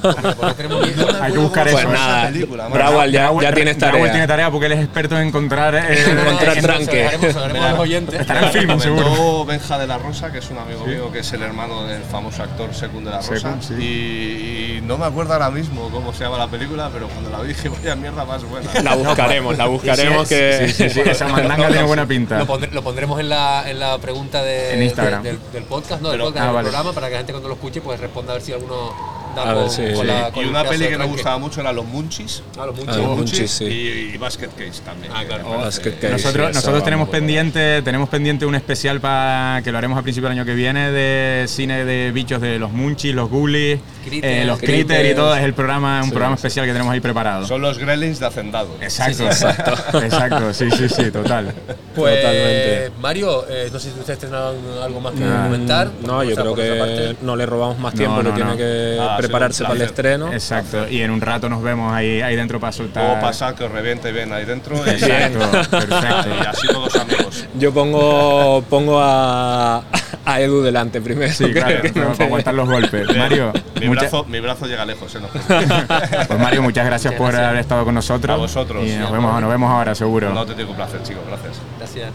Hay 1.22 1.32
que 1.34 1.38
buscar 1.40 1.68
eso. 1.68 1.78
Pues 1.78 1.90
nada, 1.90 2.24
esa 2.24 2.32
película. 2.34 2.68
Bravo, 2.68 3.06
ya, 3.06 3.32
ya 3.42 3.54
tienes 3.54 3.80
Raúl 3.80 3.94
tiene 3.94 4.12
tarea. 4.12 4.28
tarea 4.28 4.52
porque 4.52 4.66
él 4.68 4.72
es 4.74 4.80
experto 4.84 5.18
en 5.20 5.28
encontrar. 5.28 5.76
eh, 5.76 6.06
Encontrar 6.12 6.62
tranque. 6.62 7.06
Estará 8.20 8.48
en 8.48 8.52
film, 8.52 8.68
Me 8.76 8.80
seguro. 8.80 9.46
Benja 9.46 9.78
de 9.78 9.88
la 9.88 9.98
Rosa, 9.98 10.32
que 10.32 10.40
es 10.40 10.50
un 10.50 10.58
amigo 10.58 10.86
mío 10.86 11.12
que 11.12 11.20
es 11.20 11.34
el 11.34 11.42
hermano 11.42 11.86
del 11.86 12.04
famoso 12.04 12.44
actor 12.44 12.74
Secund 12.74 13.06
de 13.06 13.12
la 13.12 13.18
Rosa. 13.18 13.36
Secund, 13.36 13.62
sí. 13.64 13.74
y, 13.80 14.78
y 14.78 14.82
no 14.82 14.98
me 14.98 15.06
acuerdo 15.06 15.34
ahora 15.34 15.50
mismo 15.50 15.90
cómo 15.90 16.14
se 16.14 16.24
llama 16.24 16.38
la 16.38 16.48
película, 16.48 16.90
pero 16.94 17.08
cuando 17.08 17.30
la 17.30 17.42
vi 17.42 17.50
dije, 17.50 17.70
vaya 17.70 17.96
mierda 17.96 18.26
más 18.26 18.44
buena. 18.44 18.70
La 18.82 18.96
buscaremos, 18.96 19.58
la 19.58 19.66
buscaremos 19.68 20.28
que. 20.28 20.68
Sí, 20.70 20.74
sí, 20.74 20.90
sí, 20.90 21.02
esa 21.16 21.28
mandanga 21.28 21.68
tiene 21.68 21.84
buena 21.84 22.06
pinta. 22.06 22.38
Lo, 22.72 22.82
pondremos 22.84 23.20
en 23.20 23.30
la, 23.30 23.70
en 23.70 23.80
la 23.80 23.98
pregunta 23.98 24.44
de, 24.44 24.74
En 24.74 24.84
Instagram. 24.84 25.24
de- 25.24 25.32
del, 25.34 25.40
del 25.52 25.64
podcast, 25.64 26.02
no, 26.02 26.10
del 26.10 26.18
Pero- 26.20 26.26
podcast, 26.26 26.44
ah, 26.44 26.46
del 26.48 26.56
vale. 26.56 26.70
programa, 26.70 26.94
para 26.94 27.08
que 27.08 27.14
la 27.14 27.18
gente 27.20 27.34
cuando 27.34 27.50
lo 27.50 27.56
escuche 27.56 27.82
pues 27.82 28.00
responda 28.00 28.32
a 28.34 28.36
ver 28.36 28.44
si 28.44 28.54
alguno 28.54 28.94
da 29.36 29.42
A 29.44 29.54
ver, 29.54 29.64
con, 29.64 29.70
sí. 29.72 29.82
con 29.94 30.02
Sí. 30.02 30.08
la, 30.08 30.32
con 30.32 30.46
y 30.46 30.48
una 30.50 30.64
peli 30.64 30.86
que 30.86 30.90
me 30.92 30.96
tranque. 30.98 31.14
gustaba 31.14 31.38
mucho 31.38 31.62
era 31.62 31.72
Los 31.74 31.86
Munchies. 31.86 32.42
Ah, 32.58 32.66
los 32.66 32.76
Ah, 32.88 32.98
los 32.98 33.18
Munchies, 33.18 33.52
sí. 33.52 33.66
y, 33.66 34.12
y 34.16 34.18
Basket 34.18 34.48
Case 34.50 34.82
también. 34.84 35.12
Ah, 35.16 35.24
claro. 35.28 35.50
Basket 35.60 35.92
Case. 36.00 36.10
Nosotros, 36.14 36.48
sí, 36.48 36.54
nosotros 36.54 36.78
esa 36.78 36.86
tenemos 36.86 37.10
pendiente, 37.10 37.82
tenemos 37.82 38.10
pendiente 38.10 38.46
un 38.46 38.56
especial 38.56 39.00
para 39.02 39.62
que 39.64 39.72
lo 39.72 39.78
haremos 39.78 40.00
a 40.00 40.02
principio 40.02 40.30
del 40.30 40.38
año 40.40 40.46
que 40.46 40.54
viene 40.56 40.92
de 40.92 41.46
cine 41.48 41.86
de 41.86 42.12
bichos 42.12 42.42
de 42.42 42.58
los 42.60 42.72
Munchies, 42.72 43.14
los 43.14 43.30
Ghoulies, 43.30 43.80
eh, 44.12 44.44
los 44.46 44.58
Critters. 44.60 44.86
Critters 44.88 45.12
y 45.12 45.16
todo. 45.16 45.36
Es 45.36 45.44
el 45.44 45.54
programa, 45.54 46.00
un 46.00 46.06
Sí, 46.06 46.12
programa 46.12 46.36
sí. 46.36 46.40
especial 46.40 46.66
que 46.66 46.72
tenemos 46.74 46.94
ahí 46.94 47.00
preparado. 47.02 47.46
Son 47.46 47.62
los 47.62 47.78
Gremlins 47.78 48.20
de 48.20 48.26
Hacendado. 48.28 48.70
Exacto, 48.82 49.24
exacto, 50.00 50.54
sí, 50.54 50.70
sí, 50.72 50.88
sí, 50.90 51.12
total. 51.12 51.54
Pues, 51.96 52.16
Totalmente. 52.22 52.92
Mario, 53.00 53.46
eh, 53.50 53.70
no 53.72 53.80
sé 53.80 53.92
si 53.92 54.00
ustedes 54.00 54.20
tendrán 54.20 54.56
algo 54.84 55.00
más 55.02 55.14
que 55.14 55.20
comentar. 55.24 55.90
No, 56.06 56.24
yo 56.24 56.36
creo 56.36 56.56
que 56.56 56.76
parte. 56.80 57.16
no 57.22 57.36
le 57.36 57.46
robamos 57.46 57.80
más 57.80 57.94
tiempo, 57.94 58.18
No, 58.18 58.24
le 58.24 58.30
no, 58.30 58.36
tiene 58.36 58.58
que 58.58 58.98
Ah, 59.00 59.16
prepararse 59.28 59.64
para 59.64 59.76
el 59.76 59.82
estreno. 59.82 60.32
Exacto. 60.34 60.88
Y 60.90 61.02
en 61.02 61.12
un 61.12 61.22
rato 61.22 61.50
nos 61.50 61.62
vemos 61.62 61.94
ahí, 61.94 62.22
ahí 62.22 62.36
dentro 62.36 62.60
para 62.60 62.72
soltar. 62.72 63.04
Luego 63.04 63.22
pasar 63.22 63.56
que 63.56 63.64
os 63.66 63.72
reviente 63.72 64.12
bien 64.12 64.32
ahí 64.34 64.46
dentro 64.46 64.76
y, 64.86 64.90
Exacto, 64.90 65.40
perfecto. 65.70 66.30
y 66.42 66.46
así 66.46 66.68
todos 66.68 66.96
amigos. 66.96 67.46
Yo 67.58 67.74
pongo, 67.74 68.64
pongo 68.70 69.00
a, 69.02 69.84
a 70.26 70.42
Edu 70.42 70.62
delante 70.62 71.02
primero. 71.02 71.32
Sí, 71.34 71.46
que- 71.54 71.54
claro, 71.54 71.82
que 71.82 71.92
no 72.00 72.12
para 72.14 72.26
aguantar 72.26 72.54
los 72.54 72.70
golpes. 72.70 73.08
Mario, 73.16 73.52
mi, 73.80 73.88
mucha- 73.88 74.02
brazo, 74.02 74.24
mi 74.26 74.40
brazo 74.40 74.66
llega 74.68 74.86
lejos, 74.86 75.14
¿eh? 75.16 75.20
No, 75.22 75.28
pues 76.28 76.40
Mario, 76.40 76.62
muchas 76.62 76.86
gracias 76.86 77.14
Muchas 77.14 77.18
por 77.20 77.32
gracias. 77.32 77.50
haber 77.50 77.62
estado 77.62 77.86
con 77.86 77.96
nosotros. 77.96 78.34
A 78.34 78.38
vosotros. 78.38 78.86
Y 78.86 78.96
nos 78.96 79.12
vemos, 79.12 79.40
nos 79.42 79.50
vemos 79.50 79.72
ahora, 79.72 79.96
seguro. 79.96 80.34
no 80.34 80.46
te 80.46 80.54
tengo 80.54 80.74
placer, 80.76 81.02
chicos. 81.04 81.24
Gracias. 81.28 81.54
Gracias. 81.78 82.10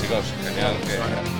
Chicos, 0.00 0.24
genial. 0.44 0.74
Que, 0.86 1.31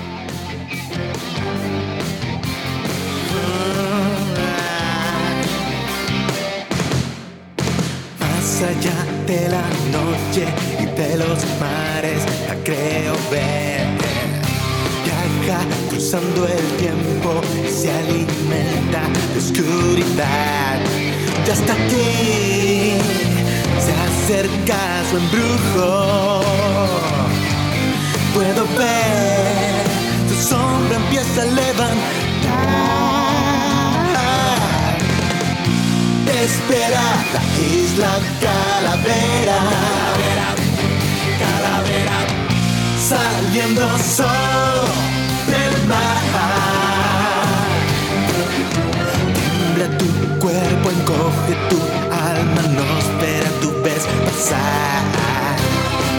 Más 8.21 8.63
allá 8.63 8.99
de 9.27 9.49
la 9.49 9.67
noche 9.97 10.45
y 10.81 10.87
de 10.87 11.17
los 11.17 11.39
mares, 11.61 12.23
la 12.49 12.55
creo 12.65 13.15
ver. 13.31 13.87
Viaja 15.05 15.61
cruzando 15.91 16.47
el 16.47 16.67
tiempo 16.79 17.13
se 17.83 17.91
alimenta 17.91 19.01
de 19.33 19.39
oscuridad. 19.39 20.81
Ya 21.47 21.53
está 21.53 21.73
aquí, 21.73 22.93
se 23.85 23.93
acerca 24.07 24.79
su 25.11 25.17
embrujo. 25.19 26.43
Puedo 28.35 28.65
ver, 28.79 29.85
su 30.29 30.49
sombra 30.49 30.97
empieza 30.97 31.43
a 31.43 31.47
levantar. 31.47 33.02
Espera 36.43 37.05
la 37.33 37.43
isla 37.73 38.13
calavera. 38.41 39.59
Calavera, 41.39 42.19
Saliendo 43.09 43.87
sobre 43.99 45.59
el 45.69 45.77
mar. 45.87 46.23
Tiembla 49.35 49.87
tu 49.99 50.09
cuerpo, 50.41 50.87
encoge 50.91 51.55
tu 51.71 51.79
alma, 52.11 52.63
no 52.77 52.85
espera 52.99 53.49
tu 53.61 53.71
vez 53.83 54.03
pasar. 54.25 55.05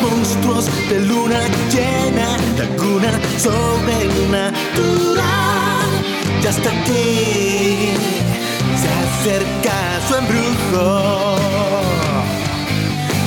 Monstruos 0.01 0.65
de 0.87 0.97
luna 1.01 1.41
llena, 1.69 2.27
laguna 2.57 3.11
sobrenatural. 3.37 4.53
Ya 6.41 6.49
está 6.49 6.69
aquí, 6.69 7.97
se 8.79 8.89
acerca 9.03 9.82
su 10.13 10.19
embrujo. 10.19 11.35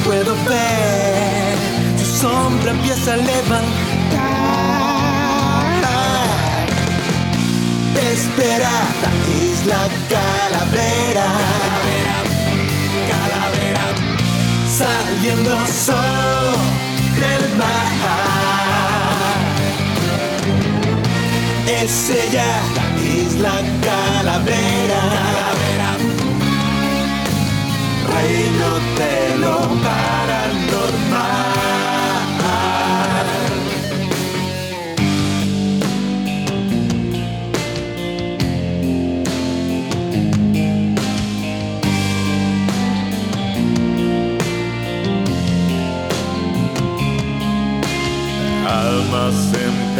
Puedo 0.04 0.34
ver, 0.44 1.56
su 1.98 2.06
sombra 2.20 2.70
empieza 2.70 3.14
a 3.14 3.16
levantar. 3.16 3.66
Espera, 8.12 8.70
la 9.02 9.12
isla 9.46 9.80
calavera. 10.12 11.28
Calavera, 13.10 13.86
saliendo 14.78 15.54
sobre 15.66 17.26
el 17.36 17.44
mar. 17.56 17.86
Es 21.66 22.10
ella, 22.10 22.50
la 22.76 22.86
isla 23.02 23.54
calavera. 23.82 25.25
De 28.78 29.38
lo 29.38 29.58
paranormal. 29.84 31.46
Almas 48.68 49.52
en 49.54 49.96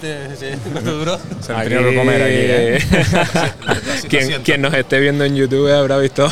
¿Cuánto 0.00 0.06
duró 0.08 0.24
el 0.24 0.32
tema 0.32 0.36
este? 0.36 0.36
Sí, 0.36 0.58
¿Cuánto 0.72 0.92
duró? 0.98 1.18
Se 1.40 1.52
han 1.52 1.62
tenido 1.68 1.90
que 1.90 1.96
comer 1.96 2.22
aquí, 2.22 2.34
¿eh? 2.34 2.78
Quien, 4.08 4.42
quien 4.42 4.60
nos 4.62 4.74
esté 4.74 5.00
viendo 5.00 5.24
en 5.24 5.34
YouTube 5.36 5.70
habrá 5.72 5.98
visto 5.98 6.28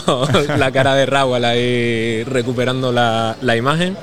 la 0.59 0.71
cara 0.73 0.95
de 0.95 1.07
Rawal 1.07 1.45
ahí 1.45 2.25
recuperando 2.25 2.93
la, 2.93 3.37
la 3.41 3.57
imagen. 3.57 3.97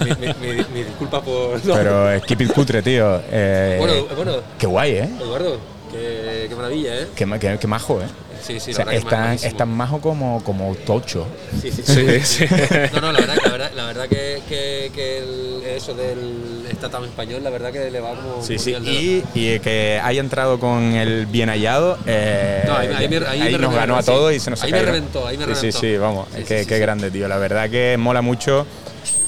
Mi, 0.00 0.26
mi- 0.26 0.34
mi- 0.56 0.64
mi 0.74 0.82
disculpa 0.84 1.20
por. 1.22 1.64
no. 1.64 1.74
Pero 1.74 2.10
es 2.12 2.22
keep 2.22 2.40
it 2.42 2.52
cutre, 2.52 2.82
tío. 2.82 3.20
Eh, 3.30 3.76
Bueno, 3.78 4.06
bueno, 4.16 4.32
qué 4.58 4.66
guay, 4.66 4.90
¿eh? 4.92 5.08
Eduardo, 5.20 5.58
qué, 5.90 6.46
qué 6.48 6.54
maravilla, 6.54 6.94
¿eh? 7.00 7.06
Qué, 7.16 7.26
qué- 7.40 7.58
qué 7.60 7.66
majo, 7.66 8.00
¿eh? 8.00 8.06
Sí, 8.46 8.60
sí, 8.60 8.70
O 8.70 8.74
sea, 8.74 8.84
que 8.84 8.96
es, 8.96 9.04
tan, 9.04 9.20
majísimo. 9.24 9.48
es 9.50 9.56
tan 9.56 9.68
majo 9.70 10.00
como, 10.00 10.42
como 10.44 10.74
tocho. 10.76 11.26
Sí, 11.60 11.70
sí, 11.72 11.82
Sí, 11.84 12.20
sí. 12.20 12.44
No, 12.94 13.00
no, 13.00 13.12
la 13.12 13.20
verdad, 13.20 13.36
la 13.44 13.50
verdad, 13.50 13.70
la 13.74 13.84
verdad 13.86 14.08
que, 14.08 14.40
que, 14.48 14.90
que 14.94 15.18
el- 15.18 15.62
eso 15.66 15.94
del 15.94 16.64
estatam 16.70 17.04
español, 17.04 17.42
la 17.42 17.50
verdad 17.50 17.72
que 17.72 17.90
le 17.90 18.00
va 18.00 18.10
como. 18.14 18.42
Sí, 18.42 18.58
sí. 18.58 18.72
Y, 18.84 19.24
y 19.34 19.58
que 19.60 20.00
haya 20.02 20.20
entrado 20.20 20.58
con 20.60 20.94
el 20.94 21.26
bien 21.26 21.48
hallado, 21.48 21.98
eh, 22.06 22.62
No, 22.66 22.76
ahí 22.76 22.88
me- 22.88 22.94
ahí 22.96 23.08
me- 23.08 23.26
ahí 23.26 23.38
me 23.40 23.50
nos 23.50 23.60
reventó, 23.60 23.76
ganó 23.76 23.96
a 23.96 24.02
sí. 24.02 24.06
todos 24.06 24.32
y 24.32 24.40
se 24.40 24.50
nos 24.50 24.62
Ahí 24.62 24.70
ha 24.70 24.72
me 24.72 24.78
caído. 24.78 24.92
reventó, 24.92 25.26
ahí 25.26 25.36
me 25.38 25.44
sí, 25.46 25.54
Sí, 25.54 25.60
reventó. 25.60 25.80
sí, 25.80 25.96
vamos. 25.96 26.28
Sí, 26.36 26.44
qué 26.44 26.60
sí, 26.62 26.66
qué 26.66 26.74
sí. 26.76 26.80
grande, 26.80 27.10
tío. 27.10 27.28
La 27.28 27.38
verdad 27.38 27.68
que 27.68 27.96
mola 27.98 28.22
mucho. 28.22 28.66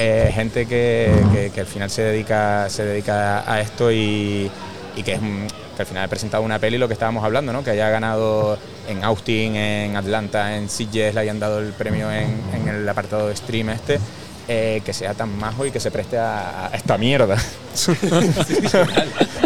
eh, 0.00 0.30
gente 0.32 0.66
que, 0.66 1.12
que- 1.32 1.50
que 1.50 1.60
al 1.60 1.66
final 1.66 1.90
se 1.90 2.02
dedica, 2.02 2.68
se 2.70 2.84
dedica 2.84 3.50
a 3.52 3.60
esto 3.60 3.90
y, 3.90 4.48
y 4.96 5.02
que 5.02 5.14
es 5.14 5.20
un- 5.20 5.48
que 5.78 5.82
al 5.82 5.86
final 5.86 6.04
ha 6.04 6.08
presentado 6.08 6.42
una 6.42 6.58
peli, 6.58 6.76
lo 6.76 6.88
que 6.88 6.94
estábamos 6.94 7.24
hablando, 7.24 7.52
¿no? 7.52 7.62
Que 7.64 7.70
haya 7.70 7.88
ganado 7.88 8.58
en 8.88 9.04
Austin, 9.04 9.54
en 9.56 9.96
Atlanta, 9.96 10.56
en 10.56 10.68
Sitges, 10.68 11.14
le 11.14 11.20
hayan 11.20 11.38
dado 11.38 11.60
el 11.60 11.72
premio 11.72 12.10
en, 12.10 12.36
en 12.52 12.68
el 12.68 12.88
apartado 12.88 13.28
de 13.28 13.36
stream 13.36 13.70
este. 13.70 14.00
eh, 14.48 14.80
que 14.84 14.92
sea 14.94 15.14
tan 15.14 15.36
majo 15.38 15.66
y 15.66 15.70
que 15.70 15.78
se 15.78 15.90
preste 15.90 16.18
a, 16.18 16.66
a 16.66 16.70
esta 16.76 16.98
mierda. 16.98 17.36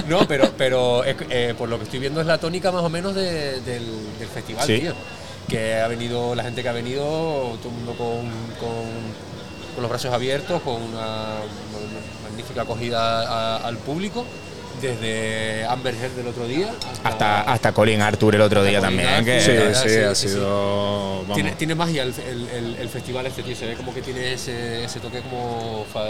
No, 0.09 0.27
pero, 0.27 0.51
pero 0.57 1.05
eh, 1.05 1.55
por 1.57 1.69
lo 1.69 1.79
que 1.79 1.85
estoy 1.85 1.99
viendo 2.01 2.21
es 2.21 2.27
la 2.27 2.39
tónica 2.39 2.71
más 2.73 2.83
o 2.83 2.89
menos 2.89 3.15
de- 3.15 3.61
del, 3.61 3.85
del 4.19 4.29
festival, 4.29 4.67
Sí. 4.67 4.79
tío. 4.81 4.93
Que 5.49 5.81
ha 5.81 5.89
venido, 5.89 6.35
la 6.35 6.43
gente 6.45 6.63
que 6.63 6.69
ha 6.69 6.73
venido, 6.73 7.03
todo 7.63 7.69
el 7.69 7.75
mundo 7.75 7.93
con, 7.97 8.21
con- 8.59 9.33
con 9.75 9.83
los 9.83 9.89
brazos 9.91 10.13
abiertos, 10.13 10.61
con 10.63 10.75
una, 10.83 11.37
una 11.41 12.29
magnífica 12.29 12.63
acogida 12.63 13.23
a- 13.23 13.57
al 13.67 13.77
público, 13.79 14.25
desde 14.89 15.65
Amber 15.67 15.95
Heard 15.95 16.13
del 16.13 16.27
otro 16.27 16.47
día 16.47 16.73
Hasta, 17.05 17.43
hasta 17.43 17.73
Colin 17.73 18.01
Arthur 18.03 18.35
el 18.35 18.41
otro 18.43 18.63
día 18.65 18.81
Colin 18.81 18.99
también. 18.99 19.09
Arthur, 19.09 19.25
que- 19.25 19.41
Sí, 19.75 19.81
sí, 19.83 19.89
sí, 19.89 19.99
ha 20.01 20.15
sí, 20.15 20.29
sido. 20.29 21.21
vamos. 21.23 21.35
Tiene, 21.35 21.53
tiene 21.53 21.75
magia 21.75 22.03
el, 22.03 22.13
el- 22.29 22.49
el- 22.49 22.77
el 22.77 22.89
festival 22.89 23.27
este, 23.27 23.43
tío. 23.43 23.57
Se 23.57 23.67
ve 23.67 23.75
como 23.75 23.95
que 23.95 24.03
tiene 24.03 24.35
ese, 24.35 24.85
ese 24.85 25.01
toque 25.01 25.21
como 25.21 25.85
fa- 25.93 26.05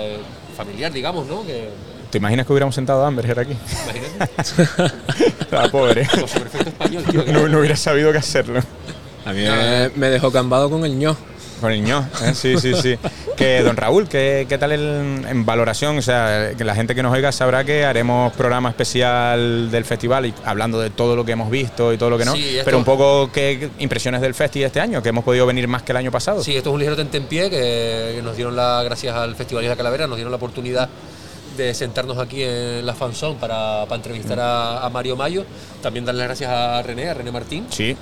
familiar, 0.56 0.92
digamos, 0.92 1.26
¿no? 1.26 1.44
Que, 1.46 1.68
¿Te 2.10 2.18
imaginas 2.18 2.46
que 2.46 2.52
hubiéramos 2.52 2.74
sentado 2.74 3.04
a 3.04 3.06
Amber 3.08 3.24
Heard 3.26 3.38
aquí? 3.40 3.56
imagínate, 3.84 4.94
La 5.50 5.68
pobre. 5.70 6.06
con 6.06 6.28
su 6.28 6.38
perfecto 6.38 6.68
español, 6.70 7.04
tío. 7.04 7.24
no 7.48 7.58
hubiera 7.58 7.76
sabido 7.76 8.10
qué 8.12 8.18
hacerlo. 8.18 8.60
A 9.24 9.32
mí 9.32 9.42
me, 9.42 9.90
me 9.96 10.08
dejó 10.10 10.32
cambado 10.32 10.68
con 10.68 10.84
el 10.84 10.98
ño. 10.98 11.16
Con 11.62 11.72
el 11.72 11.82
ño, 11.82 12.06
¿eh? 12.22 12.34
sí, 12.34 12.58
sí, 12.58 12.74
sí. 12.74 12.98
Que 13.36 13.62
don 13.62 13.76
Raúl, 13.76 14.08
¿qué, 14.08 14.44
qué 14.48 14.58
tal 14.58 14.72
el- 14.72 15.24
en 15.26 15.46
valoración? 15.46 15.96
O 15.96 16.02
sea, 16.02 16.50
que 16.58 16.64
la 16.64 16.74
gente 16.74 16.94
que 16.94 17.02
nos 17.02 17.12
oiga 17.14 17.32
sabrá 17.32 17.64
que 17.64 17.84
haremos 17.84 18.32
programa 18.34 18.68
especial 18.68 19.70
del 19.70 19.84
festival 19.84 20.26
y 20.26 20.34
hablando 20.44 20.80
de 20.80 20.90
todo 20.90 21.16
lo 21.16 21.24
que 21.24 21.32
hemos 21.32 21.50
visto 21.50 21.92
y 21.92 21.96
todo 21.98 22.10
lo 22.10 22.18
que 22.18 22.24
no. 22.24 22.34
Sí, 22.34 22.48
esto- 22.50 22.64
Pero 22.66 22.78
un 22.78 22.84
poco 22.84 23.30
qué 23.32 23.70
impresiones 23.78 24.20
del 24.20 24.34
festival 24.34 24.66
este 24.66 24.80
año, 24.80 25.02
que 25.02 25.08
hemos 25.10 25.24
podido 25.24 25.46
venir 25.46 25.66
más 25.68 25.82
que 25.82 25.92
el 25.92 25.96
año 25.98 26.10
pasado. 26.10 26.42
Sí, 26.42 26.56
esto 26.56 26.68
es 26.70 26.74
un 26.74 26.80
ligero 26.80 26.96
tentempié 26.96 27.48
que, 27.48 28.12
que 28.16 28.20
nos 28.22 28.36
dieron 28.36 28.54
la, 28.56 28.82
gracias 28.82 29.14
al 29.16 29.34
Festival 29.36 29.64
Isla 29.64 29.76
Calavera, 29.76 30.06
nos 30.06 30.16
dieron 30.16 30.30
la 30.32 30.36
oportunidad 30.36 30.88
de 31.56 31.74
sentarnos 31.74 32.18
aquí 32.18 32.42
en 32.42 32.84
la 32.84 32.94
fanzone 32.94 33.36
para, 33.38 33.84
para 33.84 33.96
entrevistar 33.96 34.40
a, 34.40 34.84
a 34.84 34.90
Mario 34.90 35.16
Mayo. 35.16 35.44
También 35.82 36.04
darle 36.04 36.20
las 36.20 36.28
gracias 36.28 36.50
a 36.50 36.82
René, 36.82 37.08
a 37.10 37.14
René 37.14 37.30
Martín. 37.30 37.66
Sí. 37.70 37.94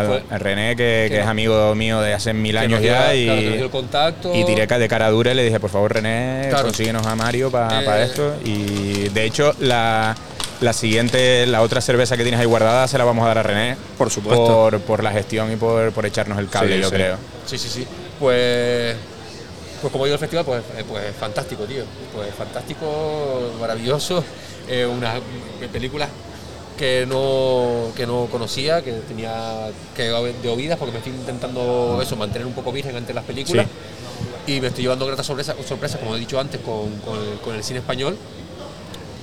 Que 0.00 0.06
fue- 0.28 0.38
René, 0.38 0.76
que, 0.76 1.06
es 1.20 1.26
amigo 1.26 1.74
mío 1.74 2.00
de 2.00 2.14
hace 2.14 2.32
mil 2.32 2.56
años 2.56 2.80
ya 2.82 3.14
y, 3.14 3.24
claro, 3.26 3.40
el 3.64 3.70
contacto. 3.70 4.34
y 4.34 4.44
tiré 4.44 4.66
de 4.66 4.88
cara 4.88 5.10
dura 5.10 5.32
y 5.32 5.34
le 5.34 5.44
dije, 5.44 5.60
por 5.60 5.70
favor, 5.70 5.92
René, 5.92 6.46
Claro. 6.48 6.64
consíguenos 6.64 7.06
a 7.06 7.14
Mario 7.16 7.50
para 7.50 8.02
Eh. 8.02 8.04
esto. 8.04 8.34
Y 8.44 9.08
de 9.10 9.24
hecho, 9.24 9.54
la, 9.60 10.14
la 10.60 10.72
siguiente, 10.72 11.46
la 11.46 11.62
otra 11.62 11.80
cerveza 11.80 12.16
que 12.16 12.22
tienes 12.22 12.40
ahí 12.40 12.46
guardada, 12.46 12.86
se 12.88 12.96
la 12.98 13.04
vamos 13.04 13.24
a 13.24 13.28
dar 13.28 13.38
a 13.38 13.42
René. 13.42 13.76
Por 13.98 14.10
supuesto. 14.10 14.46
Por, 14.46 14.80
por 14.80 15.02
la 15.02 15.10
gestión 15.12 15.52
y 15.52 15.56
por, 15.56 15.92
por 15.92 16.06
echarnos 16.06 16.38
el 16.38 16.48
cable, 16.48 16.76
Sí, 16.76 16.82
yo 16.82 16.88
sí. 16.88 16.94
creo. 16.94 17.16
Sí, 17.46 17.58
sí, 17.58 17.68
sí. 17.68 17.86
Pues, 18.20 18.96
pues 19.80 19.90
como 19.92 20.04
digo 20.04 20.14
el 20.14 20.20
festival, 20.20 20.44
pues, 20.44 20.62
eh, 20.78 20.84
pues 20.88 21.04
fantástico, 21.18 21.64
tío. 21.64 21.82
Pues 22.14 22.32
fantástico, 22.34 23.52
maravilloso. 23.60 24.24
Eh, 24.68 24.86
unas 24.86 25.16
películas 25.72 26.08
que 26.76 27.06
no, 27.08 27.92
que 27.96 28.06
no 28.06 28.26
conocía, 28.30 28.82
que 28.82 28.92
tenía 28.92 29.70
que 29.96 30.04
de 30.04 30.48
oídas, 30.48 30.78
porque 30.78 30.92
me 30.92 30.98
estoy 30.98 31.12
intentando 31.12 31.98
eso, 32.02 32.16
mantener 32.16 32.46
un 32.46 32.52
poco 32.54 32.72
virgen 32.72 32.96
ante 32.96 33.12
las 33.14 33.24
películas. 33.24 33.66
Y 34.46 34.60
me 34.60 34.68
estoy 34.68 34.82
llevando 34.84 35.06
gratas 35.06 35.26
sorpresas, 35.26 35.56
como 36.00 36.16
he 36.16 36.18
dicho 36.18 36.38
antes, 36.40 36.60
con, 36.60 36.90
con 37.04 37.18
el, 37.18 37.38
con 37.40 37.54
el 37.54 37.62
cine 37.62 37.78
español, 37.80 38.16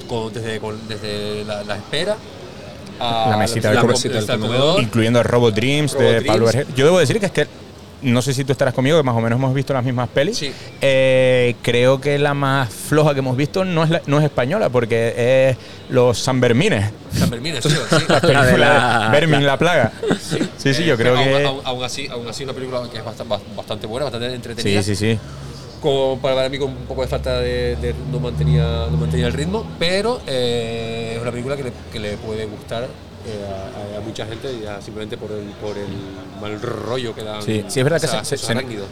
con- 0.07 0.31
desde, 0.33 0.59
desde 0.87 1.43
la, 1.45 1.63
la 1.63 1.75
espera. 1.75 2.15
a 2.99 3.27
La 3.31 3.37
mesita 3.37 3.69
del 3.71 3.79
comedor. 3.79 4.39
comedor. 4.39 4.81
Incluyendo 4.81 5.21
Robot 5.23 5.53
Dreams 5.55 5.93
de 5.97 6.21
Pablo 6.21 6.47
Dreams. 6.47 6.55
Vergel. 6.67 6.75
Yo 6.75 6.85
debo 6.85 6.99
decir 6.99 7.19
que 7.19 7.25
es 7.25 7.31
que 7.31 7.47
no 8.01 8.21
sé 8.21 8.33
si 8.33 8.43
tú 8.43 8.51
estarás 8.51 8.73
conmigo, 8.73 8.97
que 8.97 9.03
más 9.03 9.15
o 9.15 9.21
menos 9.21 9.37
hemos 9.37 9.53
visto 9.53 9.73
las 9.73 9.83
mismas 9.83 10.07
pelis. 10.09 10.37
Sí. 10.37 10.51
Eh, 10.81 11.55
creo 11.61 11.99
que 11.99 12.17
la 12.19 12.33
más 12.33 12.69
floja 12.73 13.13
que 13.13 13.19
hemos 13.19 13.35
visto 13.37 13.65
no 13.65 13.83
es, 13.83 13.89
la- 13.89 14.01
no 14.05 14.19
es 14.19 14.25
española, 14.25 14.69
porque 14.69 15.49
es 15.49 15.57
los 15.89 16.17
San 16.17 16.39
Bermines. 16.39 16.91
San 17.13 17.29
tío, 17.31 17.61
sí. 17.61 17.69
La 18.07 18.19
película 18.21 18.45
de 18.45 18.57
la- 18.57 19.09
Bermin, 19.11 19.45
la 19.45 19.57
plaga. 19.57 19.91
Sí, 20.57 20.73
sí, 20.73 20.85
yo 20.85 20.95
creo 20.97 21.15
aún, 21.17 21.25
que. 21.27 21.45
Aún, 21.45 21.61
aún 21.65 21.83
así, 21.83 22.07
aún 22.07 22.27
así, 22.27 22.43
una 22.43 22.53
película 22.53 22.81
que 22.91 22.97
es 22.99 23.05
bastante, 23.05 23.35
bastante 23.55 23.87
buena, 23.87 24.05
bastante 24.05 24.33
entretenida. 24.33 24.81
Sí, 24.83 24.95
sí, 24.95 25.13
sí. 25.15 25.19
Como 25.81 26.19
para, 26.21 26.35
para 26.35 26.49
mí 26.49 26.57
con 26.59 26.69
un 26.71 26.85
poco 26.87 27.01
de 27.03 27.07
falta 27.07 27.39
de, 27.39 27.75
de- 27.77 27.95
no 28.11 28.19
mantenía 28.19 28.87
no 28.91 28.97
mantenía 28.97 29.27
el 29.27 29.33
ritmo, 29.33 29.65
pero 29.79 30.21
eh, 30.27 31.13
es 31.15 31.21
una 31.21 31.31
película 31.31 31.55
que 31.55 31.63
le, 31.63 31.73
que 31.91 31.99
le 31.99 32.17
puede 32.17 32.45
gustar 32.45 32.87
eh, 33.25 33.93
a, 33.95 33.97
a 33.97 34.01
mucha 34.01 34.25
gente 34.25 34.59
ya 34.63 34.81
simplemente 34.81 35.17
por 35.17 35.31
el, 35.31 35.43
por 35.61 35.77
el 35.77 35.87
mal 36.41 36.61
rollo 36.61 37.13
que 37.13 37.23
dan. 37.23 37.41
Sí, 37.41 37.65
sí, 37.67 37.79
es 37.79 37.83
verdad 37.83 37.99
que 37.99 38.37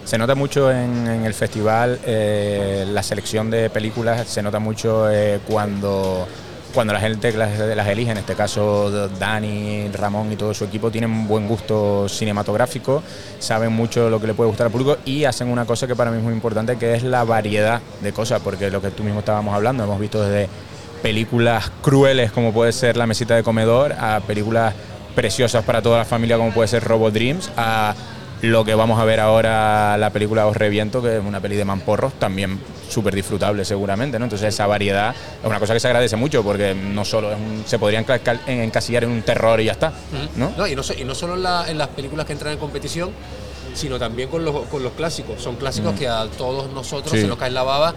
se, 0.05 0.17
nota 0.17 0.35
mucho 0.35 0.69
en, 0.71 1.07
en 1.07 1.25
el 1.25 1.33
festival 1.33 1.99
eh, 2.05 2.85
la 2.91 3.01
selección 3.03 3.49
de 3.49 3.69
películas, 3.69 4.27
se 4.27 4.41
nota 4.41 4.59
mucho 4.59 5.09
eh, 5.09 5.39
cuando, 5.47 6.27
cuando 6.73 6.93
la 6.93 6.99
gente 6.99 7.31
las, 7.33 7.57
las 7.57 7.87
elige, 7.87 8.11
en 8.11 8.17
este 8.17 8.35
caso 8.35 9.07
Dani, 9.07 9.89
Ramón 9.93 10.31
y 10.31 10.35
todo 10.35 10.53
su 10.53 10.65
equipo 10.65 10.91
tienen 10.91 11.09
un 11.09 11.27
buen 11.27 11.47
gusto 11.47 12.09
cinematográfico, 12.09 13.01
saben 13.39 13.71
mucho 13.71 14.09
lo 14.09 14.19
que 14.19 14.27
le 14.27 14.33
puede 14.33 14.49
gustar 14.49 14.65
al 14.65 14.71
público 14.71 14.97
y 15.05 15.23
hacen 15.23 15.47
una 15.47 15.65
cosa 15.65 15.87
que 15.87 15.95
para 15.95 16.11
mí 16.11 16.17
es 16.17 16.23
muy 16.23 16.33
importante, 16.33 16.77
que 16.77 16.95
es 16.95 17.03
la 17.03 17.23
variedad 17.23 17.81
de 18.01 18.11
cosas, 18.11 18.41
porque 18.43 18.69
lo 18.69 18.81
que 18.81 18.91
tú 18.91 19.03
mismo 19.03 19.19
estábamos 19.19 19.55
hablando, 19.55 19.85
hemos 19.85 19.99
visto 19.99 20.21
desde 20.21 20.49
películas 21.01 21.71
crueles 21.81 22.31
como 22.31 22.53
puede 22.53 22.71
ser 22.71 22.97
La 22.97 23.07
mesita 23.07 23.35
de 23.35 23.43
comedor, 23.43 23.93
a 23.93 24.19
películas 24.21 24.73
preciosas 25.15 25.63
para 25.63 25.81
toda 25.81 25.97
la 25.99 26.05
familia 26.05 26.37
como 26.37 26.51
puede 26.51 26.67
ser 26.67 26.83
Robo 26.83 27.09
Dreams, 27.11 27.49
a 27.57 27.95
lo 28.43 28.63
que 28.63 28.75
vamos 28.75 28.99
a 28.99 29.03
ver 29.05 29.19
ahora, 29.19 29.97
la 29.97 30.11
película 30.11 30.45
Os 30.45 30.55
Reviento, 30.55 31.01
que 31.01 31.17
es 31.17 31.23
una 31.25 31.39
peli 31.39 31.55
de 31.55 31.65
mamporros, 31.65 32.13
también 32.19 32.59
súper 32.87 33.15
disfrutable 33.15 33.65
seguramente, 33.65 34.19
¿no? 34.19 34.25
Entonces 34.25 34.53
esa 34.53 34.67
variedad 34.67 35.15
es 35.41 35.45
una 35.49 35.59
cosa 35.59 35.73
que 35.73 35.79
se 35.79 35.87
agradece 35.87 36.15
mucho 36.17 36.43
porque 36.43 36.75
no 36.75 37.03
solo 37.03 37.31
es 37.31 37.37
un- 37.37 37.63
se 37.65 37.79
podría 37.79 38.05
enca- 38.05 38.39
encasillar 38.45 39.05
en 39.05 39.09
un 39.09 39.21
terror 39.23 39.59
y 39.59 39.65
ya 39.65 39.71
está, 39.71 39.91
¿no? 40.35 40.51
No, 40.55 40.67
y, 40.67 40.75
no, 40.75 40.83
so- 40.83 40.93
y 40.93 41.03
no 41.03 41.15
solo 41.15 41.33
en, 41.33 41.43
la- 41.43 41.65
en 41.67 41.77
las 41.79 41.87
películas 41.89 42.25
que 42.27 42.33
entran 42.33 42.53
en 42.53 42.59
competición, 42.59 43.09
sino 43.73 43.97
también 43.99 44.29
con 44.29 44.45
los, 44.45 44.65
con 44.67 44.83
los 44.83 44.93
clásicos. 44.93 45.41
Son 45.41 45.55
clásicos 45.55 45.95
que 45.95 46.07
a 46.07 46.25
todos 46.37 46.71
nosotros 46.71 47.11
Sí. 47.13 47.21
se 47.21 47.27
nos 47.27 47.37
cae 47.39 47.49
la 47.51 47.63
baba 47.63 47.93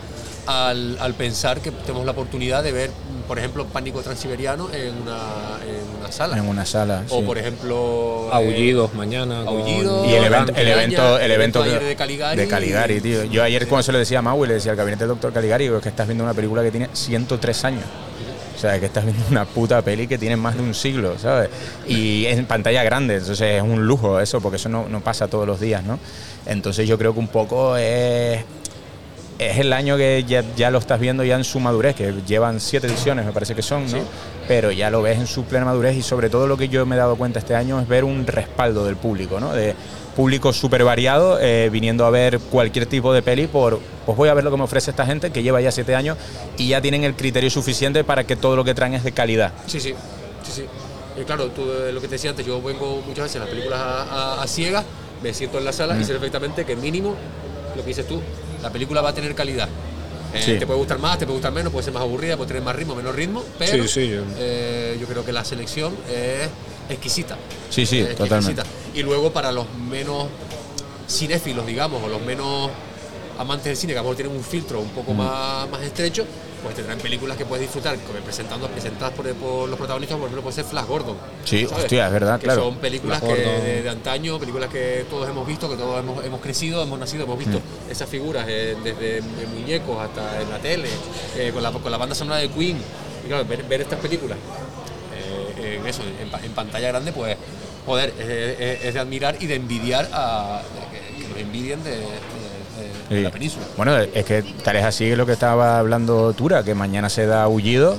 al, 0.47 0.99
al 1.01 1.15
pensar 1.15 1.61
que 1.61 1.71
tenemos 1.71 2.05
la 2.05 2.13
oportunidad 2.13 2.63
de 2.63 2.73
ver, 2.73 2.91
por 3.29 3.39
ejemplo, 3.39 3.65
Pánico 3.67 4.03
Transiberiano 4.03 4.69
en 4.73 4.95
una, 5.03 5.19
en 5.67 6.01
una 6.01 6.11
sala. 6.13 6.37
En 6.37 6.49
una 6.49 6.67
sala. 6.67 7.05
O 7.11 7.21
sí. 7.21 7.27
por 7.27 7.39
ejemplo. 7.39 8.27
eh, 8.33 8.35
Aullidos 8.35 8.95
mañana. 8.95 9.43
Aullidos. 9.47 10.07
Y 10.09 10.11
el 10.15 10.25
el 10.25 10.33
evento, 10.69 11.19
el 11.19 11.31
evento 11.31 11.63
de 11.63 11.97
Caligari. 11.97 12.37
de 12.41 12.49
Caligari, 12.49 13.01
tío. 13.01 13.25
Yo 13.25 13.43
ayer 13.43 13.69
cuando 13.69 13.85
se 13.85 13.93
lo 13.93 13.99
decía 13.99 14.19
a 14.19 14.23
Mau 14.23 14.45
y 14.45 14.49
le 14.49 14.55
decía 14.55 14.73
al 14.73 14.77
gabinete 14.77 15.05
del 15.05 15.11
doctor 15.11 15.33
Caligari, 15.33 15.65
digo, 15.65 15.77
es 15.77 15.83
que 15.83 15.89
estás 15.91 16.07
viendo 16.07 16.25
una 16.25 16.35
película 16.35 16.63
que 16.63 16.71
tiene 16.71 16.89
103 16.93 17.65
años. 17.65 17.85
O 18.57 18.59
sea, 18.61 18.79
que 18.79 18.87
estás 18.87 19.05
viendo 19.05 19.25
una 19.31 19.47
puta 19.47 19.81
peli 19.81 20.07
que 20.07 20.19
tiene 20.19 20.37
más 20.37 20.55
de 20.55 20.63
un 20.63 20.75
siglo, 20.75 21.19
¿sabes? 21.19 21.49
Y 21.89 22.27
en 22.27 22.45
pantalla 22.45 22.83
grande, 22.83 23.15
entonces 23.17 23.57
es 23.57 23.63
un 23.63 23.87
lujo 23.87 24.21
eso, 24.21 24.43
porque 24.43 24.57
eso 24.57 24.69
no, 24.69 24.87
no 24.87 25.01
pasa 25.01 25.29
todos 25.29 25.47
los 25.47 25.61
días, 25.61 25.83
¿no? 25.83 25.99
Entonces 26.45 26.87
yo 26.87 26.99
creo 26.99 27.15
que 27.15 27.21
un 27.21 27.29
poco 27.29 27.79
es, 27.79 28.45
es 29.41 29.59
el 29.59 29.73
año 29.73 29.97
que 29.97 30.25
ya, 30.29 30.45
ya 30.55 30.71
lo 30.71 30.79
estás 30.79 31.01
viendo 31.01 31.25
ya 31.25 31.37
en 31.37 31.45
su 31.45 31.61
madurez, 31.61 31.95
que 31.97 32.13
llevan 32.27 32.61
siete 32.61 32.87
ediciones, 32.87 33.25
me 33.25 33.33
parece 33.33 33.55
que 33.55 33.63
son, 33.63 33.91
¿no? 33.91 33.99
Pero 34.47 34.71
ya 34.71 34.91
lo 34.91 35.01
ves 35.03 35.19
en 35.19 35.27
su 35.27 35.45
plena 35.45 35.65
madurez 35.65 35.97
y 35.97 36.03
sobre 36.03 36.29
todo 36.29 36.47
lo 36.47 36.57
que 36.57 36.69
yo 36.69 36.85
me 36.85 36.95
he 36.97 36.99
dado 36.99 37.17
cuenta 37.17 37.39
este 37.39 37.55
año 37.55 37.81
es 37.81 37.89
ver 37.89 38.05
un 38.05 38.27
respaldo 38.27 38.85
del 38.85 38.97
público, 38.97 39.41
¿no? 39.41 39.53
De 39.53 39.75
público 40.15 40.53
súper 40.53 40.85
variado, 40.85 41.39
eh, 41.41 41.71
viniendo 41.73 42.05
a 42.05 42.11
ver 42.11 42.39
cualquier 42.39 42.85
tipo 42.87 43.13
de 43.15 43.23
peli 43.23 43.47
por, 43.47 43.81
pues 44.05 44.19
voy 44.19 44.29
a 44.29 44.35
ver 44.35 44.45
lo 44.45 44.51
que 44.51 44.57
me 44.59 44.65
ofrece 44.65 44.91
esta 44.91 45.07
gente 45.07 45.31
que 45.31 45.43
lleva 45.43 45.61
ya 45.61 45.71
siete 45.73 45.95
años 45.95 46.19
y 46.59 46.69
ya 46.69 46.81
tienen 46.83 47.05
el 47.05 47.15
criterio 47.15 47.49
suficiente 47.49 48.05
para 48.05 48.25
que 48.25 48.37
todo 48.37 48.57
lo 48.57 48.65
que 48.65 48.75
traen 48.75 48.93
es 48.95 49.05
de 49.05 49.13
calidad. 49.13 49.53
Sí, 49.67 49.81
sí, 49.81 49.95
sí, 50.43 50.53
sí. 50.53 50.65
Y 51.21 51.25
claro, 51.25 51.47
tú, 51.49 51.63
eh, 51.63 51.93
lo 51.93 52.01
que 52.01 52.09
te 52.09 52.15
decía 52.17 52.31
antes, 52.31 52.45
yo 52.45 52.61
vengo 52.61 53.03
muchas 53.07 53.25
veces 53.25 53.37
a 53.37 53.41
las 53.41 53.49
películas 53.49 53.81
a, 53.81 54.03
a- 54.03 54.43
a 54.43 54.47
ciegas, 54.47 54.85
me 55.23 55.33
siento 55.33 55.59
en 55.59 55.65
la 55.65 55.73
sala 55.73 55.95
Mm. 55.95 56.01
y 56.03 56.05
sé 56.05 56.13
perfectamente 56.13 56.65
que 56.65 56.77
mínimo, 56.77 57.15
lo 57.77 57.83
que 57.83 57.89
dices 57.89 58.07
tú, 58.07 58.21
la 58.63 58.71
película 58.71 59.01
va 59.01 59.11
a 59.11 59.15
tener 59.15 59.35
calidad. 59.35 59.69
Eh, 60.33 60.43
Sí. 60.45 60.59
Te 60.59 60.67
puede 60.67 60.79
gustar 60.79 60.99
más, 60.99 61.19
te 61.19 61.27
puede 61.27 61.39
gustar 61.39 61.53
menos, 61.53 61.73
puede 61.73 61.85
ser 61.85 61.93
más 61.93 62.03
aburrida, 62.03 62.37
puede 62.37 62.49
tener 62.49 62.63
más 62.63 62.77
ritmo, 62.77 62.95
menos 62.95 63.15
ritmo, 63.15 63.43
pero 63.59 63.83
Sí, 63.85 63.89
sí, 63.89 64.09
yo- 64.11 64.23
eh, 64.39 64.97
yo 65.01 65.07
creo 65.09 65.25
que 65.25 65.33
la 65.33 65.45
selección 65.45 65.93
es 66.09 66.49
exquisita. 66.89 67.37
Sí, 67.69 67.85
sí, 67.85 68.05
totalmente. 68.17 68.63
Y 68.95 69.03
luego 69.03 69.33
para 69.33 69.51
los 69.51 69.67
menos 69.75 70.27
cinéfilos, 71.09 71.67
digamos, 71.67 72.03
o 72.03 72.09
los 72.09 72.21
menos 72.23 72.71
amantes 73.39 73.65
del 73.67 73.77
cine, 73.77 73.93
que 73.93 73.99
a 73.99 74.03
lo 74.03 74.09
mejor 74.11 74.17
tienen 74.17 74.37
un 74.37 74.45
filtro 74.45 74.81
un 74.81 74.87
Mm. 74.89 74.91
poco 74.91 75.15
más, 75.15 75.69
más 75.69 75.83
estrecho, 75.83 76.25
pues 76.63 76.75
tendrán 76.77 76.99
películas 76.99 77.37
que 77.37 77.45
puedes 77.47 77.63
disfrutar, 77.63 77.97
como 78.01 78.19
presentando, 78.21 78.69
presentadas 78.69 79.15
por, 79.15 79.27
por 79.35 79.69
los 79.69 79.79
protagonistas, 79.79 80.17
por 80.19 80.27
ejemplo, 80.27 80.43
puede 80.43 80.55
ser 80.57 80.65
Flash 80.65 80.87
Gordon. 80.87 81.17
Sí, 81.45 81.65
hostia, 81.65 82.07
es 82.07 82.13
verdad, 82.13 82.39
que 82.39 82.45
claro. 82.45 82.65
Son 82.65 82.77
películas 82.77 83.21
que 83.23 83.35
de, 83.35 83.83
de 83.83 83.89
antaño, 83.89 84.39
películas 84.39 84.69
que 84.71 85.05
todos 85.09 85.29
hemos 85.29 85.47
visto, 85.47 85.69
que 85.71 85.77
todos 85.77 85.99
hemos, 86.01 86.25
hemos 86.25 86.41
crecido, 86.41 86.83
hemos 86.83 86.99
nacido, 86.99 87.25
hemos 87.25 87.39
visto 87.39 87.59
Mm. 87.59 87.91
esas 87.91 88.09
figuras 88.09 88.45
eh, 88.49 88.77
desde 88.85 89.23
muñecos 89.55 89.99
hasta 90.01 90.41
en 90.43 90.51
la 90.51 90.59
tele, 90.59 90.89
eh, 91.37 91.51
con, 91.53 91.63
la, 91.63 91.71
con 91.73 91.91
la 91.91 91.97
banda 91.99 92.15
sonora 92.15 92.37
de 92.39 92.49
Queen. 92.51 92.79
Y 93.25 93.29
claro, 93.29 93.45
ver, 93.45 93.63
ver 93.65 93.81
estas 93.83 93.99
películas 94.01 94.39
eh, 95.59 95.77
en 95.81 95.87
eso, 95.87 96.03
en, 96.21 96.31
pa- 96.31 96.41
en 96.43 96.53
pantalla 96.53 96.89
grande, 96.89 97.13
pues, 97.13 97.37
joder, 97.87 98.13
es, 98.19 98.29
es- 98.61 98.85
es 98.85 98.95
de 98.95 99.01
admirar 99.01 99.37
y 99.41 99.47
de 99.47 99.55
envidiar 99.55 100.09
a 100.13 100.63
que, 100.93 101.23
que 101.23 101.29
nos 101.29 101.39
envidien 101.39 101.83
de, 101.85 101.91
de- 101.91 102.01
de- 102.81 103.15
de 103.15 103.17
Sí. 103.19 103.23
la 103.23 103.31
península. 103.31 103.65
Bueno, 103.77 103.97
es 103.99 104.25
que 104.25 104.43
tal 104.65 104.77
es 104.77 104.85
así 104.85 105.15
lo 105.15 105.27
que 105.27 105.33
estaba 105.33 105.79
hablando 105.79 106.33
Tura, 106.33 106.63
que 106.63 106.75
mañana 106.75 107.09
se 107.09 107.27
da 107.27 107.43
aullido, 107.45 107.99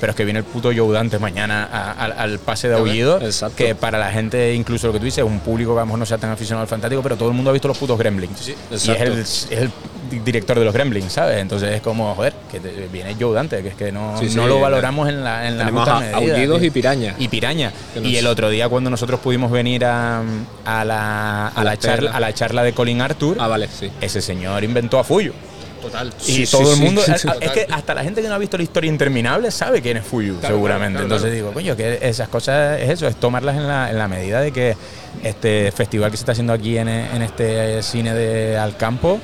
pero 0.00 0.10
es 0.10 0.16
que 0.16 0.24
viene 0.24 0.38
el 0.40 0.44
puto 0.44 0.70
Joe 0.76 0.92
Dante 0.92 1.18
mañana 1.18 1.68
a- 1.72 1.92
al- 1.92 2.12
al 2.12 2.38
pase 2.38 2.68
de 2.68 2.74
aullido, 2.76 3.18
que 3.56 3.74
para 3.74 3.98
la 3.98 4.10
gente, 4.12 4.54
incluso 4.54 4.86
lo 4.86 4.92
que 4.92 4.98
tú 5.00 5.06
dices, 5.06 5.24
un 5.24 5.40
público 5.40 5.72
que 5.72 5.78
a 5.78 5.82
lo 5.82 5.86
mejor 5.86 5.98
no 5.98 6.06
sea 6.06 6.18
tan 6.18 6.30
aficionado 6.30 6.62
al 6.62 6.68
fantástico, 6.68 7.02
pero 7.02 7.16
todo 7.16 7.28
el 7.30 7.34
mundo 7.34 7.50
ha 7.50 7.52
visto 7.52 7.66
los 7.68 7.78
putos 7.78 7.98
Gremlins. 7.98 8.38
Sí, 8.38 8.54
sí. 8.76 8.90
y 8.90 8.94
es 8.94 9.00
el, 9.00 9.18
es 9.18 9.70
director 10.24 10.58
de 10.58 10.64
los 10.64 10.74
Gremlins, 10.74 11.12
¿sabes? 11.12 11.38
Entonces 11.38 11.74
es 11.74 11.80
como, 11.80 12.14
joder, 12.14 12.32
que 12.50 12.60
te- 12.60 12.88
viene 12.92 13.16
Joe 13.18 13.34
Dante, 13.34 13.62
que 13.62 13.68
es 13.68 13.74
que 13.74 13.92
no, 13.92 14.18
Sí, 14.18 14.28
sí, 14.28 14.36
no 14.36 14.46
lo 14.46 14.60
valoramos 14.60 15.08
en 15.08 15.22
la, 15.24 15.46
en 15.48 15.58
la 15.58 15.68
justa 15.70 15.96
a- 15.96 16.00
medida, 16.00 16.16
aullidos 16.16 16.62
y 16.62 16.70
piraña. 16.70 17.14
Y 17.18 17.28
piraña. 17.28 17.72
Nos- 17.94 18.04
Y 18.04 18.16
el 18.16 18.26
otro 18.26 18.48
día 18.50 18.68
cuando 18.68 18.90
nosotros 18.90 19.20
pudimos 19.20 19.50
venir 19.50 19.84
a, 19.84 20.22
a 20.64 20.84
la, 20.84 21.46
a 21.46 21.48
A 21.48 21.64
la 21.64 21.70
la 21.70 21.76
charla, 21.78 21.96
charla. 21.96 22.16
a 22.16 22.20
la 22.20 22.34
charla 22.34 22.62
de 22.62 22.72
Colin 22.72 23.00
Arthur, 23.00 23.36
Ah, 23.40 23.48
vale, 23.48 23.68
sí. 23.68 23.90
ese 24.00 24.20
señor 24.20 24.62
inventó 24.64 24.98
a 24.98 25.04
Fuyu. 25.04 25.32
Total. 25.82 26.12
Y 26.26 26.44
Sí, 26.44 26.46
todo 26.50 26.74
sí, 26.74 26.80
el 26.80 26.84
mundo, 26.84 27.00
sí, 27.02 27.12
es, 27.40 27.50
que 27.52 27.66
hasta 27.70 27.94
la 27.94 28.02
gente 28.02 28.20
que 28.20 28.26
no 28.26 28.34
ha 28.34 28.38
visto 28.38 28.56
la 28.56 28.64
historia 28.64 28.88
interminable 28.90 29.48
sabe 29.52 29.80
quién 29.80 29.96
es 29.98 30.04
Fuyu, 30.04 30.34
Claro, 30.40 30.56
seguramente. 30.56 30.94
claro, 30.98 31.04
Entonces 31.04 31.32
digo, 31.32 31.52
coño, 31.52 31.76
que 31.76 32.00
esas 32.02 32.28
cosas 32.28 32.80
es 32.80 32.90
eso, 32.90 33.06
es 33.06 33.14
tomarlas 33.14 33.56
en 33.56 33.68
la, 33.68 33.88
en 33.88 33.96
la 33.96 34.08
medida 34.08 34.40
de 34.40 34.50
que 34.50 34.76
este 35.22 35.70
festival 35.70 36.10
que 36.10 36.16
se 36.16 36.22
está 36.22 36.32
haciendo 36.32 36.52
aquí 36.52 36.76
en, 36.78 36.88
en 36.88 37.22
este 37.22 37.80
cine 37.84 38.12
de 38.12 38.58
Alcampo 38.58 39.20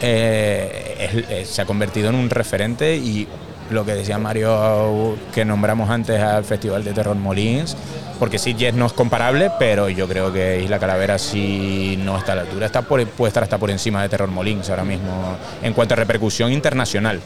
eh, 0.00 1.08
es- 1.12 1.30
es- 1.30 1.48
se 1.48 1.62
ha 1.62 1.64
convertido 1.66 2.08
en 2.08 2.14
un 2.14 2.30
referente 2.30 2.96
y 2.96 3.26
lo 3.70 3.84
que 3.84 3.94
decía 3.94 4.18
Mario 4.18 5.16
que 5.34 5.44
nombramos 5.44 5.90
antes 5.90 6.20
al 6.20 6.44
Festival 6.44 6.84
de 6.84 6.92
Terror 6.92 7.16
Molins, 7.16 7.76
porque 8.18 8.38
sí, 8.38 8.54
Yes 8.54 8.74
no 8.74 8.86
es 8.86 8.92
comparable, 8.92 9.50
pero 9.58 9.88
yo 9.88 10.06
creo 10.06 10.32
que 10.32 10.62
Isla 10.62 10.78
Calavera 10.78 11.18
sí 11.18 11.98
no 12.02 12.16
está 12.16 12.32
a 12.32 12.36
la 12.36 12.42
altura, 12.42 12.66
está 12.66 12.82
por, 12.82 13.04
puede 13.08 13.28
estar 13.28 13.42
hasta 13.42 13.58
por 13.58 13.70
encima 13.70 14.02
de 14.02 14.08
Terror 14.08 14.28
Molins 14.28 14.70
ahora 14.70 14.84
mismo 14.84 15.36
en 15.62 15.72
cuanto 15.74 15.94
a 15.94 15.96
repercusión 15.96 16.52
internacional. 16.52 17.20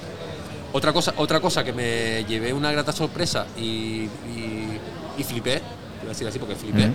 Otra 0.73 0.93
cosa, 0.93 1.13
otra 1.17 1.41
cosa 1.41 1.63
que 1.65 1.73
me 1.73 2.25
llevé 2.25 2.53
una 2.53 2.73
grata 2.73 2.93
sorpresa 2.93 3.45
y, 3.59 3.63
y, 4.35 4.79
y 5.19 5.25
flipé, 5.25 5.61
voy 5.99 6.07
a 6.07 6.09
decir 6.11 6.27
así 6.27 6.39
porque 6.39 6.55
flipé. 6.55 6.91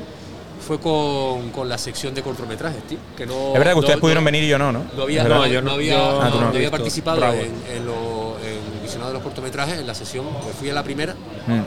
Fue 0.66 0.80
con, 0.80 1.52
con 1.52 1.70
la 1.70 1.78
sección 1.78 2.14
de 2.16 2.22
cortometrajes, 2.24 2.84
tío. 2.88 2.98
Que 3.16 3.26
no, 3.26 3.48
es 3.50 3.54
verdad 3.60 3.74
que 3.74 3.80
ustedes 3.80 3.98
no- 3.98 4.02
pudieron 4.02 4.24
no- 4.24 4.26
venir 4.32 4.44
y 4.44 4.48
yo 4.48 4.58
no, 4.58 4.72
¿no? 4.72 4.86
No 4.96 5.04
había, 5.04 5.24
no, 5.24 5.46
yo 5.48 5.62
no 5.62 5.72
había, 5.72 5.94
yo 5.98 6.22
Ah, 6.22 6.48
había 6.54 6.72
participado 6.72 7.18
Bravo. 7.18 7.36
en, 7.36 7.54
en, 7.78 7.86
lo- 7.86 8.38
en 8.40 8.74
el 8.76 8.82
visionado 8.82 9.12
de 9.12 9.14
los 9.16 9.24
cortometrajes, 9.24 9.80
en 9.80 9.88
la 9.88 9.94
sesión, 9.94 10.26
pues 10.42 10.56
fui 10.56 10.70
a 10.70 10.74
la 10.74 10.84
primera, 10.84 11.14
Mm. 11.14 11.62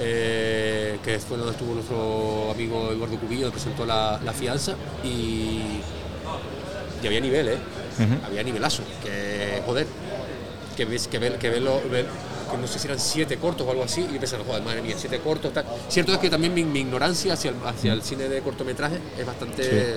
eh, 0.00 0.98
que 1.04 1.18
fue 1.18 1.36
donde 1.36 1.52
estuvo 1.52 1.74
nuestro 1.74 2.50
amigo 2.52 2.90
Eduardo 2.92 3.16
Cubillo, 3.18 3.46
que 3.46 3.52
presentó 3.52 3.84
la, 3.86 4.20
la 4.24 4.32
fianza, 4.32 4.74
y, 5.02 5.80
y 7.02 7.06
había 7.06 7.20
nivel, 7.20 7.48
¿eh? 7.48 7.58
Ujú. 7.98 8.26
Había 8.26 8.42
nivelazo, 8.42 8.82
que 9.02 9.62
joder, 9.66 9.86
que 10.76 10.84
ves, 10.84 11.08
que 11.08 11.18
ver, 11.18 11.38
que 11.38 11.50
que 12.50 12.56
no 12.56 12.66
sé 12.66 12.78
si 12.78 12.86
eran 12.86 12.98
siete 12.98 13.36
cortos 13.36 13.66
o 13.66 13.70
algo 13.70 13.84
así, 13.84 14.06
y 14.08 14.14
yo 14.14 14.20
pensaba, 14.20 14.44
joder, 14.44 14.62
madre 14.62 14.82
mía, 14.82 14.94
siete 14.98 15.18
cortos, 15.20 15.52
tal. 15.52 15.64
Cierto 15.88 16.12
es 16.12 16.18
que 16.18 16.30
también 16.30 16.54
mi, 16.54 16.64
mi 16.64 16.80
ignorancia 16.80 17.32
hacia 17.34 17.50
el, 17.50 17.56
hacia 17.66 17.92
el 17.92 18.02
cine 18.02 18.28
de 18.28 18.40
cortometraje 18.40 18.98
es 19.18 19.26
bastante, 19.26 19.96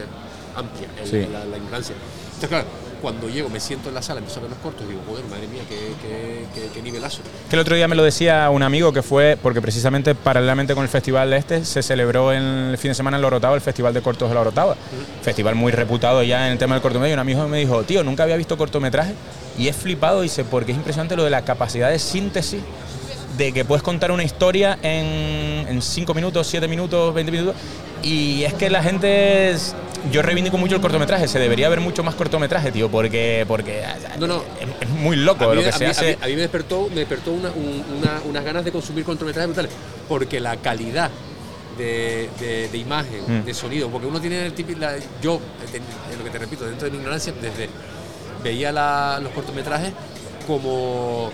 amplia, 0.55 0.87
el- 1.01 1.07
Sí. 1.09 1.27
la, 1.31 1.45
la 1.45 1.57
ignorancia. 1.57 1.95
Entonces, 2.25 2.49
claro, 2.49 2.65
cuando 3.01 3.27
llego, 3.29 3.49
me 3.49 3.59
siento 3.59 3.89
en 3.89 3.95
la 3.95 4.01
sala, 4.03 4.19
empiezo 4.19 4.39
a 4.39 4.43
ver 4.43 4.51
los 4.51 4.59
cortos 4.59 4.83
y 4.85 4.89
digo, 4.89 5.01
joder, 5.07 5.25
madre 5.25 5.47
mía, 5.47 5.61
qué, 5.67 5.75
qué, 6.01 6.45
qué, 6.53 6.69
qué 6.73 6.81
nivelazo. 6.83 7.21
Que 7.49 7.55
el 7.55 7.59
otro 7.59 7.75
día 7.75 7.87
me 7.87 7.95
lo 7.95 8.03
decía 8.03 8.47
un 8.51 8.61
amigo 8.61 8.93
que 8.93 9.01
fue, 9.01 9.37
porque 9.41 9.59
precisamente 9.61 10.13
paralelamente 10.13 10.73
con 10.75 10.83
el 10.83 10.89
festival 10.89 11.33
este, 11.33 11.65
se 11.65 11.81
celebró 11.81 12.31
en 12.31 12.43
el 12.43 12.77
fin 12.77 12.91
de 12.91 12.95
semana 12.95 13.17
en 13.17 13.21
La 13.21 13.27
Orotava 13.27 13.55
el 13.55 13.61
Festival 13.61 13.93
de 13.93 14.01
Cortos 14.01 14.29
de 14.29 14.35
La 14.35 14.41
Orotava. 14.41 14.75
Festival 15.23 15.55
muy 15.55 15.71
reputado 15.71 16.21
ya 16.21 16.45
en 16.47 16.53
el 16.53 16.57
tema 16.59 16.75
del 16.75 16.81
cortometraje. 16.83 17.13
Un 17.13 17.19
amigo 17.19 17.47
me 17.47 17.57
dijo, 17.57 17.81
tío, 17.83 18.03
nunca 18.03 18.23
había 18.23 18.35
visto 18.37 18.55
cortometraje 18.57 19.13
y 19.61 19.67
he 19.67 19.73
flipado, 19.73 20.21
dice, 20.21 20.43
porque 20.43 20.71
es 20.71 20.77
impresionante 20.77 21.15
lo 21.15 21.23
de 21.23 21.29
la 21.29 21.43
capacidad 21.43 21.89
de 21.89 21.99
síntesis 21.99 22.61
de 23.37 23.53
que 23.53 23.63
puedes 23.63 23.83
contar 23.83 24.11
una 24.11 24.23
historia 24.23 24.77
en 24.81 25.81
5 25.81 26.13
minutos, 26.13 26.47
7 26.47 26.67
minutos, 26.67 27.13
20 27.13 27.31
minutos. 27.31 27.55
Y 28.03 28.43
es 28.43 28.53
que 28.55 28.69
la 28.69 28.81
gente. 28.81 29.51
es- 29.51 29.75
Yo 30.11 30.23
reivindico 30.23 30.57
mucho 30.57 30.73
el 30.75 30.81
cortometraje, 30.81 31.27
se 31.27 31.37
debería 31.37 31.69
ver 31.69 31.79
mucho 31.79 32.01
más 32.01 32.15
cortometraje, 32.15 32.71
tío, 32.71 32.89
porque, 32.89 33.45
porque 33.47 33.83
No, 34.19 34.25
no. 34.25 34.37
es, 34.59 34.67
es 34.81 34.89
muy 34.89 35.15
loco 35.15 35.47
mí, 35.49 35.55
lo 35.57 35.61
que 35.61 35.69
a 35.69 35.71
se 35.73 35.83
mí- 35.85 35.91
hace. 35.91 36.05
a 36.05 36.09
mí- 36.09 36.17
a 36.23 36.25
mí 36.25 36.33
me 36.33 36.41
despertó, 36.41 36.87
me 36.89 36.95
despertó 37.01 37.31
una- 37.31 37.51
un- 37.51 37.83
una- 37.99 38.19
unas 38.27 38.43
ganas 38.43 38.65
de 38.65 38.71
consumir 38.71 39.03
cortometrajes 39.03 39.47
brutales, 39.49 39.71
porque 40.09 40.39
la 40.39 40.57
calidad 40.57 41.11
de, 41.77 42.29
de- 42.39 42.67
de 42.69 42.77
imagen, 42.79 43.21
Mm. 43.27 43.45
de 43.45 43.53
sonido, 43.53 43.89
porque 43.89 44.07
uno 44.07 44.19
tiene 44.19 44.43
el 44.43 44.53
típico, 44.53 44.79
la- 44.79 44.95
yo, 45.21 45.39
lo 46.17 46.23
que 46.23 46.29
te 46.31 46.37
repito, 46.39 46.65
dentro 46.65 46.85
de 46.85 46.91
mi 46.91 46.97
ignorancia, 46.97 47.31
desde 47.39 47.69
veía 48.43 48.71
la- 48.71 49.19
los 49.21 49.31
cortometrajes 49.33 49.91
como 50.47 51.31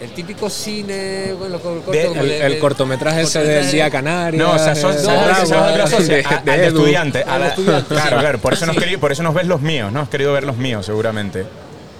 el 0.00 0.10
típico 0.10 0.50
cine, 0.50 1.32
bueno, 1.38 1.58
De- 1.90 2.02
El, 2.06 2.14
de- 2.14 2.40
el 2.46 2.52
de- 2.54 2.58
cortometraje 2.58 3.22
ese 3.22 3.40
del 3.44 3.70
Día 3.70 3.88
Canaria. 3.90 4.42
No, 4.42 4.52
o 4.52 4.58
sea, 4.58 4.74
son, 4.74 4.94
no, 4.96 5.00
¿sabes 5.00 5.92
es 5.92 6.08
de- 6.08 6.24
A- 6.28 6.42
de 6.56 6.66
estudiante. 6.66 7.22
a 7.24 7.34
Al 7.34 7.40
la- 7.42 7.48
estudiante, 7.48 7.88
Claro, 7.94 8.16
sí. 8.16 8.20
claro, 8.20 8.38
por 8.40 8.52
eso, 8.54 8.66
nos 8.66 8.74
Sí. 8.76 8.80
querí- 8.82 8.96
por 8.98 9.12
eso 9.12 9.22
nos 9.22 9.34
ves 9.34 9.46
los 9.46 9.60
míos, 9.60 9.92
¿no? 9.92 10.00
Has 10.00 10.08
querido 10.08 10.32
ver 10.32 10.44
los 10.44 10.56
míos, 10.56 10.84
seguramente. 10.86 11.44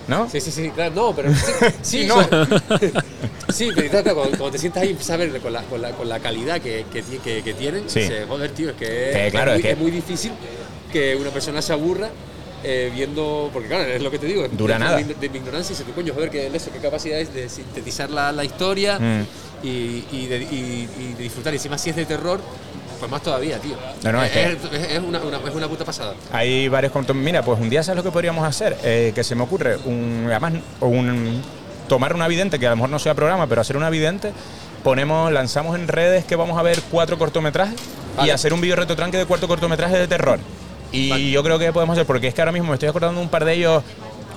¿No? 0.09 0.29
Sí, 0.29 0.41
sí, 0.41 0.51
sí, 0.51 0.69
claro, 0.71 0.93
no, 0.97 1.15
pero 1.15 1.33
sí, 1.33 1.53
sí, 1.83 2.07
no. 2.07 2.17
sí, 3.53 3.71
pero 3.75 3.89
claro, 3.89 4.15
cuando, 4.17 4.37
cuando 4.37 4.51
te 4.51 4.59
sientas 4.59 4.83
ahí 4.83 4.97
ver 5.17 5.41
con 5.41 5.53
la, 5.53 5.63
con 5.63 5.81
la, 5.81 5.91
con 5.93 6.09
la 6.09 6.19
calidad 6.19 6.61
que, 6.61 6.85
que, 6.93 7.03
que- 7.23 7.43
que 7.45 7.55
tienen, 7.55 7.89
Sí. 7.89 8.01
dices, 8.01 8.25
joder, 8.27 8.51
tío, 8.51 8.71
es 8.71 8.77
que, 8.77 8.87
Eh, 9.11 9.27
es, 9.27 9.31
claro, 9.33 9.53
muy, 9.53 9.61
es 9.61 9.65
que- 9.65 9.71
es 9.73 9.79
muy 9.79 9.91
difícil 9.93 10.33
que 10.93 11.15
una 11.15 11.31
persona 11.31 11.63
se 11.63 11.73
aburra 11.73 12.09
eh, 12.65 12.91
viendo, 12.95 13.51
porque 13.53 13.69
claro, 13.69 13.85
es 13.85 14.03
lo 14.03 14.11
que 14.11 14.19
te 14.19 14.27
digo, 14.27 14.45
es 14.45 14.57
Dura 14.57 14.79
nada. 14.79 14.97
De, 14.99 15.15
de 15.15 15.29
mi 15.29 15.39
ignorancia, 15.39 15.75
y 15.75 15.77
dices, 15.79 15.93
coño, 15.95 16.13
joder, 16.15 16.31
que 16.31 16.47
eso, 16.47 16.71
qué 16.73 16.79
capacidad 16.79 17.19
es 17.19 17.33
de 17.35 17.49
sintetizar 17.49 18.11
la, 18.11 18.33
la 18.33 18.45
historia 18.45 18.99
Mm. 18.99 19.23
y, 19.65 20.05
y, 20.13 20.27
de, 20.29 20.37
y- 20.43 20.89
y 20.99 21.15
de 21.17 21.23
disfrutar, 21.23 21.53
y 21.53 21.57
encima 21.57 21.77
si 21.79 21.91
es 21.91 21.97
de 21.97 22.05
terror, 22.07 22.41
pues 22.99 23.11
más 23.11 23.23
todavía, 23.23 23.59
tío. 23.59 23.75
No, 24.05 24.13
no, 24.13 24.23
es 24.23 24.31
que- 24.31 24.53
es, 24.53 24.59
es 24.93 24.99
una, 25.01 25.19
una- 25.21 25.39
es 25.39 25.55
una 25.55 25.67
puta 25.69 25.85
pasada. 25.85 26.15
Hay 26.33 26.69
varios 26.69 26.93
cortos. 26.93 27.17
Mira, 27.17 27.43
pues 27.45 27.59
un 27.61 27.69
día 27.69 27.83
sabes 27.83 27.97
lo 27.97 28.03
que 28.05 28.13
podríamos 28.13 28.47
hacer, 28.47 28.77
Eh, 28.85 29.13
que 29.15 29.25
se 29.25 29.35
me 29.35 29.43
ocurre, 29.43 29.77
un, 29.85 30.27
además, 30.31 30.53
un, 30.81 31.43
tomar 31.89 32.15
una 32.15 32.29
vidente, 32.29 32.59
que 32.61 32.67
a 32.67 32.71
lo 32.71 32.77
mejor 32.77 32.91
no 32.91 32.99
sea 33.01 33.15
programa, 33.15 33.47
pero 33.49 33.61
hacer 33.61 33.77
una 33.77 33.91
vidente, 33.91 34.33
ponemos, 34.85 35.33
lanzamos 35.33 35.77
en 35.79 35.89
redes 35.89 36.25
que 36.25 36.37
vamos 36.37 36.59
a 36.59 36.63
ver 36.63 36.81
cuatro 36.91 37.19
cortometrajes 37.19 37.75
y 38.25 38.31
hacer 38.31 38.53
un 38.55 38.61
vídeo 38.61 38.77
retrotranque 38.77 39.17
de 39.17 39.27
cuatro 39.27 39.49
cortometrajes 39.49 39.99
de 39.99 40.07
terror. 40.09 40.39
Y 40.93 41.09
Vale. 41.11 41.31
yo 41.31 41.43
creo 41.43 41.59
que 41.59 41.73
podemos 41.73 41.95
hacer, 41.95 42.07
porque 42.07 42.29
es 42.29 42.35
que 42.35 42.41
ahora 42.43 42.53
mismo 42.53 42.69
me 42.69 42.75
estoy 42.75 42.89
acordando 42.89 43.19
de 43.19 43.25
un 43.25 43.31
par 43.31 43.45
de 43.45 43.55
ellos 43.55 43.83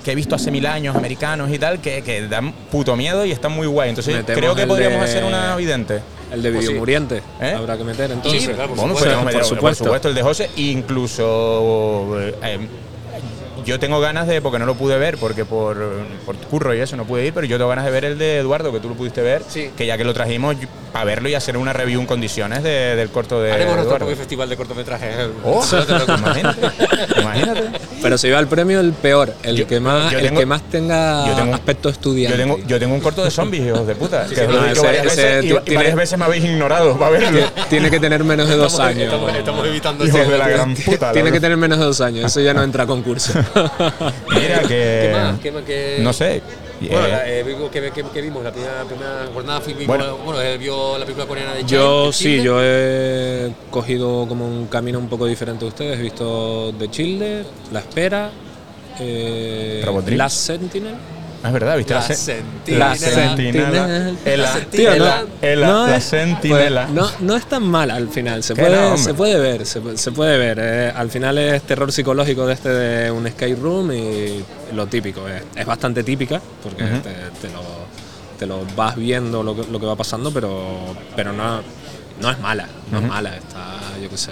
que 0.03 0.11
he 0.11 0.15
visto 0.15 0.35
hace 0.35 0.51
mil 0.51 0.65
años, 0.67 0.95
americanos 0.95 1.51
y 1.51 1.57
tal, 1.59 1.79
que, 1.81 2.01
que 2.03 2.27
dan 2.27 2.53
puto 2.71 2.95
miedo 2.95 3.25
y 3.25 3.31
están 3.31 3.51
muy 3.51 3.67
guay. 3.67 3.89
Entonces 3.89 4.15
Metemos 4.15 4.39
creo 4.39 4.55
que 4.55 4.65
podríamos 4.67 4.99
de- 4.99 5.05
hacer 5.05 5.23
una 5.23 5.55
vidente. 5.55 5.99
El 6.31 6.41
de 6.41 6.49
Pues 6.51 6.61
Video 6.61 6.71
sí. 6.73 6.79
Muriente. 6.79 7.21
¿Eh? 7.41 7.53
Habrá 7.57 7.77
que 7.77 7.83
meter 7.83 8.11
entonces. 8.11 8.41
Sí, 8.41 8.47
claro, 8.49 8.69
por 8.69 8.77
Bueno, 8.77 8.93
supuesto. 8.95 9.19
meter, 9.23 9.23
Por 9.23 9.33
por 9.49 9.57
supuesto. 9.57 9.83
supuesto. 9.83 10.09
el 10.09 10.15
de 10.15 10.21
José, 10.23 10.49
incluso 10.57 12.17
eh, 12.19 12.67
yo 13.65 13.79
tengo 13.79 13.99
ganas 13.99 14.27
de, 14.27 14.41
porque 14.41 14.59
no 14.59 14.65
lo 14.65 14.75
pude 14.75 14.97
ver, 14.97 15.17
porque 15.17 15.43
por, 15.45 15.77
por 16.25 16.35
curro 16.37 16.73
y 16.75 16.79
eso 16.79 16.95
no 16.95 17.05
pude 17.05 17.25
ir, 17.25 17.33
pero 17.33 17.45
yo 17.47 17.57
tengo 17.57 17.69
ganas 17.69 17.85
de 17.85 17.91
ver 17.91 18.05
el 18.05 18.17
de 18.17 18.37
Eduardo, 18.37 18.71
que 18.71 18.79
tú 18.79 18.89
lo 18.89 18.95
pudiste 18.95 19.21
ver, 19.21 19.43
Sí. 19.47 19.71
que 19.75 19.85
ya 19.85 19.97
que 19.97 20.03
lo 20.03 20.13
trajimos, 20.13 20.55
para 20.93 21.05
verlo 21.05 21.27
y 21.27 21.33
hacer 21.35 21.57
una 21.57 21.73
review 21.73 21.99
en 21.99 22.07
condiciones 22.07 22.63
de- 22.63 22.95
del 22.95 23.09
corto 23.09 23.41
de 23.41 23.51
Haremos 23.51 23.73
nuestro 23.75 23.89
Eduardo. 23.97 24.05
propio 24.05 24.15
festival 24.17 24.47
de 24.49 24.55
cortometrajes. 24.57 25.09
¿eh? 25.17 25.27
Oh, 25.43 25.65
No 25.71 25.85
te 25.85 25.93
preocupes. 25.93 26.19
imagínate, 26.19 26.61
imagínate. 27.19 27.61
Pero 28.01 28.17
se 28.17 28.27
lleva 28.27 28.39
el 28.39 28.47
premio 28.47 28.79
el 28.79 28.93
peor, 28.93 29.33
el 29.43 29.57
Yo- 29.57 29.67
que 29.67 29.79
más, 29.79 30.11
yo 30.11 30.19
el 30.19 30.25
tengo- 30.27 30.39
que 30.39 30.45
más 30.45 30.61
tenga 30.69 31.27
yo 31.27 31.35
tengo- 31.35 31.53
aspecto 31.53 31.89
estudiante. 31.89 32.37
Yo 32.37 32.43
tengo, 32.43 32.59
yo 32.67 32.79
tengo 32.79 32.93
un 32.95 33.01
corto 33.01 33.23
de 33.23 33.31
zombies, 33.31 33.65
hijos 33.67 33.85
de 33.87 33.95
puta, 33.95 34.25
que 34.27 34.35
sí, 34.35 34.41
no, 34.47 34.65
ese- 34.65 34.81
varias 34.85 35.05
ese 35.07 35.15
veces 35.23 35.45
y- 35.45 35.47
ti- 35.49 35.53
y, 35.55 35.59
tiene- 35.61 35.75
varias 35.77 35.95
veces 35.95 36.19
me 36.19 36.25
habéis 36.25 36.45
ignorado 36.45 36.97
para 36.97 37.11
verlo. 37.11 37.39
Tiene 37.69 37.89
que 37.89 37.99
tener 37.99 38.23
menos 38.23 38.47
de 38.47 38.55
dos 38.55 38.71
Estamos, 38.73 38.91
años. 38.91 39.03
estamos, 39.05 39.33
estamos 39.35 39.67
evitando 39.67 40.05
Hijos 40.05 40.19
ese- 40.21 40.31
de 40.31 40.37
la 40.37 40.47
gran 40.49 40.75
puta. 40.75 41.07
la 41.07 41.11
Tiene 41.13 41.31
que 41.31 41.39
tener 41.39 41.57
menos 41.57 41.79
de 41.79 41.85
dos 41.85 41.99
años, 42.01 42.25
eso 42.25 42.39
ya 42.41 42.53
no 42.53 42.63
entra 42.63 42.83
a 42.83 42.87
concurso. 42.87 43.33
Mira 44.35 44.59
que... 44.61 44.67
¿Qué 44.67 45.11
más? 45.13 45.39
¿Qué 45.39 45.51
más? 45.51 45.63
¿Qué- 45.63 45.97
No 46.01 46.13
sé. 46.13 46.41
Bueno, 46.81 47.05
eh, 47.07 47.09
la- 47.11 47.29
eh, 47.29 47.43
vimos- 47.43 47.71
¿qué, 47.71 47.89
qué- 47.93 48.03
qué 48.13 48.21
vimos? 48.21 48.43
La 48.43 48.51
primera, 48.51 48.83
primera 48.83 49.25
jornada 49.33 49.59
vimos, 49.65 49.87
Bueno. 49.87 50.17
bueno, 50.17 50.41
él 50.41 50.57
vio 50.57 50.97
la 50.97 51.05
película 51.05 51.25
coreana 51.25 51.53
de 51.53 51.59
Child, 51.65 51.69
Yo 51.71 52.11
sí, 52.11 52.41
yo 52.43 52.57
he 52.61 53.49
cogido 53.71 54.27
como 54.27 54.45
un 54.45 54.67
camino 54.67 54.99
un 54.99 55.07
poco 55.07 55.25
diferente 55.25 55.63
de 55.63 55.69
ustedes. 55.69 55.97
He 55.99 56.01
visto 56.03 56.73
The 56.77 56.89
Childer, 56.91 57.45
La 57.71 57.79
Espera, 57.79 58.29
eh. 58.99 59.83
Last 60.07 60.37
Sentinel. 60.47 60.95
Es 61.45 61.53
verdad, 61.53 61.77
¿viste? 61.77 61.93
La 61.93 62.01
se- 62.01 62.15
sentinela. 62.15 62.89
La 62.89 62.95
sentinela. 62.95 64.09
El- 64.25 64.41
La 64.41 64.47
el- 64.53 64.61
sentinela. 64.61 65.23
el- 65.41 65.61
No 65.61 65.87
la 65.87 65.97
es- 65.97 66.03
sentinela. 66.03 66.83
pues, 66.87 66.93
no, 66.95 67.09
no 67.19 67.35
es 67.35 67.45
tan 67.45 67.63
mal 67.63 67.91
al 67.91 68.09
final, 68.09 68.41
se 68.43 68.55
puede, 68.55 68.75
no, 68.75 68.87
hombre. 68.87 69.03
se 69.03 69.13
puede 69.13 69.39
ver, 69.39 69.65
se, 69.65 69.81
pu- 69.81 69.95
se 69.97 70.11
puede 70.11 70.37
ver. 70.37 70.57
eh, 70.59 70.93
al 70.95 71.09
final 71.11 71.37
es 71.37 71.61
terror 71.63 71.91
psicológico 71.91 72.45
de 72.47 72.53
este 72.53 72.69
de 72.69 73.11
un 73.11 73.27
escape 73.27 73.55
room 73.55 73.91
y 73.91 74.43
lo 74.73 74.87
típico, 74.87 75.27
es, 75.27 75.43
es 75.55 75.65
bastante 75.65 76.03
típica 76.03 76.41
porque 76.63 76.83
te, 76.83 77.47
te 77.47 77.53
lo, 77.53 77.61
te 78.39 78.45
lo 78.45 78.65
vas 78.75 78.95
viendo 78.95 79.43
lo 79.43 79.55
que, 79.55 79.71
lo 79.71 79.79
que 79.79 79.85
va 79.85 79.95
pasando, 79.95 80.31
pero, 80.31 80.95
pero 81.15 81.31
no, 81.31 81.61
no 82.21 82.31
es 82.31 82.39
mala, 82.39 82.67
no 82.91 82.99
es 82.99 83.03
mala, 83.05 83.35
está, 83.35 83.77
yo 84.01 84.09
qué 84.09 84.17
sé, 84.17 84.31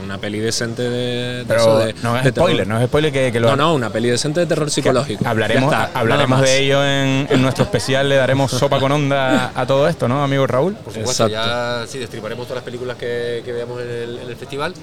una 0.00 0.18
peli 0.18 0.38
decente 0.40 0.82
de, 0.82 1.38
de 1.38 1.44
Pero 1.46 1.60
eso, 1.60 1.78
de- 1.78 1.94
no 2.02 2.16
es 2.16 2.24
de 2.24 2.32
terror. 2.32 2.48
spoiler, 2.48 2.66
no 2.66 2.78
es 2.80 2.86
spoiler 2.86 3.12
que, 3.12 3.30
que 3.32 3.40
lo 3.40 3.48
No, 3.50 3.56
no, 3.56 3.74
una 3.74 3.90
peli 3.90 4.08
decente 4.10 4.40
de 4.40 4.46
terror 4.46 4.70
psicológico. 4.70 5.26
Hablaremos, 5.26 5.70
Ya 5.70 5.84
está, 5.84 5.98
hablaremos 6.00 6.40
de 6.42 6.58
ello 6.58 6.84
en, 6.84 7.26
en 7.30 7.42
nuestro 7.42 7.64
especial, 7.64 8.08
le 8.08 8.16
daremos 8.16 8.50
sopa 8.50 8.78
con 8.80 8.90
onda 8.92 9.52
a 9.54 9.66
todo 9.66 9.86
esto, 9.88 10.08
¿no, 10.08 10.22
amigo 10.24 10.46
Raúl? 10.46 10.74
Por 10.74 10.92
supuesto, 10.92 11.26
Exacto. 11.26 11.82
ya 11.82 11.86
sí, 11.86 11.98
destriparemos 11.98 12.46
todas 12.46 12.56
las 12.62 12.64
películas 12.64 12.96
que, 12.96 13.42
que 13.44 13.52
veamos 13.52 13.80
en 13.82 13.88
el, 13.90 14.18
en 14.18 14.28
el 14.28 14.36
festival. 14.36 14.74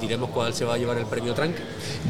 Diremos 0.00 0.30
cuál 0.30 0.54
se 0.54 0.64
va 0.64 0.74
a 0.74 0.78
llevar 0.78 0.96
el 0.98 1.06
premio 1.06 1.34
Trank. 1.34 1.54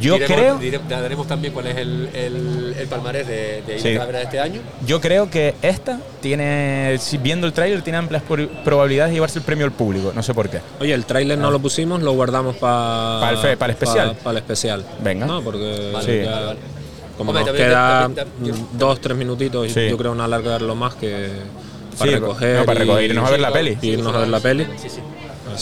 Yo 0.01 0.15
Diremos- 0.15 0.27
creo- 0.37 0.59
dire- 0.59 0.81
daremos 0.89 1.27
también 1.27 1.53
cuál 1.53 1.67
es 1.67 1.77
el, 1.77 2.09
el, 2.15 2.75
el 2.79 2.87
palmarés 2.89 3.27
de, 3.27 3.63
de 3.67 3.77
Isla 3.77 3.89
Sí. 3.91 3.93
Calavera 3.95 4.19
de 4.19 4.25
este 4.25 4.41
año. 4.41 4.61
Yo 4.87 5.01
creo 5.01 5.29
que 5.31 5.55
esta 5.63 5.99
tiene, 6.21 6.97
si 7.01 7.19
viendo 7.19 7.47
el 7.47 7.53
tráiler, 7.53 7.83
tiene 7.83 7.99
amplias 7.99 8.23
probabilidades 8.65 9.11
de 9.11 9.15
llevarse 9.15 9.39
el 9.41 9.45
premio 9.45 9.65
al 9.67 9.73
público, 9.73 10.13
no 10.15 10.23
sé 10.23 10.33
por 10.35 10.49
qué. 10.49 10.61
Oye, 10.81 10.95
el 10.95 11.05
tráiler 11.05 11.37
no 11.39 11.51
lo 11.51 11.59
pusimos, 11.59 12.01
lo 12.03 12.13
guardamos 12.13 12.57
para 12.57 13.21
Pa 13.21 13.31
el 13.31 13.39
fe- 13.39 13.57
pa 13.57 13.65
el 13.67 13.71
especial. 13.73 14.17
Para 14.23 14.31
el 14.33 14.37
especial. 14.39 14.85
Venga. 15.03 15.27
No, 15.27 15.43
porque 15.43 15.91
Vale, 15.93 16.07
Sí. 16.07 16.25
ya- 16.25 16.31
vale, 16.33 16.47
vale. 16.47 16.59
como 17.19 17.31
Hombre, 17.31 17.41
nos 17.45 17.47
también- 17.49 17.69
queda 17.69 18.01
también- 18.03 18.27
también- 18.29 18.67
dos, 18.79 19.01
tres 19.01 19.17
minutitos, 19.17 19.67
y 19.67 19.71
Sí. 19.71 19.89
yo 19.91 19.99
creo 19.99 20.15
no 20.15 20.23
alargarlo 20.23 20.75
más 20.75 20.95
que 20.95 21.29
para 21.99 22.11
Sí, 22.11 22.17
recoger. 22.17 22.59
no, 22.61 22.65
para 22.65 22.79
recoger, 22.81 23.03
y- 23.03 23.07
irnos 23.07 23.27
a 23.29 23.31
ver 23.31 23.41
la 23.41 23.53
peli. 23.53 23.79
irnos 23.83 24.15
a 24.15 24.19
ver 24.21 24.29
la 24.29 24.41
peli. 24.41 24.67
Sí, 24.81 24.89
sí. 24.89 25.01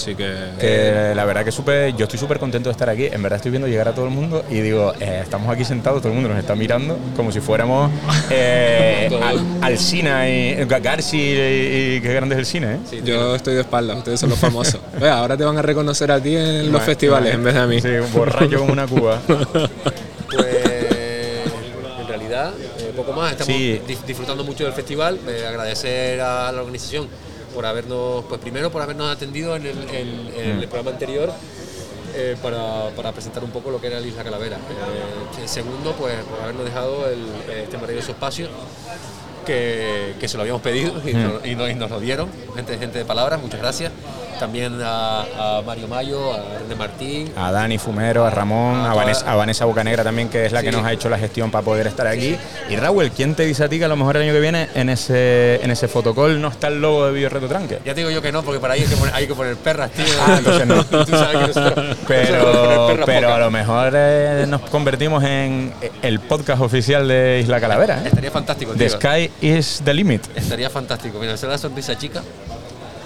Así 0.03 0.15
que. 0.15 0.33
Que 0.59 1.13
la 1.15 1.25
verdad 1.25 1.45
que 1.45 1.53
súper, 1.53 1.95
yo 1.97 2.05
estoy 2.05 2.19
súper 2.19 2.39
contento 2.39 2.69
de 2.69 2.73
estar 2.73 2.89
aquí. 2.89 3.07
En 3.07 3.23
verdad 3.23 3.37
estoy 3.37 3.51
viendo 3.51 3.67
llegar 3.69 3.89
a 3.89 3.95
todo 3.95 4.05
el 4.07 4.11
mundo 4.11 4.45
y 4.51 4.61
digo, 4.61 4.93
eh, 5.01 5.21
estamos 5.23 5.49
aquí 5.53 5.65
sentados, 5.65 6.01
todo 6.01 6.09
el 6.09 6.15
mundo 6.15 6.29
nos 6.31 6.39
está 6.39 6.55
mirando 6.55 6.97
como 7.17 7.33
si 7.33 7.41
fuéramos 7.41 7.91
eh, 8.31 9.09
al, 9.23 9.41
al 9.63 9.79
cine 9.79 10.59
y 10.61 10.65
Garci 10.65 11.17
y, 11.19 11.97
y 11.97 12.01
qué 12.01 12.13
grande 12.15 12.35
es 12.35 12.39
el 12.41 12.47
cine, 12.47 12.75
¿eh? 12.75 12.79
Sí, 12.89 13.01
Yo 13.05 13.35
estoy 13.35 13.55
de 13.55 13.61
espaldas, 13.63 13.99
ustedes 13.99 14.21
son 14.21 14.31
los 14.31 14.39
famosos. 14.49 14.81
Vea, 15.01 15.19
ahora 15.19 15.37
te 15.37 15.45
van 15.45 15.59
a 15.59 15.63
reconocer 15.63 16.11
a 16.13 16.21
ti 16.21 16.37
en 16.37 16.71
los 16.73 16.83
festivales 16.83 17.35
en 17.35 17.43
vez 17.45 17.55
de 17.55 17.61
a 17.61 17.67
mí. 17.67 17.81
Sí, 17.81 17.89
borracho 18.13 18.59
como 18.59 18.73
una 18.73 18.87
cuba. 18.87 19.21
Pues 20.31 20.47
en 22.01 22.07
realidad, 22.07 22.53
eh, 22.79 22.93
poco 22.95 23.13
más. 23.13 23.33
Estamos 23.33 23.55
Sí. 23.55 23.81
disfrutando 24.07 24.45
mucho 24.45 24.65
del 24.65 24.73
festival. 24.73 25.19
Eh, 25.27 25.45
agradecer 25.49 26.21
a 26.21 26.53
la 26.53 26.61
organización 26.61 27.09
por 27.55 27.67
habernos, 27.67 28.25
pues 28.29 28.41
primero 28.41 28.71
por 28.71 28.83
habernos 28.83 29.11
atendido 29.15 29.57
en 29.57 29.67
el, 29.67 29.79
en- 29.91 30.33
en 30.37 30.57
Mm. 30.57 30.61
el 30.63 30.69
programa 30.69 30.91
anterior. 30.93 31.33
eh, 32.15 32.37
para, 32.43 32.89
para 32.97 33.13
presentar 33.13 33.45
un 33.45 33.51
poco 33.51 33.71
lo 33.71 33.81
que 33.81 33.87
era 33.87 34.01
la 34.01 34.07
Isla 34.07 34.25
Calavera. 34.25 34.57
Eh, 34.57 35.47
segundo, 35.47 35.93
pues 35.93 36.15
por 36.25 36.41
habernos 36.41 36.65
dejado 36.65 37.07
el, 37.07 37.21
este 37.63 37.77
maravilloso 37.77 38.11
espacio 38.13 38.49
que, 39.47 40.15
que 40.19 40.27
se 40.27 40.37
lo 40.37 40.43
habíamos 40.43 40.63
pedido 40.63 40.95
y, 41.07 41.15
Mm. 41.15 41.23
nos, 41.23 41.47
y 41.47 41.51
y 41.73 41.75
nos 41.75 41.91
lo 41.91 42.01
dieron. 42.01 42.29
Gente, 42.57 42.77
gente 42.79 42.99
de 42.99 43.05
palabras, 43.05 43.41
muchas 43.41 43.61
gracias. 43.61 43.93
También 44.39 44.81
a, 44.83 45.59
a 45.59 45.63
Mario 45.63 45.89
Mayo, 45.89 46.33
a 46.33 46.59
René 46.61 46.75
Martín. 46.77 47.33
A 47.37 47.51
Dani 47.53 47.79
Fumero, 47.79 48.25
a 48.25 48.31
Ramón, 48.31 48.77
A 48.77 48.93
a 48.93 48.95
Vanessa, 48.95 49.31
a 49.31 49.35
Vanessa 49.37 49.65
Bocanegra 49.65 50.05
también, 50.05 50.29
que 50.29 50.47
es 50.47 50.53
la 50.53 50.63
que 50.63 50.71
nos 50.73 50.85
ha 50.85 50.93
hecho 50.93 51.09
la 51.09 51.19
gestión 51.19 51.51
para 51.51 51.65
poder 51.65 51.87
estar 51.87 52.07
aquí. 52.07 52.37
Y 52.69 52.77
Raúl, 52.77 53.11
¿quién 53.11 53.35
te 53.35 53.45
dice 53.45 53.65
a 53.65 53.69
ti 53.69 53.79
que 53.79 53.85
a 53.85 53.89
lo 53.89 53.97
mejor 53.97 54.17
el 54.17 54.23
año 54.25 54.33
que 54.33 54.41
viene 54.41 54.69
en 54.75 54.89
ese, 54.89 55.57
en 55.63 55.71
ese 55.71 55.89
fotocall 55.89 56.41
no 56.41 56.49
está 56.49 56.69
el 56.69 56.81
logo 56.81 57.07
de 57.07 57.13
Video 57.13 57.29
Reto 57.29 57.49
Tranque? 57.49 57.79
Ya 57.85 57.95
te 57.95 58.01
digo 58.01 58.11
yo 58.11 58.23
que 58.23 58.33
no, 58.33 58.43
porque 58.43 58.61
para 58.61 58.75
ahí 58.75 58.83
hay 58.83 58.89
que 58.89 58.97
poner, 58.97 59.15
hay 59.15 59.27
que 59.27 59.35
poner 59.35 59.57
perras, 59.57 59.91
tío. 59.91 60.05
Ah, 60.27 60.37
entonces 60.39 60.67
no. 60.67 60.85
Tú 61.05 61.13
sabes 61.13 61.29
que 61.39 61.47
nosotros- 61.61 61.97
Pero, 62.07 62.99
pero 63.07 63.35
a 63.35 63.39
lo 63.39 63.51
mejor 63.51 63.93
eh, 63.95 64.45
nos 64.49 64.61
convertimos 64.63 65.23
en 65.25 65.73
el 66.03 66.21
podcast 66.21 66.63
oficial 66.63 67.07
de 67.09 67.41
Isla 67.43 67.61
Calavera. 67.61 67.99
¿eh? 68.05 68.09
Estaría 68.09 68.31
fantástico, 68.31 68.73
tío. 68.73 68.79
The 68.79 68.91
sky 68.91 69.31
is 69.41 69.81
the 69.85 69.95
limit. 69.95 70.23
Estaría 70.35 70.71
fantástico. 70.71 71.19
Mira, 71.19 71.37
será 71.37 71.53
la 71.53 71.59
sonrisa 71.59 71.97
chica, 71.97 72.23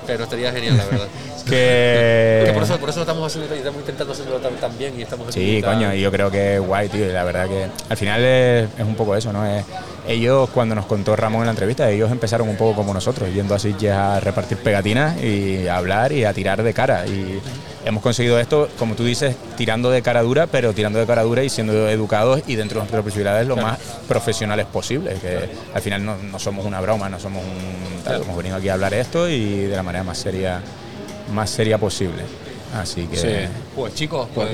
pero 0.07 0.25
estaría 0.25 0.53
genial, 0.53 0.77
la 0.77 0.85
verdad. 0.87 1.09
Que... 1.49 2.51
Por 2.55 2.63
eso, 2.63 2.79
por 2.79 2.89
eso 2.91 3.01
estamos 3.01 3.27
haciendo 3.27 3.55
y 3.55 3.59
estamos 3.59 3.81
intentando 3.81 4.13
hacerlo 4.13 4.37
tan, 4.39 4.55
tan 4.57 4.77
bien 4.79 4.95
y 4.99 5.03
estamos 5.03 5.33
Sí, 5.35 5.61
tan- 5.63 5.75
coño, 5.75 5.95
y 5.95 6.01
yo 6.01 6.11
creo 6.11 6.31
que 6.31 6.55
es 6.57 6.61
guay, 6.61 6.89
tío. 6.89 7.07
y 7.07 7.13
La 7.13 7.25
verdad 7.25 7.49
que 7.49 7.67
al 7.89 7.97
final 7.97 8.23
es, 8.25 8.69
es 8.79 8.85
un 8.87 8.95
poco 8.95 9.17
eso, 9.17 9.33
¿no? 9.33 9.45
Es- 9.47 9.65
ellos, 10.09 10.51
cuando 10.51 10.75
nos 10.75 10.87
contó 10.87 11.15
Ramón 11.15 11.43
en 11.43 11.47
la 11.47 11.53
entrevista, 11.53 11.89
ellos 11.89 12.11
empezaron 12.11 12.49
un 12.49 12.57
poco 12.57 12.75
como 12.75 12.93
nosotros, 12.93 13.33
yendo 13.33 13.55
así 13.55 13.75
ya 13.79 14.17
a 14.17 14.21
repartir 14.21 14.59
pegatinas 14.59 15.23
y 15.23 15.69
a 15.69 15.77
hablar 15.77 16.11
y 16.13 16.25
a 16.25 16.33
tirar 16.35 16.61
de 16.65 16.75
cara. 16.75 17.07
Y 17.07 17.41
hemos 17.85 18.03
conseguido 18.03 18.41
esto, 18.41 18.69
como 18.81 18.97
tú 18.97 19.05
dices, 19.05 19.37
tirando 19.57 19.91
de 19.93 20.03
cara 20.03 20.23
dura, 20.23 20.49
pero 20.49 20.73
tirando 20.73 20.99
de 20.99 21.07
cara 21.07 21.23
dura 21.23 21.45
y 21.45 21.49
siendo 21.51 21.89
educados 21.89 22.43
y 22.49 22.57
dentro 22.57 22.77
de 22.77 22.81
nuestras 22.81 23.05
posibilidades 23.05 23.47
lo 23.47 23.55
más 23.57 23.79
profesionales 24.09 24.67
posible. 24.67 25.15
Que 25.23 25.49
al 25.73 25.81
final 25.83 26.05
no, 26.05 26.17
no 26.17 26.39
somos 26.41 26.67
una 26.67 26.81
broma, 26.81 27.09
no 27.09 27.21
somos 27.21 27.45
un. 27.45 28.03
tal, 28.03 28.23
hemos 28.23 28.37
venido 28.37 28.57
aquí 28.57 28.69
a 28.71 28.75
hablar 28.75 28.95
esto 28.95 29.29
y 29.29 29.67
de 29.67 29.77
la 29.77 29.85
manera 29.85 30.03
más 30.03 30.19
seria, 30.19 30.61
más 31.33 31.51
seria 31.51 31.79
posible. 31.79 32.23
Así 32.75 33.07
que. 33.07 33.17
Sí. 33.19 33.29
Pues 33.77 33.95
chicos, 33.95 34.29
pues, 34.35 34.49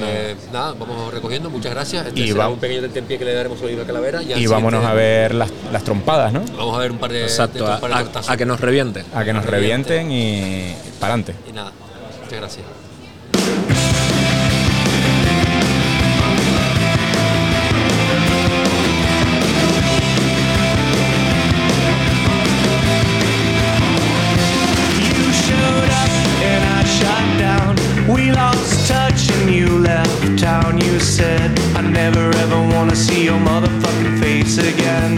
nada, 0.53 0.73
vamos 0.77 1.15
recogiendo, 1.15 1.51
muchas 1.51 1.73
gracias. 1.73 2.07
Este 2.09 2.19
Y 2.21 2.29
será 2.29 2.47
va- 2.47 2.49
un 2.49 2.59
pequeño 2.59 2.81
tentempié 2.81 3.17
que 3.17 3.25
le 3.25 3.33
daremos 3.33 3.63
a 3.63 3.71
Isla 3.71 3.85
Calavera. 3.85 4.21
Y 4.23 4.47
vámonos 4.49 4.85
a 4.85 4.93
ver 4.93 5.35
las, 5.35 5.51
las 5.73 5.85
trompadas, 5.85 6.33
¿no? 6.33 6.43
Vamos 6.57 6.77
a 6.77 6.81
ver 6.81 6.91
un 6.91 6.99
par 6.99 7.13
de, 7.13 7.23
Exacto, 7.23 7.65
de 7.65 7.73
a, 7.73 7.79
par 7.81 7.91
de 7.91 8.19
a- 8.19 8.33
a 8.33 8.37
que 8.37 8.45
nos 8.45 8.61
reviente. 8.61 9.05
A 9.15 9.23
que 9.25 9.33
nos 9.33 9.47
revienten 9.47 10.11
y 10.11 10.75
para 10.99 11.15
adelante. 11.15 11.35
Y 11.49 11.53
nada, 11.53 11.71
muchas 12.25 12.39
gracias. 12.41 12.65
Left 29.89 30.39
town. 30.39 30.79
You 30.79 31.01
said, 31.01 31.51
I 31.75 31.81
never 31.81 32.25
ever 32.45 32.61
wanna 32.75 32.95
see 32.95 33.25
your 33.25 33.41
motherfucking 33.51 34.21
face 34.21 34.59
again. 34.59 35.13